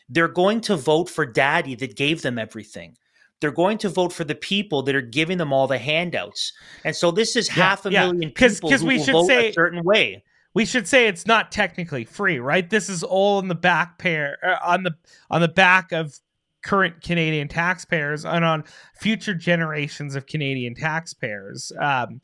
They're 0.08 0.28
going 0.28 0.60
to 0.62 0.76
vote 0.76 1.10
for 1.10 1.26
daddy 1.26 1.74
that 1.76 1.96
gave 1.96 2.22
them 2.22 2.38
everything. 2.38 2.96
They're 3.40 3.50
going 3.50 3.78
to 3.78 3.88
vote 3.88 4.12
for 4.12 4.24
the 4.24 4.34
people 4.34 4.82
that 4.84 4.94
are 4.94 5.02
giving 5.02 5.38
them 5.38 5.52
all 5.52 5.66
the 5.66 5.78
handouts. 5.78 6.52
And 6.84 6.96
so 6.96 7.10
this 7.10 7.36
is 7.36 7.48
half 7.48 7.84
a 7.84 7.90
yeah, 7.90 8.06
million 8.06 8.32
Cause, 8.32 8.54
people 8.54 8.70
cause 8.70 8.80
who 8.80 8.86
we 8.86 9.02
should 9.02 9.12
vote 9.12 9.26
say 9.26 9.50
a 9.50 9.52
certain 9.52 9.82
way. 9.84 10.24
we 10.54 10.64
should 10.64 10.88
say 10.88 11.06
it's 11.06 11.26
not 11.26 11.52
technically 11.52 12.04
free, 12.04 12.38
right? 12.38 12.70
This 12.70 12.88
is 12.88 13.02
all 13.02 13.38
in 13.40 13.48
the 13.48 13.54
back 13.54 13.98
pair 13.98 14.38
uh, 14.42 14.58
on 14.64 14.84
the 14.84 14.96
on 15.30 15.42
the 15.42 15.48
back 15.48 15.92
of 15.92 16.18
current 16.64 17.02
Canadian 17.02 17.48
taxpayers 17.48 18.24
and 18.24 18.44
on 18.44 18.64
future 18.98 19.34
generations 19.34 20.16
of 20.16 20.26
Canadian 20.26 20.74
taxpayers. 20.74 21.72
Um, 21.78 22.20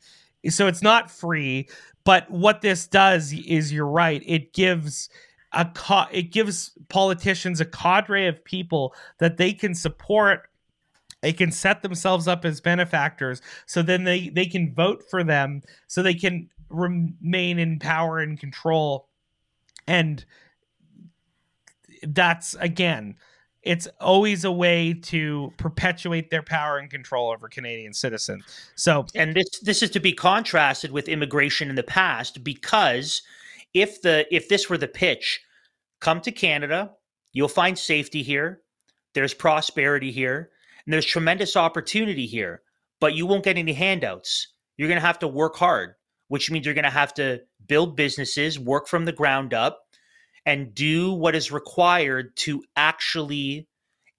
so 0.49 0.67
it's 0.67 0.81
not 0.81 1.09
free, 1.09 1.69
but 2.03 2.29
what 2.29 2.61
this 2.61 2.87
does 2.87 3.33
is 3.33 3.71
you're 3.71 3.87
right. 3.87 4.21
It 4.25 4.53
gives 4.53 5.09
a 5.53 5.65
co- 5.65 6.07
it 6.11 6.31
gives 6.31 6.71
politicians 6.89 7.61
a 7.61 7.65
cadre 7.65 8.27
of 8.27 8.43
people 8.43 8.93
that 9.19 9.37
they 9.37 9.53
can 9.53 9.75
support 9.75 10.49
they 11.21 11.31
can 11.31 11.51
set 11.51 11.81
themselves 11.81 12.27
up 12.27 12.43
as 12.43 12.59
benefactors 12.59 13.41
so 13.65 13.81
then 13.81 14.03
they 14.03 14.29
they 14.29 14.45
can 14.45 14.73
vote 14.73 15.03
for 15.09 15.23
them 15.23 15.61
so 15.87 16.01
they 16.01 16.13
can 16.15 16.49
remain 16.69 17.59
in 17.59 17.79
power 17.79 18.19
and 18.19 18.39
control 18.39 19.07
and 19.87 20.25
that's 22.07 22.55
again 22.55 23.15
it's 23.63 23.87
always 24.01 24.43
a 24.43 24.51
way 24.51 24.93
to 24.93 25.53
perpetuate 25.57 26.29
their 26.29 26.43
power 26.43 26.77
and 26.77 26.89
control 26.89 27.31
over 27.31 27.47
Canadian 27.47 27.93
citizens. 27.93 28.43
So 28.75 29.05
and 29.15 29.33
this 29.33 29.59
this 29.61 29.81
is 29.81 29.89
to 29.91 29.99
be 29.99 30.13
contrasted 30.13 30.91
with 30.91 31.07
immigration 31.07 31.69
in 31.69 31.75
the 31.75 31.83
past 31.83 32.43
because 32.43 33.21
if 33.73 34.01
the 34.01 34.25
if 34.31 34.49
this 34.49 34.69
were 34.69 34.77
the 34.77 34.87
pitch, 34.87 35.41
come 35.99 36.21
to 36.21 36.31
Canada, 36.31 36.91
you'll 37.31 37.47
find 37.47 37.77
safety 37.77 38.21
here, 38.21 38.61
there's 39.13 39.33
prosperity 39.33 40.11
here, 40.11 40.51
and 40.85 40.93
there's 40.93 41.05
tremendous 41.05 41.55
opportunity 41.55 42.25
here, 42.25 42.61
but 42.99 43.15
you 43.15 43.25
won't 43.25 43.45
get 43.45 43.57
any 43.57 43.73
handouts. 43.73 44.49
You're 44.77 44.89
going 44.89 44.99
to 44.99 45.05
have 45.05 45.19
to 45.19 45.27
work 45.27 45.55
hard, 45.55 45.95
which 46.27 46.51
means 46.51 46.65
you're 46.65 46.75
going 46.75 46.83
to 46.83 46.89
have 46.89 47.13
to 47.15 47.41
build 47.67 47.95
businesses, 47.95 48.59
work 48.59 48.87
from 48.87 49.05
the 49.05 49.11
ground 49.11 49.53
up, 49.53 49.82
and 50.45 50.73
do 50.73 51.13
what 51.13 51.35
is 51.35 51.51
required 51.51 52.35
to 52.35 52.63
actually 52.75 53.67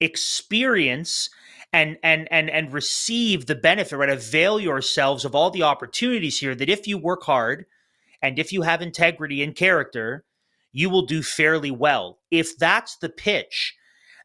experience 0.01 1.31
and 1.73 1.97
and 2.03 2.29
and 2.31 2.51
and 2.51 2.73
receive 2.73 3.47
the 3.47 3.55
benefit 3.55 3.97
right? 3.97 4.09
Avail 4.09 4.61
yourselves 4.61 5.25
of 5.25 5.35
all 5.35 5.51
the 5.51 5.63
opportunities 5.63 6.39
here 6.39 6.55
that 6.55 6.69
if 6.69 6.87
you 6.87 6.99
work 6.99 7.25
hard 7.25 7.67
and 8.23 8.39
if 8.39 8.53
you 8.53 8.63
have 8.63 8.81
integrity 8.83 9.43
and 9.43 9.57
character 9.57 10.25
you 10.77 10.91
will 10.91 11.07
do 11.07 11.23
fairly 11.23 11.71
well. 11.71 12.19
If 12.31 12.57
that's 12.59 12.97
the 12.97 13.09
pitch 13.09 13.75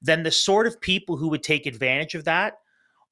then 0.01 0.23
the 0.23 0.31
sort 0.31 0.67
of 0.67 0.79
people 0.79 1.17
who 1.17 1.27
would 1.29 1.43
take 1.43 1.65
advantage 1.65 2.15
of 2.15 2.23
that 2.23 2.55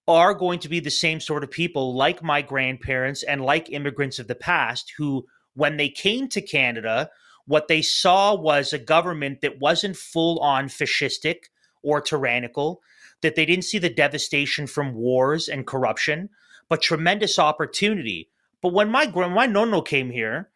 are 0.07 0.34
going 0.34 0.59
to 0.59 0.69
be 0.69 0.80
the 0.80 0.89
same 0.89 1.19
sort 1.19 1.43
of 1.43 1.51
people 1.51 1.93
like 1.95 2.23
my 2.23 2.41
grandparents 2.41 3.23
and 3.23 3.43
like 3.43 3.69
immigrants 3.72 4.19
of 4.19 4.27
the 4.27 4.35
past 4.35 4.93
who 4.97 5.26
when 5.53 5.77
they 5.77 5.89
came 5.89 6.30
to 6.30 6.41
Canada 6.41 7.09
what 7.47 7.69
they 7.69 7.81
saw 7.81 8.35
was 8.35 8.73
a 8.73 8.77
government 8.77 9.41
that 9.41 9.59
wasn't 9.59 9.95
full 9.95 10.37
on 10.39 10.67
fascistic 10.67 11.45
or 11.81 12.01
tyrannical, 12.01 12.81
that 13.21 13.35
they 13.35 13.45
didn't 13.45 13.63
see 13.63 13.79
the 13.79 13.89
devastation 13.89 14.67
from 14.67 14.93
wars 14.93 15.47
and 15.47 15.65
corruption, 15.65 16.29
but 16.69 16.81
tremendous 16.81 17.39
opportunity. 17.39 18.29
But 18.61 18.73
when 18.73 18.89
my 18.89 19.07
when 19.07 19.31
my 19.31 19.45
nono 19.45 19.81
came 19.81 20.09
here, 20.09 20.49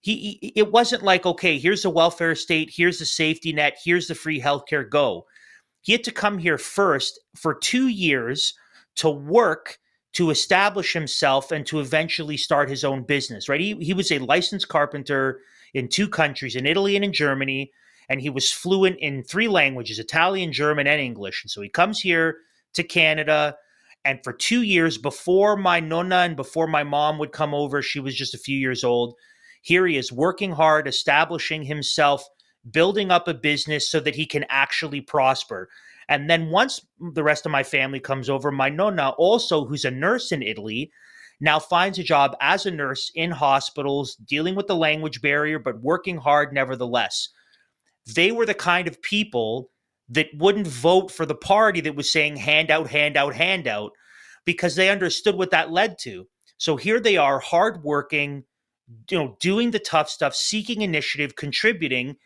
he, 0.00 0.38
he 0.40 0.52
it 0.54 0.70
wasn't 0.70 1.02
like 1.02 1.24
okay, 1.24 1.58
here's 1.58 1.82
the 1.82 1.90
welfare 1.90 2.34
state, 2.34 2.70
here's 2.74 2.98
the 2.98 3.06
safety 3.06 3.52
net, 3.52 3.78
here's 3.82 4.06
the 4.06 4.14
free 4.14 4.40
healthcare. 4.40 4.88
Go. 4.88 5.26
He 5.80 5.92
had 5.92 6.04
to 6.04 6.12
come 6.12 6.38
here 6.38 6.58
first 6.58 7.18
for 7.34 7.54
two 7.54 7.88
years 7.88 8.54
to 8.96 9.08
work 9.08 9.78
to 10.14 10.30
establish 10.30 10.92
himself 10.92 11.52
and 11.52 11.64
to 11.66 11.78
eventually 11.78 12.36
start 12.36 12.68
his 12.68 12.84
own 12.84 13.04
business. 13.04 13.48
Right? 13.48 13.60
He 13.60 13.74
he 13.76 13.94
was 13.94 14.12
a 14.12 14.18
licensed 14.18 14.68
carpenter 14.68 15.40
in 15.76 15.88
two 15.88 16.08
countries, 16.08 16.56
in 16.56 16.64
Italy 16.64 16.96
and 16.96 17.04
in 17.04 17.12
Germany, 17.12 17.70
and 18.08 18.18
he 18.18 18.30
was 18.30 18.50
fluent 18.50 18.98
in 18.98 19.22
three 19.22 19.46
languages 19.46 19.98
Italian, 19.98 20.50
German, 20.50 20.86
and 20.86 21.02
English. 21.02 21.44
And 21.44 21.50
so 21.50 21.60
he 21.60 21.68
comes 21.68 22.00
here 22.00 22.38
to 22.72 22.82
Canada. 22.82 23.56
And 24.02 24.18
for 24.24 24.32
two 24.32 24.62
years 24.62 24.96
before 24.96 25.54
my 25.54 25.80
nonna 25.80 26.16
and 26.16 26.34
before 26.34 26.66
my 26.66 26.82
mom 26.82 27.18
would 27.18 27.32
come 27.32 27.52
over, 27.52 27.82
she 27.82 28.00
was 28.00 28.14
just 28.14 28.32
a 28.32 28.38
few 28.38 28.56
years 28.56 28.84
old. 28.84 29.16
Here 29.60 29.86
he 29.86 29.98
is 29.98 30.10
working 30.10 30.52
hard, 30.52 30.88
establishing 30.88 31.64
himself, 31.64 32.26
building 32.70 33.10
up 33.10 33.28
a 33.28 33.34
business 33.34 33.90
so 33.90 34.00
that 34.00 34.14
he 34.14 34.24
can 34.24 34.46
actually 34.48 35.02
prosper. 35.02 35.68
And 36.08 36.30
then 36.30 36.48
once 36.48 36.86
the 36.98 37.24
rest 37.24 37.44
of 37.44 37.52
my 37.52 37.64
family 37.64 38.00
comes 38.00 38.30
over, 38.30 38.50
my 38.50 38.70
nonna, 38.70 39.10
also 39.18 39.66
who's 39.66 39.84
a 39.84 39.90
nurse 39.90 40.32
in 40.32 40.42
Italy, 40.42 40.90
now 41.40 41.58
finds 41.58 41.98
a 41.98 42.02
job 42.02 42.36
as 42.40 42.66
a 42.66 42.70
nurse 42.70 43.10
in 43.14 43.30
hospitals, 43.30 44.16
dealing 44.16 44.54
with 44.54 44.66
the 44.66 44.76
language 44.76 45.20
barrier, 45.20 45.58
but 45.58 45.80
working 45.80 46.16
hard 46.16 46.52
nevertheless. 46.52 47.28
They 48.14 48.32
were 48.32 48.46
the 48.46 48.54
kind 48.54 48.88
of 48.88 49.02
people 49.02 49.70
that 50.08 50.28
wouldn't 50.36 50.66
vote 50.66 51.10
for 51.10 51.26
the 51.26 51.34
party 51.34 51.80
that 51.82 51.96
was 51.96 52.10
saying 52.10 52.36
handout, 52.36 52.88
handout, 52.88 53.34
handout, 53.34 53.92
because 54.44 54.76
they 54.76 54.88
understood 54.88 55.34
what 55.34 55.50
that 55.50 55.72
led 55.72 55.98
to. 56.00 56.26
So 56.58 56.76
here 56.76 57.00
they 57.00 57.16
are, 57.16 57.38
hardworking, 57.38 58.44
you 59.10 59.18
know, 59.18 59.36
doing 59.40 59.72
the 59.72 59.78
tough 59.78 60.08
stuff, 60.08 60.34
seeking 60.34 60.82
initiative, 60.82 61.36
contributing. 61.36 62.16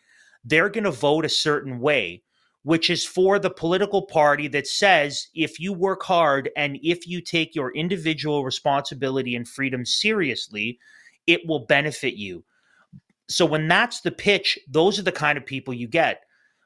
They're 0.45 0.69
going 0.69 0.83
to 0.85 0.91
vote 0.91 1.25
a 1.25 1.29
certain 1.29 1.79
way 1.79 2.23
which 2.63 2.89
is 2.89 3.05
for 3.05 3.39
the 3.39 3.49
political 3.49 4.03
party 4.03 4.47
that 4.47 4.67
says 4.67 5.27
if 5.33 5.59
you 5.59 5.73
work 5.73 6.03
hard 6.03 6.49
and 6.55 6.77
if 6.83 7.07
you 7.07 7.21
take 7.21 7.55
your 7.55 7.73
individual 7.73 8.43
responsibility 8.43 9.35
and 9.35 9.47
freedom 9.47 9.85
seriously, 9.85 10.77
it 11.25 11.41
will 11.47 11.65
benefit 11.65 12.15
you. 12.15 12.43
So 13.27 13.45
when 13.45 13.67
that's 13.67 14.01
the 14.01 14.11
pitch, 14.11 14.59
those 14.69 14.99
are 14.99 15.03
the 15.03 15.11
kind 15.11 15.37
of 15.37 15.45
people 15.45 15.73
you 15.73 15.87
get. 15.87 16.21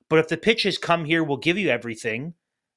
But 0.10 0.20
if 0.20 0.28
the 0.28 0.38
pitch 0.38 0.66
is 0.66 0.78
come 0.78 1.06
here, 1.06 1.24
we'll 1.24 1.38
give 1.38 1.58
you 1.58 1.70
everything, 1.70 2.34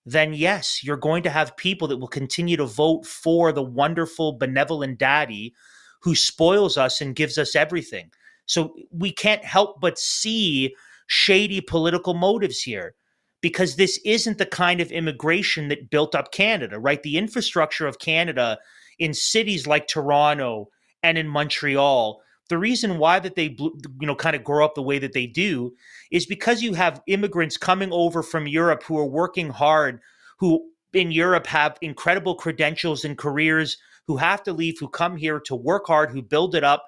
then 0.07 0.33
yes, 0.33 0.85
you're 0.85 0.97
going 0.97 1.23
to 1.25 1.31
have 1.31 1.57
people 1.57 1.89
that 1.89 1.99
will 1.99 2.09
continue 2.09 2.57
to 2.57 2.67
vote 2.67 3.05
for 3.05 3.53
the 3.53 3.63
wonderful, 3.63 4.33
benevolent 4.33 4.99
daddy 4.99 5.55
who 6.03 6.15
spoils 6.15 6.77
us 6.77 7.01
and 7.01 7.17
gives 7.17 7.37
us 7.37 7.57
everything. 7.57 8.11
So 8.47 8.75
we 8.91 9.13
can't 9.13 9.45
help 9.45 9.81
but 9.81 9.99
see 9.99 10.75
shady 11.09 11.61
political 11.61 12.15
motives 12.15 12.61
here 12.61 12.95
because 13.41 13.77
this 13.77 14.01
isn't 14.05 14.39
the 14.39 14.47
kind 14.47 14.81
of 14.81 14.91
immigration 14.91 15.69
that 15.69 15.91
built 15.91 16.15
up 16.15 16.33
Canada, 16.33 16.79
right? 16.79 17.03
The 17.03 17.19
infrastructure 17.19 17.87
of 17.87 17.99
Canada 17.99 18.59
in 18.99 19.15
cities 19.15 19.67
like 19.67 19.87
Toronto 19.87 20.69
and 21.03 21.17
in 21.17 21.29
Montreal, 21.29 22.21
the 22.49 22.59
reason 22.59 22.99
why 22.99 23.19
that 23.21 23.37
they 23.37 23.57
you 23.59 24.07
know 24.07 24.15
kind 24.15 24.35
of 24.35 24.43
grow 24.43 24.65
up 24.65 24.75
the 24.75 24.83
way 24.83 24.99
that 24.99 25.13
they 25.13 25.27
do 25.27 25.75
is 26.11 26.27
because 26.27 26.63
you 26.63 26.75
have 26.75 27.03
immigrants 27.07 27.57
coming 27.57 27.93
over 27.93 28.23
from 28.23 28.49
Europe 28.49 28.83
who 28.83 28.99
are 28.99 29.07
working 29.07 29.51
hard, 29.51 30.01
who 30.39 30.65
in 30.93 31.13
Europe 31.13 31.47
have 31.47 31.79
incredible 31.83 32.35
credentials 32.35 33.05
and 33.05 33.19
careers, 33.19 33.77
who 34.07 34.17
have 34.17 34.43
to 34.43 34.53
leave, 34.53 34.79
who 34.81 34.89
come 34.89 35.17
here 35.17 35.39
to 35.41 35.55
work 35.55 35.87
hard, 35.87 36.11
who 36.11 36.23
build 36.23 36.55
it 36.55 36.65
up. 36.65 36.87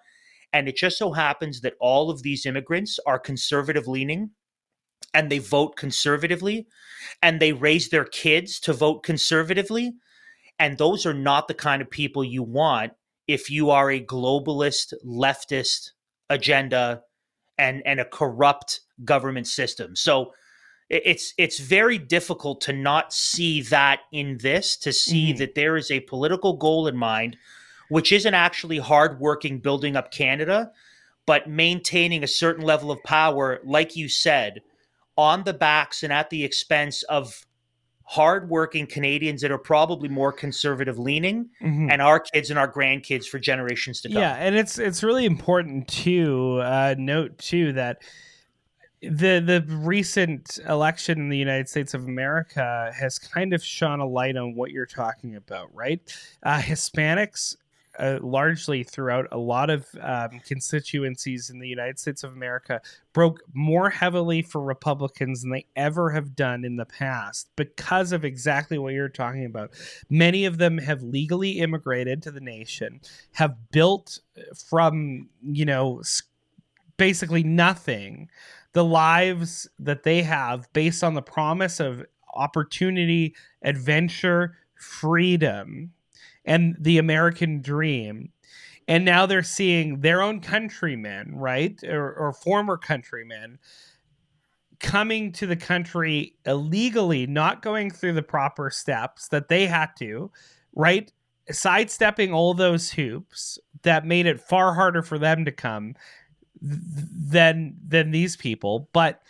And 0.52 0.66
it 0.66 0.76
just 0.76 0.98
so 0.98 1.12
happens 1.12 1.60
that 1.60 1.74
all 1.78 2.10
of 2.10 2.22
these 2.22 2.46
immigrants 2.46 2.98
are 3.06 3.18
conservative 3.18 3.86
leaning 3.86 4.30
and 5.14 5.30
they 5.30 5.38
vote 5.38 5.76
conservatively 5.76 6.66
and 7.22 7.40
they 7.40 7.52
raise 7.52 7.88
their 7.88 8.04
kids 8.04 8.60
to 8.60 8.72
vote 8.72 9.02
conservatively. 9.02 9.92
And 10.58 10.78
those 10.78 11.06
are 11.06 11.14
not 11.14 11.48
the 11.48 11.54
kind 11.54 11.80
of 11.82 11.90
people 11.90 12.22
you 12.22 12.42
want 12.42 12.92
if 13.26 13.50
you 13.50 13.70
are 13.70 13.90
a 13.90 14.04
globalist, 14.04 14.92
leftist 15.04 15.90
agenda 16.28 17.02
and, 17.58 17.82
and 17.86 18.00
a 18.00 18.04
corrupt 18.04 18.80
government 19.04 19.46
system. 19.46 19.96
So 19.96 20.32
it's 20.90 21.32
it's 21.38 21.60
very 21.60 21.98
difficult 21.98 22.60
to 22.62 22.72
not 22.72 23.12
see 23.12 23.62
that 23.62 24.00
in 24.10 24.38
this, 24.38 24.76
to 24.78 24.92
see 24.92 25.32
mm. 25.32 25.38
that 25.38 25.54
there 25.54 25.76
is 25.76 25.90
a 25.90 26.00
political 26.00 26.54
goal 26.54 26.88
in 26.88 26.96
mind, 26.96 27.36
which 27.88 28.10
isn't 28.10 28.34
actually 28.34 28.78
hardworking 28.78 29.60
building 29.60 29.94
up 29.94 30.10
Canada, 30.10 30.72
but 31.26 31.48
maintaining 31.48 32.24
a 32.24 32.28
certain 32.28 32.64
level 32.64 32.90
of 32.90 33.02
power, 33.04 33.60
like 33.64 33.94
you 33.94 34.08
said, 34.08 34.62
on 35.16 35.44
the 35.44 35.52
backs 35.54 36.02
and 36.02 36.12
at 36.12 36.30
the 36.30 36.42
expense 36.44 37.02
of 37.04 37.44
hardworking 38.04 38.86
Canadians 38.88 39.40
that 39.40 39.52
are 39.52 39.58
probably 39.58 40.08
more 40.08 40.32
conservative 40.32 40.98
leaning 40.98 41.48
Mhm. 41.62 41.92
and 41.92 42.02
our 42.02 42.18
kids 42.18 42.50
and 42.50 42.58
our 42.58 42.70
grandkids 42.70 43.26
for 43.26 43.38
generations 43.38 44.00
to 44.00 44.08
come. 44.08 44.18
Yeah, 44.18 44.34
and 44.34 44.56
it's 44.56 44.78
it's 44.78 45.02
really 45.04 45.24
important 45.26 45.86
to 45.88 46.58
uh, 46.62 46.94
note 46.98 47.38
too 47.38 47.72
that 47.74 47.98
the 49.00 49.40
the 49.40 49.64
recent 49.68 50.58
election 50.68 51.18
in 51.20 51.28
the 51.28 51.38
United 51.38 51.68
States 51.68 51.94
of 51.94 52.04
America 52.04 52.92
has 52.98 53.18
kind 53.18 53.54
of 53.54 53.62
shone 53.64 54.00
a 54.00 54.06
light 54.06 54.36
on 54.36 54.54
what 54.56 54.72
you're 54.72 54.86
talking 54.86 55.36
about, 55.36 55.72
right? 55.74 56.00
Uh, 56.42 56.58
Hispanics. 56.58 57.56
Uh, 58.00 58.18
largely 58.22 58.82
throughout 58.82 59.26
a 59.30 59.36
lot 59.36 59.68
of 59.68 59.86
um, 60.00 60.40
constituencies 60.46 61.50
in 61.50 61.58
the 61.58 61.68
United 61.68 61.98
States 61.98 62.24
of 62.24 62.32
America 62.32 62.80
broke 63.12 63.42
more 63.52 63.90
heavily 63.90 64.40
for 64.40 64.62
Republicans 64.62 65.42
than 65.42 65.50
they 65.50 65.66
ever 65.76 66.08
have 66.10 66.34
done 66.34 66.64
in 66.64 66.76
the 66.76 66.86
past 66.86 67.50
because 67.56 68.12
of 68.12 68.24
exactly 68.24 68.78
what 68.78 68.94
you're 68.94 69.10
talking 69.10 69.44
about. 69.44 69.70
Many 70.08 70.46
of 70.46 70.56
them 70.56 70.78
have 70.78 71.02
legally 71.02 71.58
immigrated 71.58 72.22
to 72.22 72.30
the 72.30 72.40
nation, 72.40 73.02
have 73.32 73.70
built 73.70 74.20
from, 74.54 75.28
you 75.42 75.66
know, 75.66 76.00
basically 76.96 77.42
nothing 77.42 78.30
the 78.72 78.84
lives 78.84 79.68
that 79.78 80.04
they 80.04 80.22
have 80.22 80.72
based 80.72 81.04
on 81.04 81.12
the 81.12 81.22
promise 81.22 81.80
of 81.80 82.02
opportunity, 82.32 83.34
adventure, 83.62 84.56
freedom, 84.74 85.92
and 86.44 86.76
the 86.78 86.98
American 86.98 87.62
dream. 87.62 88.30
And 88.88 89.04
now 89.04 89.26
they're 89.26 89.42
seeing 89.42 90.00
their 90.00 90.20
own 90.20 90.40
countrymen, 90.40 91.36
right? 91.36 91.78
Or, 91.84 92.12
or 92.12 92.32
former 92.32 92.76
countrymen 92.76 93.58
coming 94.80 95.30
to 95.32 95.46
the 95.46 95.56
country 95.56 96.34
illegally, 96.46 97.26
not 97.26 97.62
going 97.62 97.90
through 97.90 98.14
the 98.14 98.22
proper 98.22 98.70
steps 98.70 99.28
that 99.28 99.48
they 99.48 99.66
had 99.66 99.90
to, 99.98 100.30
right? 100.74 101.12
Sidestepping 101.50 102.32
all 102.32 102.54
those 102.54 102.90
hoops 102.90 103.58
that 103.82 104.06
made 104.06 104.26
it 104.26 104.40
far 104.40 104.74
harder 104.74 105.02
for 105.02 105.18
them 105.18 105.44
to 105.44 105.52
come 105.52 105.94
th- 106.60 106.80
than 107.30 107.76
than 107.86 108.10
these 108.10 108.36
people, 108.36 108.88
but 108.92 109.22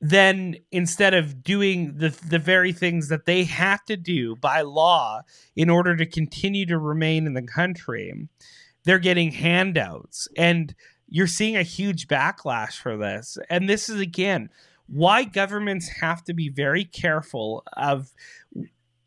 then 0.00 0.56
instead 0.72 1.12
of 1.12 1.42
doing 1.42 1.98
the 1.98 2.08
the 2.26 2.38
very 2.38 2.72
things 2.72 3.08
that 3.08 3.26
they 3.26 3.44
have 3.44 3.84
to 3.84 3.96
do 3.96 4.34
by 4.36 4.62
law 4.62 5.20
in 5.56 5.68
order 5.68 5.94
to 5.96 6.06
continue 6.06 6.64
to 6.66 6.78
remain 6.78 7.26
in 7.26 7.34
the 7.34 7.42
country, 7.42 8.12
they're 8.84 8.98
getting 8.98 9.30
handouts 9.30 10.26
and 10.36 10.74
you're 11.08 11.26
seeing 11.26 11.56
a 11.56 11.62
huge 11.62 12.08
backlash 12.08 12.80
for 12.80 12.96
this. 12.96 13.36
And 13.50 13.68
this 13.68 13.88
is 13.88 14.00
again 14.00 14.48
why 14.86 15.24
governments 15.24 15.88
have 16.00 16.24
to 16.24 16.34
be 16.34 16.48
very 16.48 16.84
careful 16.84 17.62
of 17.74 18.10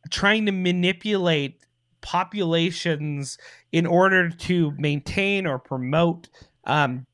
trying 0.10 0.46
to 0.46 0.52
manipulate 0.52 1.60
populations 2.02 3.38
in 3.72 3.86
order 3.86 4.30
to 4.30 4.72
maintain 4.78 5.48
or 5.48 5.58
promote 5.58 6.30
um, 6.66 7.06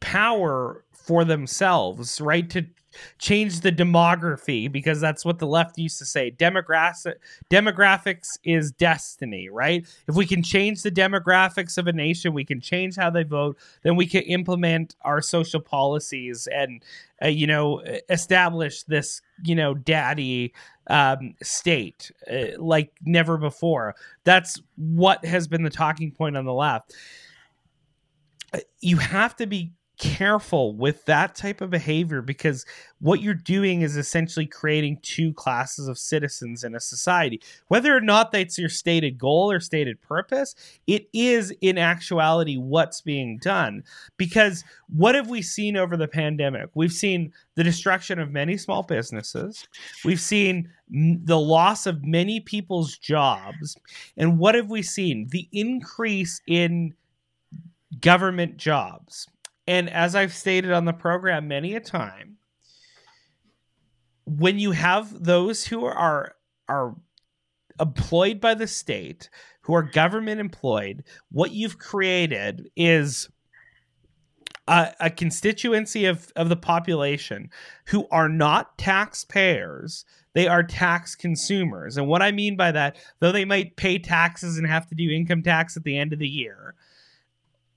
power 0.00 0.84
for 0.92 1.24
themselves, 1.24 2.20
right? 2.20 2.48
To 2.50 2.66
change 3.18 3.60
the 3.60 3.72
demography 3.72 4.70
because 4.70 5.00
that's 5.00 5.24
what 5.24 5.38
the 5.38 5.46
left 5.46 5.78
used 5.78 5.98
to 5.98 6.04
say. 6.04 6.30
Demographic 6.30 7.14
demographics 7.50 8.38
is 8.44 8.72
destiny, 8.72 9.48
right? 9.48 9.86
If 10.08 10.14
we 10.14 10.26
can 10.26 10.42
change 10.42 10.82
the 10.82 10.90
demographics 10.90 11.78
of 11.78 11.86
a 11.86 11.92
nation, 11.92 12.32
we 12.34 12.44
can 12.44 12.60
change 12.60 12.96
how 12.96 13.10
they 13.10 13.24
vote, 13.24 13.58
then 13.82 13.96
we 13.96 14.06
can 14.06 14.22
implement 14.22 14.96
our 15.02 15.20
social 15.20 15.60
policies 15.60 16.48
and 16.52 16.82
uh, 17.22 17.28
you 17.28 17.46
know 17.46 17.82
establish 18.08 18.82
this, 18.84 19.22
you 19.44 19.54
know, 19.54 19.74
daddy 19.74 20.52
um, 20.88 21.34
state 21.42 22.10
uh, 22.30 22.58
like 22.58 22.92
never 23.04 23.38
before. 23.38 23.94
That's 24.24 24.60
what 24.76 25.24
has 25.24 25.48
been 25.48 25.62
the 25.62 25.70
talking 25.70 26.12
point 26.12 26.36
on 26.36 26.44
the 26.44 26.52
left. 26.52 26.94
Uh, 28.52 28.60
You 28.80 28.98
have 28.98 29.34
to 29.36 29.46
be 29.46 29.72
careful 29.98 30.74
with 30.74 31.04
that 31.06 31.34
type 31.34 31.60
of 31.60 31.70
behavior 31.70 32.20
because 32.20 32.66
what 33.00 33.20
you're 33.20 33.34
doing 33.34 33.82
is 33.82 33.96
essentially 33.96 34.46
creating 34.46 34.98
two 35.02 35.32
classes 35.32 35.88
of 35.88 35.98
citizens 35.98 36.64
in 36.64 36.74
a 36.74 36.80
society. 36.80 37.40
Whether 37.68 37.96
or 37.96 38.00
not 38.00 38.32
that's 38.32 38.58
your 38.58 38.68
stated 38.68 39.18
goal 39.18 39.50
or 39.50 39.60
stated 39.60 40.00
purpose, 40.02 40.54
it 40.86 41.08
is 41.12 41.52
in 41.60 41.78
actuality 41.78 42.56
what's 42.56 43.00
being 43.00 43.38
done. 43.38 43.84
Because 44.16 44.64
what 44.88 45.14
have 45.14 45.28
we 45.28 45.42
seen 45.42 45.76
over 45.76 45.96
the 45.96 46.08
pandemic? 46.08 46.70
We've 46.74 46.92
seen 46.92 47.32
the 47.54 47.64
destruction 47.64 48.18
of 48.18 48.30
many 48.30 48.56
small 48.56 48.82
businesses, 48.82 49.66
we've 50.04 50.20
seen 50.20 50.70
the 50.88 51.38
loss 51.38 51.86
of 51.86 52.04
many 52.04 52.40
people's 52.40 52.96
jobs. 52.96 53.76
And 54.16 54.38
what 54.38 54.54
have 54.54 54.70
we 54.70 54.82
seen? 54.82 55.28
The 55.30 55.48
increase 55.52 56.40
in 56.46 56.94
government 58.00 58.56
jobs. 58.56 59.26
And 59.66 59.90
as 59.90 60.14
I've 60.14 60.32
stated 60.32 60.72
on 60.72 60.84
the 60.84 60.92
program 60.92 61.48
many 61.48 61.74
a 61.74 61.80
time, 61.80 62.36
when 64.24 64.58
you 64.58 64.72
have 64.72 65.24
those 65.24 65.66
who 65.66 65.84
are 65.84 66.34
are 66.68 66.96
employed 67.80 68.40
by 68.40 68.54
the 68.54 68.66
state, 68.66 69.28
who 69.62 69.74
are 69.74 69.82
government 69.82 70.40
employed, 70.40 71.04
what 71.30 71.52
you've 71.52 71.78
created 71.78 72.70
is 72.76 73.28
a, 74.66 74.92
a 75.00 75.10
constituency 75.10 76.06
of, 76.06 76.32
of 76.36 76.48
the 76.48 76.56
population 76.56 77.50
who 77.86 78.06
are 78.10 78.28
not 78.28 78.76
taxpayers, 78.78 80.04
they 80.32 80.48
are 80.48 80.62
tax 80.62 81.14
consumers. 81.14 81.96
And 81.96 82.08
what 82.08 82.22
I 82.22 82.32
mean 82.32 82.56
by 82.56 82.72
that, 82.72 82.96
though 83.20 83.32
they 83.32 83.44
might 83.44 83.76
pay 83.76 83.98
taxes 83.98 84.58
and 84.58 84.66
have 84.66 84.86
to 84.88 84.94
do 84.94 85.10
income 85.10 85.42
tax 85.42 85.76
at 85.76 85.84
the 85.84 85.96
end 85.96 86.12
of 86.12 86.18
the 86.18 86.28
year, 86.28 86.74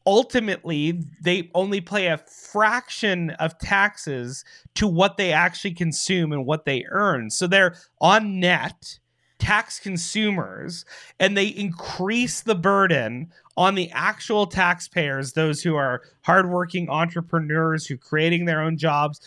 ultimately 0.10 1.04
they 1.22 1.52
only 1.54 1.80
pay 1.80 2.08
a 2.08 2.18
fraction 2.18 3.30
of 3.32 3.56
taxes 3.60 4.44
to 4.74 4.88
what 4.88 5.18
they 5.18 5.32
actually 5.32 5.76
consume 5.76 6.32
and 6.32 6.48
what 6.48 6.66
they 6.66 6.84
earn. 6.90 7.30
So 7.30 7.46
they're 7.46 7.76
on 8.02 8.40
net 8.40 8.98
tax 9.38 9.80
consumers 9.80 10.84
and 11.20 11.38
they 11.38 11.46
increase 11.46 12.42
the 12.42 12.56
burden 12.56 13.32
on 13.56 13.76
the 13.76 13.92
actual 13.92 14.48
taxpayers, 14.48 15.34
those 15.34 15.62
who 15.62 15.76
are 15.76 16.02
hardworking 16.24 16.90
entrepreneurs 16.90 17.86
who 17.86 17.94
are 17.94 17.98
creating 17.98 18.46
their 18.46 18.62
own 18.62 18.78
jobs 18.78 19.22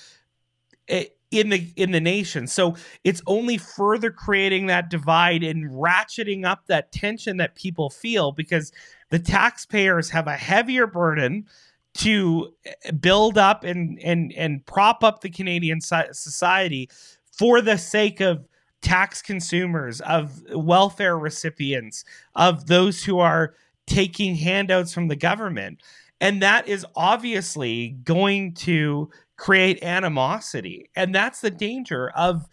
eh, 0.88 1.04
in 1.30 1.48
the 1.48 1.72
in 1.76 1.92
the 1.92 2.00
nation. 2.00 2.48
So 2.48 2.74
it's 3.04 3.22
only 3.28 3.56
further 3.56 4.10
creating 4.10 4.66
that 4.66 4.90
divide 4.90 5.44
and 5.44 5.70
ratcheting 5.70 6.44
up 6.44 6.66
that 6.66 6.90
tension 6.90 7.36
that 7.36 7.54
people 7.54 7.88
feel 7.88 8.32
because 8.32 8.72
the 9.12 9.18
taxpayers 9.18 10.08
have 10.08 10.26
a 10.26 10.36
heavier 10.38 10.86
burden 10.86 11.46
to 11.94 12.54
eh, 12.64 12.90
build 12.92 13.36
up 13.36 13.62
and 13.62 14.00
and 14.02 14.32
and 14.32 14.64
prop 14.64 15.04
up 15.04 15.20
the 15.20 15.28
Canadian 15.28 15.82
society 15.82 16.88
for 17.30 17.60
the 17.60 17.76
sake 17.76 18.20
of 18.20 18.48
tax 18.80 19.20
consumers, 19.20 20.00
of 20.00 20.42
welfare 20.54 21.18
recipients, 21.18 22.04
of 22.34 22.66
those 22.68 23.04
who 23.04 23.18
are 23.18 23.54
taking 23.86 24.34
handouts 24.34 24.94
from 24.94 25.08
the 25.08 25.16
government. 25.16 25.82
And 26.18 26.40
that 26.40 26.66
is 26.66 26.86
obviously 26.96 27.90
going 28.04 28.54
to 28.54 29.10
create 29.36 29.82
animosity. 29.84 30.88
And 30.96 31.14
that's 31.14 31.42
the 31.42 31.50
danger 31.50 32.10
of 32.10 32.48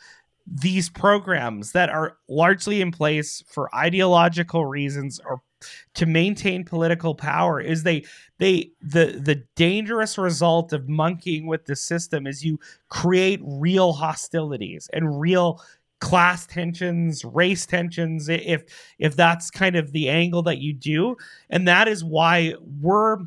these 0.52 0.90
programs 0.90 1.74
that 1.74 1.90
are 1.90 2.18
largely 2.28 2.82
in 2.82 2.92
place 2.92 3.44
for 3.48 3.74
ideological 3.76 4.66
reasons 4.66 5.20
or 5.26 5.42
to 5.94 6.06
maintain 6.06 6.64
political 6.64 7.14
power 7.14 7.60
is 7.60 7.84
they 7.84 8.04
they 8.38 8.72
the 8.82 9.20
the 9.22 9.44
dangerous 9.56 10.18
result 10.18 10.72
of 10.72 10.88
monkeying 10.88 11.48
with 11.48 11.66
the 11.66 11.76
system 11.76 12.26
is 12.26 12.46
you 12.46 12.58
create 12.88 13.42
real 13.44 13.94
hostilities 13.94 14.90
and 14.94 15.20
real 15.20 15.62
class 16.00 16.48
tensions 16.48 17.26
race 17.26 17.66
tensions 17.66 18.30
if 18.30 18.64
if 19.00 19.16
that's 19.16 19.52
kind 19.52 19.76
of 19.76 19.92
the 19.92 20.10
angle 20.10 20.42
that 20.42 20.60
you 20.60 20.74
do. 20.74 21.18
And 21.50 21.68
that 21.68 21.88
is 21.88 22.04
why 22.04 22.56
we're 22.80 23.18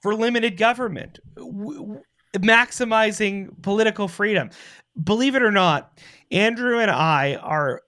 for 0.00 0.14
limited 0.14 0.56
government 0.56 1.18
maximizing 2.34 3.50
political 3.62 4.08
freedom 4.08 4.50
believe 5.02 5.34
it 5.34 5.42
or 5.42 5.52
not 5.52 5.98
andrew 6.30 6.78
and 6.78 6.90
i 6.90 7.34
are 7.36 7.82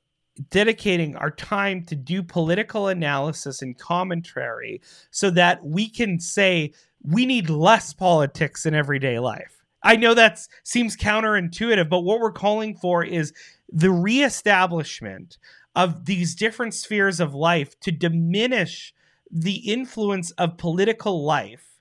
dedicating 0.50 1.16
our 1.16 1.30
time 1.30 1.84
to 1.84 1.96
do 1.96 2.22
political 2.22 2.88
analysis 2.88 3.62
and 3.62 3.78
commentary 3.78 4.80
so 5.10 5.30
that 5.30 5.64
we 5.64 5.88
can 5.88 6.20
say 6.20 6.72
we 7.02 7.26
need 7.26 7.50
less 7.50 7.92
politics 7.92 8.66
in 8.66 8.74
everyday 8.74 9.18
life. 9.18 9.64
I 9.82 9.96
know 9.96 10.14
that 10.14 10.40
seems 10.64 10.96
counterintuitive, 10.96 11.88
but 11.88 12.00
what 12.00 12.20
we're 12.20 12.32
calling 12.32 12.76
for 12.76 13.04
is 13.04 13.32
the 13.72 13.90
reestablishment 13.90 15.38
of 15.76 16.04
these 16.06 16.34
different 16.34 16.74
spheres 16.74 17.20
of 17.20 17.34
life 17.34 17.78
to 17.80 17.92
diminish 17.92 18.92
the 19.30 19.56
influence 19.70 20.30
of 20.32 20.58
political 20.58 21.24
life 21.24 21.78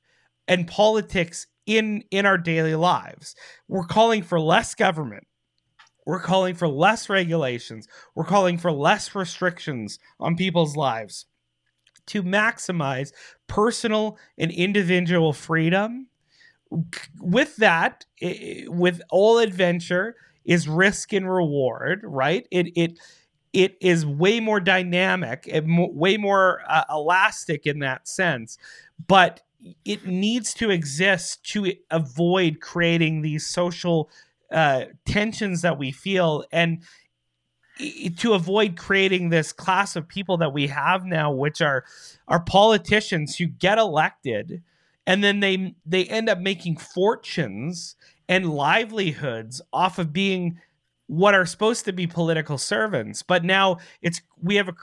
and 0.47 0.67
politics 0.67 1.47
in 1.67 2.03
in 2.09 2.25
our 2.25 2.37
daily 2.39 2.75
lives. 2.75 3.35
We're 3.67 3.85
calling 3.85 4.23
for 4.23 4.39
less 4.39 4.73
government. 4.73 5.27
We're 6.07 6.21
calling 6.21 6.55
for 6.55 6.67
less 6.69 7.09
regulations. 7.09 7.87
We're 8.15 8.23
calling 8.23 8.57
for 8.57 8.71
less 8.71 9.13
restrictions 9.13 9.99
on 10.19 10.37
people's 10.37 10.75
lives 10.75 11.25
to 12.07 12.23
maximize 12.23 13.11
personal 13.47 14.17
and 14.37 14.49
individual 14.51 15.33
freedom. 15.33 16.07
With 17.21 17.57
that, 17.57 18.05
with 18.67 19.01
all 19.09 19.39
adventure 19.39 20.15
is 20.45 20.67
risk 20.67 21.13
and 21.13 21.29
reward, 21.29 22.01
right? 22.03 22.47
It 22.51 22.67
it 22.75 22.99
it 23.53 23.77
is 23.81 24.05
way 24.05 24.39
more 24.39 24.59
dynamic 24.59 25.49
and 25.51 25.65
way 25.95 26.17
more 26.17 26.61
uh, 26.69 26.83
elastic 26.89 27.65
in 27.65 27.79
that 27.79 28.07
sense, 28.07 28.57
but 29.07 29.41
it 29.85 30.05
needs 30.05 30.53
to 30.55 30.69
exist 30.69 31.43
to 31.51 31.73
avoid 31.89 32.59
creating 32.61 33.21
these 33.21 33.45
social 33.47 34.09
uh, 34.51 34.85
tensions 35.05 35.61
that 35.61 35.77
we 35.77 35.91
feel 35.91 36.45
and 36.51 36.83
to 38.17 38.33
avoid 38.33 38.75
creating 38.75 39.29
this 39.29 39.53
class 39.53 39.95
of 39.95 40.07
people 40.07 40.37
that 40.37 40.53
we 40.53 40.67
have 40.67 41.05
now 41.05 41.31
which 41.31 41.61
are 41.61 41.85
are 42.27 42.39
politicians 42.39 43.35
who 43.35 43.45
get 43.45 43.77
elected 43.77 44.63
and 45.05 45.23
then 45.23 45.39
they 45.39 45.75
they 45.85 46.05
end 46.05 46.27
up 46.27 46.39
making 46.39 46.75
fortunes 46.77 47.95
and 48.27 48.51
livelihoods 48.51 49.61
off 49.71 49.99
of 49.99 50.11
being 50.11 50.59
what 51.07 51.33
are 51.33 51.45
supposed 51.45 51.85
to 51.85 51.93
be 51.93 52.05
political 52.05 52.57
servants 52.57 53.23
but 53.23 53.43
now 53.43 53.77
it's 54.01 54.21
we 54.41 54.55
have 54.55 54.69
a 54.69 54.73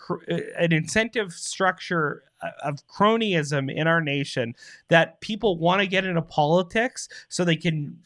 an 0.58 0.72
incentive 0.72 1.32
structure 1.32 2.24
uh, 2.42 2.50
of 2.62 2.86
cronyism 2.86 3.72
in 3.72 3.86
our 3.86 4.00
nation 4.00 4.54
that 4.88 5.20
people 5.20 5.58
want 5.58 5.80
to 5.80 5.86
get 5.86 6.04
into 6.04 6.22
politics 6.22 7.08
so 7.28 7.44
they 7.44 7.56
can 7.56 7.96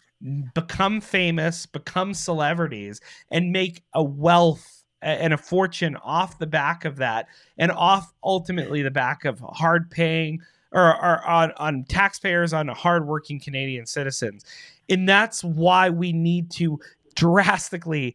become 0.55 1.01
famous 1.01 1.65
become 1.65 2.13
celebrities 2.13 3.01
and 3.31 3.53
make 3.53 3.83
a 3.95 4.03
wealth 4.03 4.79
and 5.01 5.33
a 5.33 5.39
fortune 5.39 5.97
off 5.97 6.39
the 6.39 6.47
back 6.47 6.85
of 6.85 6.97
that 6.97 7.29
and 7.57 7.71
off 7.71 8.13
ultimately 8.25 8.83
the 8.83 8.91
back 8.91 9.25
of 9.25 9.39
hard 9.41 9.91
paying 9.91 10.41
or, 10.73 10.89
or 10.89 11.27
on, 11.27 11.53
on 11.57 11.85
taxpayers 11.85 12.53
on 12.53 12.69
hardworking 12.69 13.41
canadian 13.41 13.87
citizens. 13.87 14.45
And 14.89 15.09
that's 15.09 15.45
why 15.45 15.91
we 15.91 16.13
need 16.13 16.51
to 16.53 16.81
drastically 17.19 18.15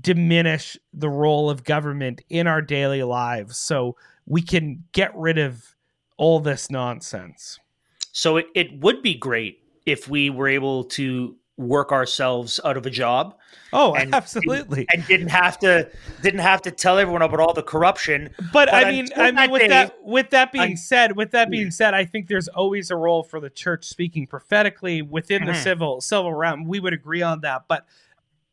diminish 0.00 0.78
the 0.92 1.08
role 1.08 1.50
of 1.50 1.64
government 1.64 2.22
in 2.28 2.46
our 2.46 2.62
daily 2.62 3.02
lives 3.02 3.58
so 3.58 3.96
we 4.26 4.40
can 4.40 4.84
get 4.92 5.14
rid 5.16 5.38
of 5.38 5.74
all 6.16 6.38
this 6.38 6.70
nonsense. 6.70 7.58
So 8.12 8.36
it, 8.36 8.46
it 8.54 8.80
would 8.80 9.02
be 9.02 9.14
great 9.14 9.58
if 9.86 10.08
we 10.08 10.30
were 10.30 10.46
able 10.46 10.84
to 10.84 11.34
work 11.56 11.90
ourselves 11.90 12.60
out 12.64 12.76
of 12.76 12.86
a 12.86 12.90
job. 12.90 13.36
Oh, 13.72 13.94
and, 13.94 14.14
absolutely. 14.14 14.86
And, 14.92 15.04
didn't 15.06 15.28
have 15.28 15.58
to 15.60 15.88
didn't 16.22 16.40
have 16.40 16.62
to 16.62 16.70
tell 16.70 16.98
everyone 16.98 17.22
about 17.22 17.40
all 17.40 17.52
the 17.52 17.62
corruption. 17.62 18.30
But, 18.38 18.52
but 18.52 18.74
I 18.74 18.90
mean 18.90 19.08
I 19.16 19.32
mean 19.32 19.50
with 19.50 19.62
day, 19.62 19.68
that 19.68 20.04
with 20.04 20.30
that 20.30 20.52
being 20.52 20.62
I'm, 20.62 20.76
said, 20.76 21.16
with 21.16 21.32
that 21.32 21.50
being 21.50 21.70
said, 21.70 21.92
I 21.94 22.04
think 22.04 22.28
there's 22.28 22.48
always 22.48 22.90
a 22.90 22.96
role 22.96 23.22
for 23.24 23.40
the 23.40 23.50
church 23.50 23.84
speaking 23.84 24.26
prophetically 24.26 25.02
within 25.02 25.42
mm-hmm. 25.42 25.52
the 25.52 25.58
civil 25.58 26.00
civil 26.00 26.32
realm. 26.32 26.66
We 26.66 26.80
would 26.80 26.92
agree 26.92 27.22
on 27.22 27.40
that, 27.40 27.64
but 27.68 27.86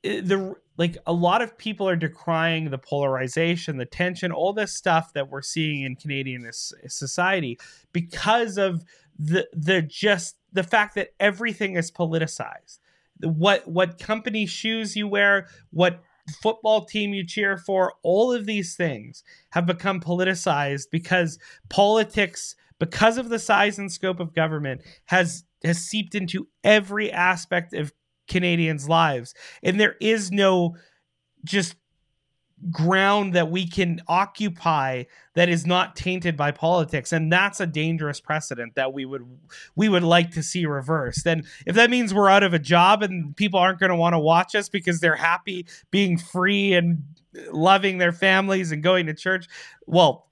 Eh, 0.03 0.21
the 0.23 0.55
like 0.77 0.97
a 1.05 1.13
lot 1.13 1.41
of 1.41 1.57
people 1.57 1.87
are 1.87 1.95
decrying 1.95 2.69
the 2.69 2.77
polarization, 2.77 3.77
the 3.77 3.85
tension, 3.85 4.31
all 4.31 4.53
this 4.53 4.73
stuff 4.73 5.13
that 5.13 5.29
we're 5.29 5.41
seeing 5.41 5.83
in 5.83 5.95
Canadian 5.95 6.49
society 6.51 7.59
because 7.93 8.57
of 8.57 8.83
the 9.17 9.47
the 9.53 9.81
just 9.81 10.37
the 10.53 10.63
fact 10.63 10.95
that 10.95 11.13
everything 11.19 11.75
is 11.75 11.91
politicized. 11.91 12.79
What 13.21 13.67
what 13.67 13.99
company 13.99 14.45
shoes 14.45 14.95
you 14.95 15.07
wear, 15.07 15.47
what 15.71 16.01
football 16.41 16.85
team 16.85 17.13
you 17.13 17.25
cheer 17.25 17.57
for, 17.57 17.93
all 18.03 18.31
of 18.31 18.45
these 18.45 18.75
things 18.75 19.23
have 19.51 19.65
become 19.65 19.99
politicized 19.99 20.87
because 20.91 21.37
politics 21.69 22.55
because 22.79 23.19
of 23.19 23.29
the 23.29 23.37
size 23.37 23.77
and 23.77 23.91
scope 23.91 24.19
of 24.19 24.33
government 24.33 24.81
has 25.05 25.43
has 25.63 25.77
seeped 25.77 26.15
into 26.15 26.47
every 26.63 27.11
aspect 27.11 27.73
of 27.73 27.93
Canadians' 28.31 28.87
lives. 28.87 29.33
And 29.61 29.79
there 29.79 29.95
is 29.99 30.31
no 30.31 30.75
just 31.43 31.75
ground 32.69 33.33
that 33.33 33.49
we 33.49 33.67
can 33.67 33.99
occupy 34.07 35.03
that 35.33 35.49
is 35.49 35.65
not 35.65 35.95
tainted 35.95 36.37
by 36.37 36.51
politics. 36.51 37.11
And 37.11 37.31
that's 37.31 37.59
a 37.59 37.65
dangerous 37.65 38.19
precedent 38.19 38.75
that 38.75 38.93
we 38.93 39.05
would 39.05 39.23
we 39.75 39.89
would 39.89 40.03
like 40.03 40.31
to 40.31 40.43
see 40.43 40.65
reversed. 40.65 41.25
And 41.25 41.45
if 41.65 41.75
that 41.75 41.89
means 41.89 42.13
we're 42.13 42.29
out 42.29 42.43
of 42.43 42.53
a 42.53 42.59
job 42.59 43.01
and 43.01 43.35
people 43.35 43.59
aren't 43.59 43.79
going 43.79 43.89
to 43.89 43.95
want 43.95 44.13
to 44.13 44.19
watch 44.19 44.53
us 44.55 44.69
because 44.69 44.99
they're 44.99 45.15
happy 45.15 45.65
being 45.89 46.17
free 46.17 46.73
and 46.73 47.03
loving 47.51 47.97
their 47.97 48.11
families 48.11 48.71
and 48.71 48.83
going 48.83 49.05
to 49.05 49.13
church 49.13 49.47
well 49.87 50.27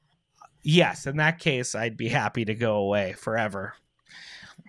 yes 0.64 1.08
in 1.08 1.16
that 1.16 1.40
case 1.40 1.74
i'd 1.74 1.96
be 1.96 2.10
happy 2.10 2.44
to 2.44 2.54
go 2.54 2.76
away 2.76 3.14
forever. 3.14 3.74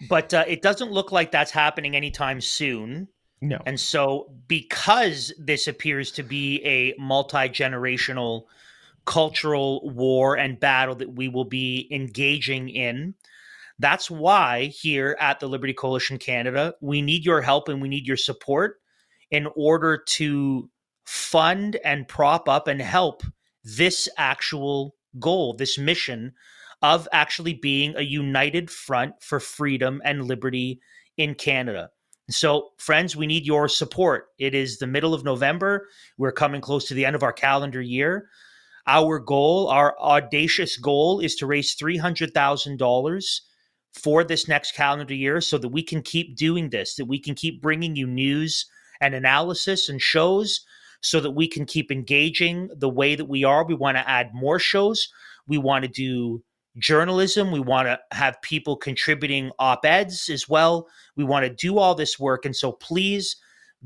But 0.09 0.32
uh, 0.32 0.44
it 0.47 0.62
doesn't 0.62 0.93
look 0.93 1.12
like 1.12 1.31
that's 1.31 1.51
happening 1.51 1.94
anytime 1.94 2.40
soon 2.40 3.09
no. 3.40 3.58
And 3.64 3.80
so, 3.80 4.30
because 4.48 5.32
this 5.38 5.66
appears 5.66 6.12
to 6.12 6.22
be 6.22 6.62
a 6.64 6.94
multi 6.98 7.48
generational 7.48 8.44
cultural 9.06 9.88
war 9.90 10.36
and 10.36 10.60
battle 10.60 10.94
that 10.96 11.14
we 11.14 11.28
will 11.28 11.46
be 11.46 11.88
engaging 11.90 12.68
in, 12.68 13.14
that's 13.78 14.10
why 14.10 14.66
here 14.66 15.16
at 15.18 15.40
the 15.40 15.48
Liberty 15.48 15.72
Coalition 15.72 16.18
Canada, 16.18 16.74
we 16.82 17.00
need 17.00 17.24
your 17.24 17.40
help 17.40 17.68
and 17.68 17.80
we 17.80 17.88
need 17.88 18.06
your 18.06 18.18
support 18.18 18.76
in 19.30 19.48
order 19.56 19.96
to 19.96 20.68
fund 21.06 21.76
and 21.82 22.06
prop 22.06 22.46
up 22.46 22.68
and 22.68 22.80
help 22.82 23.22
this 23.64 24.06
actual 24.18 24.94
goal, 25.18 25.54
this 25.54 25.78
mission 25.78 26.34
of 26.82 27.08
actually 27.12 27.54
being 27.54 27.96
a 27.96 28.02
united 28.02 28.70
front 28.70 29.14
for 29.22 29.40
freedom 29.40 30.00
and 30.04 30.26
liberty 30.26 30.80
in 31.16 31.34
Canada. 31.34 31.90
So, 32.31 32.70
friends, 32.78 33.16
we 33.16 33.27
need 33.27 33.47
your 33.47 33.69
support. 33.69 34.28
It 34.39 34.55
is 34.55 34.78
the 34.78 34.86
middle 34.86 35.15
of 35.15 35.24
November. 35.24 35.89
We're 36.19 36.32
coming 36.32 36.61
close 36.61 36.86
to 36.86 36.94
the 36.94 37.05
end 37.05 37.16
of 37.16 37.23
our 37.23 37.32
calendar 37.32 37.81
year. 37.82 38.28
Our 38.86 39.19
goal, 39.19 39.69
our 39.69 39.98
audacious 40.01 40.77
goal, 40.77 41.20
is 41.20 41.36
to 41.36 41.47
raise 41.47 41.77
$300,000 41.77 43.40
for 43.93 44.24
this 44.24 44.48
next 44.48 44.73
calendar 44.73 45.15
year 45.15 45.40
so 45.40 45.59
that 45.59 45.69
we 45.69 45.82
can 45.82 46.02
keep 46.02 46.36
doing 46.36 46.70
this, 46.70 46.94
that 46.97 47.07
we 47.07 47.19
can 47.19 47.35
keep 47.35 47.61
bringing 47.61 47.97
you 47.97 48.07
news 48.07 48.66
and 49.01 49.15
analysis 49.15 49.89
and 49.89 50.01
shows 50.01 50.65
so 51.02 51.20
that 51.20 51.31
we 51.32 51.48
can 51.48 51.65
keep 51.65 51.90
engaging 51.90 52.69
the 52.77 52.89
way 52.89 53.15
that 53.15 53.24
we 53.24 53.44
are. 53.44 53.65
We 53.65 53.74
want 53.74 53.97
to 53.97 54.09
add 54.09 54.35
more 54.35 54.59
shows. 54.59 55.09
We 55.47 55.59
want 55.59 55.85
to 55.85 55.89
do 55.89 56.43
journalism. 56.78 57.51
We 57.51 57.60
want 57.60 57.88
to 57.88 57.98
have 58.12 58.40
people 58.42 58.76
contributing 58.76 59.51
op 59.59 59.84
eds 59.84 60.28
as 60.28 60.48
well. 60.48 60.88
We 61.16 61.24
want 61.24 61.44
to 61.44 61.51
do 61.51 61.78
all 61.78 61.94
this 61.94 62.18
work. 62.18 62.44
And 62.44 62.55
so 62.55 62.72
please 62.72 63.36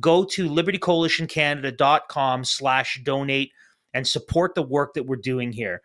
go 0.00 0.24
to 0.24 0.48
libertycoalitioncanada.com 0.48 2.44
slash 2.44 3.00
donate 3.04 3.52
and 3.92 4.06
support 4.06 4.54
the 4.54 4.62
work 4.62 4.94
that 4.94 5.06
we're 5.06 5.16
doing 5.16 5.52
here. 5.52 5.82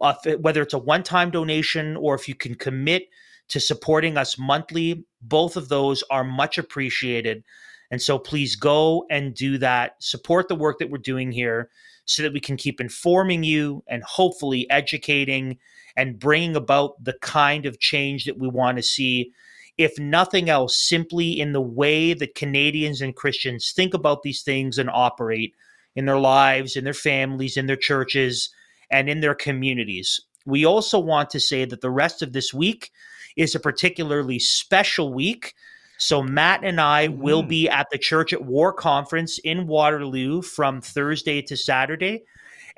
Uh, 0.00 0.14
whether 0.40 0.62
it's 0.62 0.74
a 0.74 0.78
one 0.78 1.02
time 1.02 1.30
donation 1.30 1.96
or 1.96 2.14
if 2.14 2.28
you 2.28 2.34
can 2.34 2.54
commit 2.54 3.08
to 3.48 3.58
supporting 3.58 4.16
us 4.16 4.38
monthly, 4.38 5.04
both 5.22 5.56
of 5.56 5.68
those 5.68 6.04
are 6.10 6.22
much 6.22 6.58
appreciated. 6.58 7.42
And 7.90 8.00
so 8.00 8.18
please 8.18 8.54
go 8.54 9.04
and 9.10 9.34
do 9.34 9.58
that. 9.58 9.96
Support 10.00 10.48
the 10.48 10.54
work 10.54 10.78
that 10.78 10.90
we're 10.90 10.98
doing 10.98 11.32
here 11.32 11.70
so 12.04 12.22
that 12.22 12.32
we 12.32 12.40
can 12.40 12.56
keep 12.56 12.80
informing 12.80 13.42
you 13.42 13.82
and 13.88 14.02
hopefully 14.04 14.70
educating 14.70 15.58
and 15.96 16.18
bringing 16.18 16.56
about 16.56 17.02
the 17.02 17.14
kind 17.20 17.66
of 17.66 17.80
change 17.80 18.24
that 18.24 18.38
we 18.38 18.48
want 18.48 18.76
to 18.76 18.82
see. 18.82 19.32
If 19.78 19.98
nothing 19.98 20.50
else, 20.50 20.76
simply 20.76 21.40
in 21.40 21.52
the 21.52 21.60
way 21.60 22.12
that 22.12 22.34
Canadians 22.34 23.00
and 23.00 23.16
Christians 23.16 23.72
think 23.74 23.94
about 23.94 24.22
these 24.22 24.42
things 24.42 24.78
and 24.78 24.90
operate 24.90 25.54
in 25.96 26.06
their 26.06 26.18
lives, 26.18 26.76
in 26.76 26.84
their 26.84 26.94
families, 26.94 27.56
in 27.56 27.66
their 27.66 27.76
churches, 27.76 28.50
and 28.90 29.08
in 29.08 29.20
their 29.20 29.34
communities. 29.34 30.20
We 30.46 30.64
also 30.64 30.98
want 30.98 31.30
to 31.30 31.40
say 31.40 31.64
that 31.64 31.80
the 31.80 31.90
rest 31.90 32.22
of 32.22 32.32
this 32.32 32.52
week 32.52 32.90
is 33.36 33.54
a 33.54 33.60
particularly 33.60 34.38
special 34.38 35.12
week. 35.12 35.54
So, 35.98 36.22
Matt 36.22 36.64
and 36.64 36.80
I 36.80 37.08
mm. 37.08 37.18
will 37.18 37.42
be 37.42 37.68
at 37.68 37.88
the 37.90 37.98
Church 37.98 38.32
at 38.32 38.44
War 38.44 38.72
conference 38.72 39.38
in 39.38 39.66
Waterloo 39.66 40.42
from 40.42 40.80
Thursday 40.80 41.42
to 41.42 41.56
Saturday. 41.56 42.24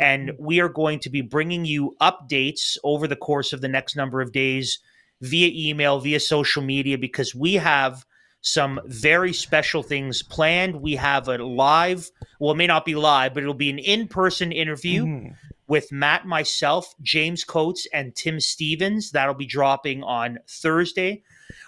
And 0.02 0.30
mm. 0.30 0.36
we 0.38 0.60
are 0.60 0.68
going 0.68 0.98
to 1.00 1.10
be 1.10 1.20
bringing 1.20 1.64
you 1.64 1.96
updates 2.00 2.76
over 2.84 3.06
the 3.06 3.16
course 3.16 3.52
of 3.52 3.60
the 3.60 3.68
next 3.68 3.96
number 3.96 4.20
of 4.20 4.32
days 4.32 4.78
via 5.20 5.50
email, 5.52 6.00
via 6.00 6.20
social 6.20 6.62
media, 6.62 6.98
because 6.98 7.34
we 7.34 7.54
have 7.54 8.04
some 8.40 8.80
very 8.86 9.32
special 9.32 9.84
things 9.84 10.22
planned. 10.22 10.82
We 10.82 10.96
have 10.96 11.28
a 11.28 11.38
live, 11.38 12.10
well, 12.40 12.52
it 12.52 12.56
may 12.56 12.66
not 12.66 12.84
be 12.84 12.96
live, 12.96 13.34
but 13.34 13.44
it'll 13.44 13.54
be 13.54 13.70
an 13.70 13.78
in 13.78 14.08
person 14.08 14.52
interview. 14.52 15.04
Mm 15.04 15.36
with 15.68 15.90
Matt, 15.90 16.26
myself, 16.26 16.94
James 17.00 17.44
Coates, 17.44 17.86
and 17.94 18.14
Tim 18.14 18.40
Stephens. 18.40 19.12
That'll 19.12 19.32
be 19.32 19.46
dropping 19.46 20.02
on 20.02 20.38
Thursday. 20.46 21.22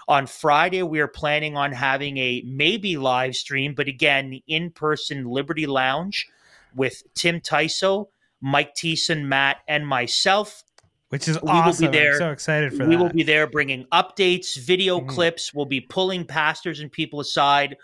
On 0.07 0.27
Friday, 0.27 0.83
we 0.83 0.99
are 0.99 1.07
planning 1.07 1.57
on 1.57 1.71
having 1.71 2.17
a 2.19 2.43
maybe 2.45 2.97
live 2.97 3.35
stream, 3.35 3.73
but 3.73 3.87
again, 3.87 4.41
in 4.47 4.69
person 4.69 5.25
Liberty 5.25 5.65
Lounge 5.65 6.29
with 6.75 7.01
Tim 7.15 7.41
Tyso, 7.41 8.09
Mike 8.45 8.75
Thiessen, 8.75 9.23
Matt, 9.23 9.57
and 9.67 9.87
myself. 9.87 10.63
Which 11.09 11.27
is 11.27 11.41
we 11.41 11.49
awesome. 11.49 11.85
will 11.87 11.91
be 11.91 11.97
there. 11.97 12.13
I'm 12.13 12.19
so 12.19 12.31
excited 12.31 12.73
for 12.73 12.85
we 12.85 12.95
that. 12.95 13.01
will 13.01 13.09
be 13.09 13.23
there 13.23 13.47
bringing 13.47 13.85
updates, 13.91 14.55
video 14.59 14.99
Mhm. 14.99 15.07
clips. 15.07 15.51
We'll 15.51 15.65
be 15.65 15.81
pulling 15.81 16.25
pastors 16.25 16.79
and 16.79 16.91
people 16.91 17.19
aside. 17.19 17.75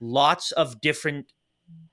Lots 0.00 0.52
of 0.52 0.80
different, 0.80 1.32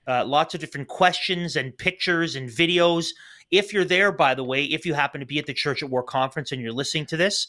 uh, 0.08 0.24
lots 0.26 0.54
of 0.54 0.62
different 0.62 0.88
questions 0.88 1.58
and 1.58 1.78
pictures 1.78 2.36
and 2.38 2.50
videos. 2.50 3.10
If 3.52 3.74
you're 3.74 3.84
there, 3.86 4.12
by 4.14 4.36
the 4.36 4.44
way, 4.44 4.64
if 4.64 4.86
you 4.86 4.94
happen 4.94 5.20
to 5.20 5.26
be 5.28 5.38
at 5.38 5.46
the 5.46 5.54
Church 5.54 5.84
at 5.84 5.90
War 5.90 6.04
conference 6.04 6.52
and 6.54 6.62
you're 6.62 6.72
listening 6.72 7.06
to 7.08 7.18
this, 7.18 7.48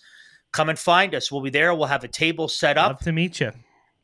come 0.52 0.68
and 0.68 0.78
find 0.78 1.14
us. 1.14 1.30
We'll 1.30 1.40
be 1.42 1.50
there. 1.50 1.72
We'll 1.72 1.86
have 1.86 2.02
a 2.04 2.08
table 2.08 2.48
set 2.48 2.76
up. 2.76 2.88
Love 2.94 3.00
to 3.02 3.12
meet 3.12 3.38
you. 3.40 3.52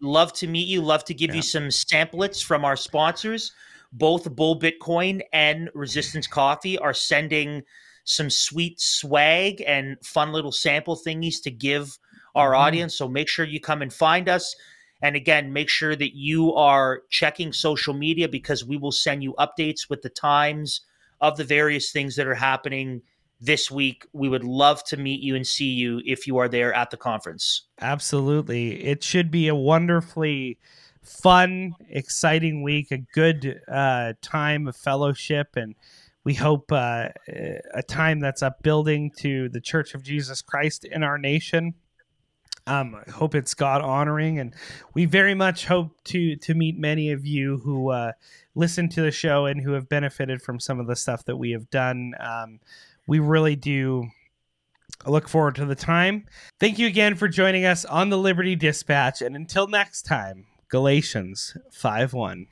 Love 0.00 0.32
to 0.34 0.46
meet 0.46 0.68
you. 0.68 0.82
Love 0.82 1.04
to 1.06 1.14
give 1.14 1.30
Yeah. 1.30 1.36
you 1.36 1.42
some 1.42 1.68
samplets 1.68 2.42
from 2.44 2.64
our 2.64 2.76
sponsors. 2.76 3.52
Both 3.92 4.34
Bull 4.34 4.58
Bitcoin 4.58 5.20
and 5.32 5.70
Resistance 5.74 6.26
Coffee 6.26 6.78
are 6.78 6.94
sending 6.94 7.62
some 8.04 8.30
sweet 8.30 8.80
swag 8.80 9.62
and 9.66 9.96
fun 10.04 10.32
little 10.32 10.52
sample 10.52 10.96
thingies 10.96 11.42
to 11.42 11.50
give 11.50 11.98
our 12.34 12.52
Mhm. 12.52 12.58
audience. 12.58 12.96
So 12.96 13.08
make 13.08 13.28
sure 13.28 13.44
you 13.44 13.60
come 13.60 13.82
and 13.82 13.92
find 13.92 14.28
us. 14.28 14.54
And 15.02 15.16
again, 15.16 15.52
make 15.52 15.68
sure 15.68 15.96
that 15.96 16.14
you 16.14 16.54
are 16.54 17.02
checking 17.10 17.52
social 17.52 17.94
media 17.94 18.28
because 18.28 18.64
we 18.64 18.76
will 18.76 18.92
send 18.92 19.22
you 19.22 19.34
updates 19.38 19.88
with 19.88 20.02
the 20.02 20.10
times 20.10 20.82
of 21.20 21.36
the 21.36 21.44
various 21.44 21.90
things 21.90 22.16
that 22.16 22.26
are 22.26 22.34
happening 22.34 23.02
this 23.40 23.70
week. 23.70 24.06
We 24.12 24.28
would 24.28 24.44
love 24.44 24.84
to 24.84 24.96
meet 24.96 25.20
you 25.20 25.34
and 25.34 25.46
see 25.46 25.70
you 25.70 26.02
if 26.04 26.26
you 26.26 26.36
are 26.38 26.48
there 26.48 26.72
at 26.74 26.90
the 26.90 26.96
conference. 26.96 27.62
Absolutely. 27.80 28.84
It 28.84 29.02
should 29.02 29.30
be 29.30 29.48
a 29.48 29.54
wonderfully 29.54 30.58
fun, 31.02 31.74
exciting 31.88 32.62
week, 32.62 32.90
a 32.90 32.98
good 32.98 33.60
uh, 33.68 34.14
time 34.22 34.68
of 34.68 34.76
fellowship, 34.76 35.56
and 35.56 35.74
we 36.24 36.34
hope 36.34 36.70
uh, 36.70 37.08
a 37.74 37.82
time 37.82 38.20
that's 38.20 38.42
upbuilding 38.42 39.12
to 39.18 39.48
the 39.48 39.60
Church 39.60 39.94
of 39.94 40.02
Jesus 40.02 40.42
Christ 40.42 40.84
in 40.84 41.02
our 41.02 41.18
nation. 41.18 41.74
Um, 42.66 42.94
I 42.94 43.10
hope 43.10 43.34
it's 43.34 43.54
God 43.54 43.80
honoring, 43.80 44.38
and 44.38 44.54
we 44.94 45.06
very 45.06 45.34
much 45.34 45.66
hope 45.66 45.92
to 46.04 46.36
to 46.36 46.54
meet 46.54 46.78
many 46.78 47.10
of 47.10 47.26
you 47.26 47.58
who 47.58 47.90
uh, 47.90 48.12
listen 48.54 48.88
to 48.90 49.02
the 49.02 49.10
show 49.10 49.46
and 49.46 49.60
who 49.60 49.72
have 49.72 49.88
benefited 49.88 50.42
from 50.42 50.60
some 50.60 50.78
of 50.78 50.86
the 50.86 50.96
stuff 50.96 51.24
that 51.24 51.36
we 51.36 51.52
have 51.52 51.70
done. 51.70 52.12
Um, 52.20 52.60
we 53.06 53.18
really 53.18 53.56
do 53.56 54.08
look 55.06 55.28
forward 55.28 55.54
to 55.56 55.64
the 55.64 55.74
time. 55.74 56.26
Thank 56.60 56.78
you 56.78 56.86
again 56.86 57.14
for 57.14 57.28
joining 57.28 57.64
us 57.64 57.84
on 57.84 58.10
the 58.10 58.18
Liberty 58.18 58.54
Dispatch, 58.54 59.22
and 59.22 59.34
until 59.34 59.66
next 59.66 60.02
time, 60.02 60.46
Galatians 60.70 61.56
5 61.70 62.14
1. 62.14 62.46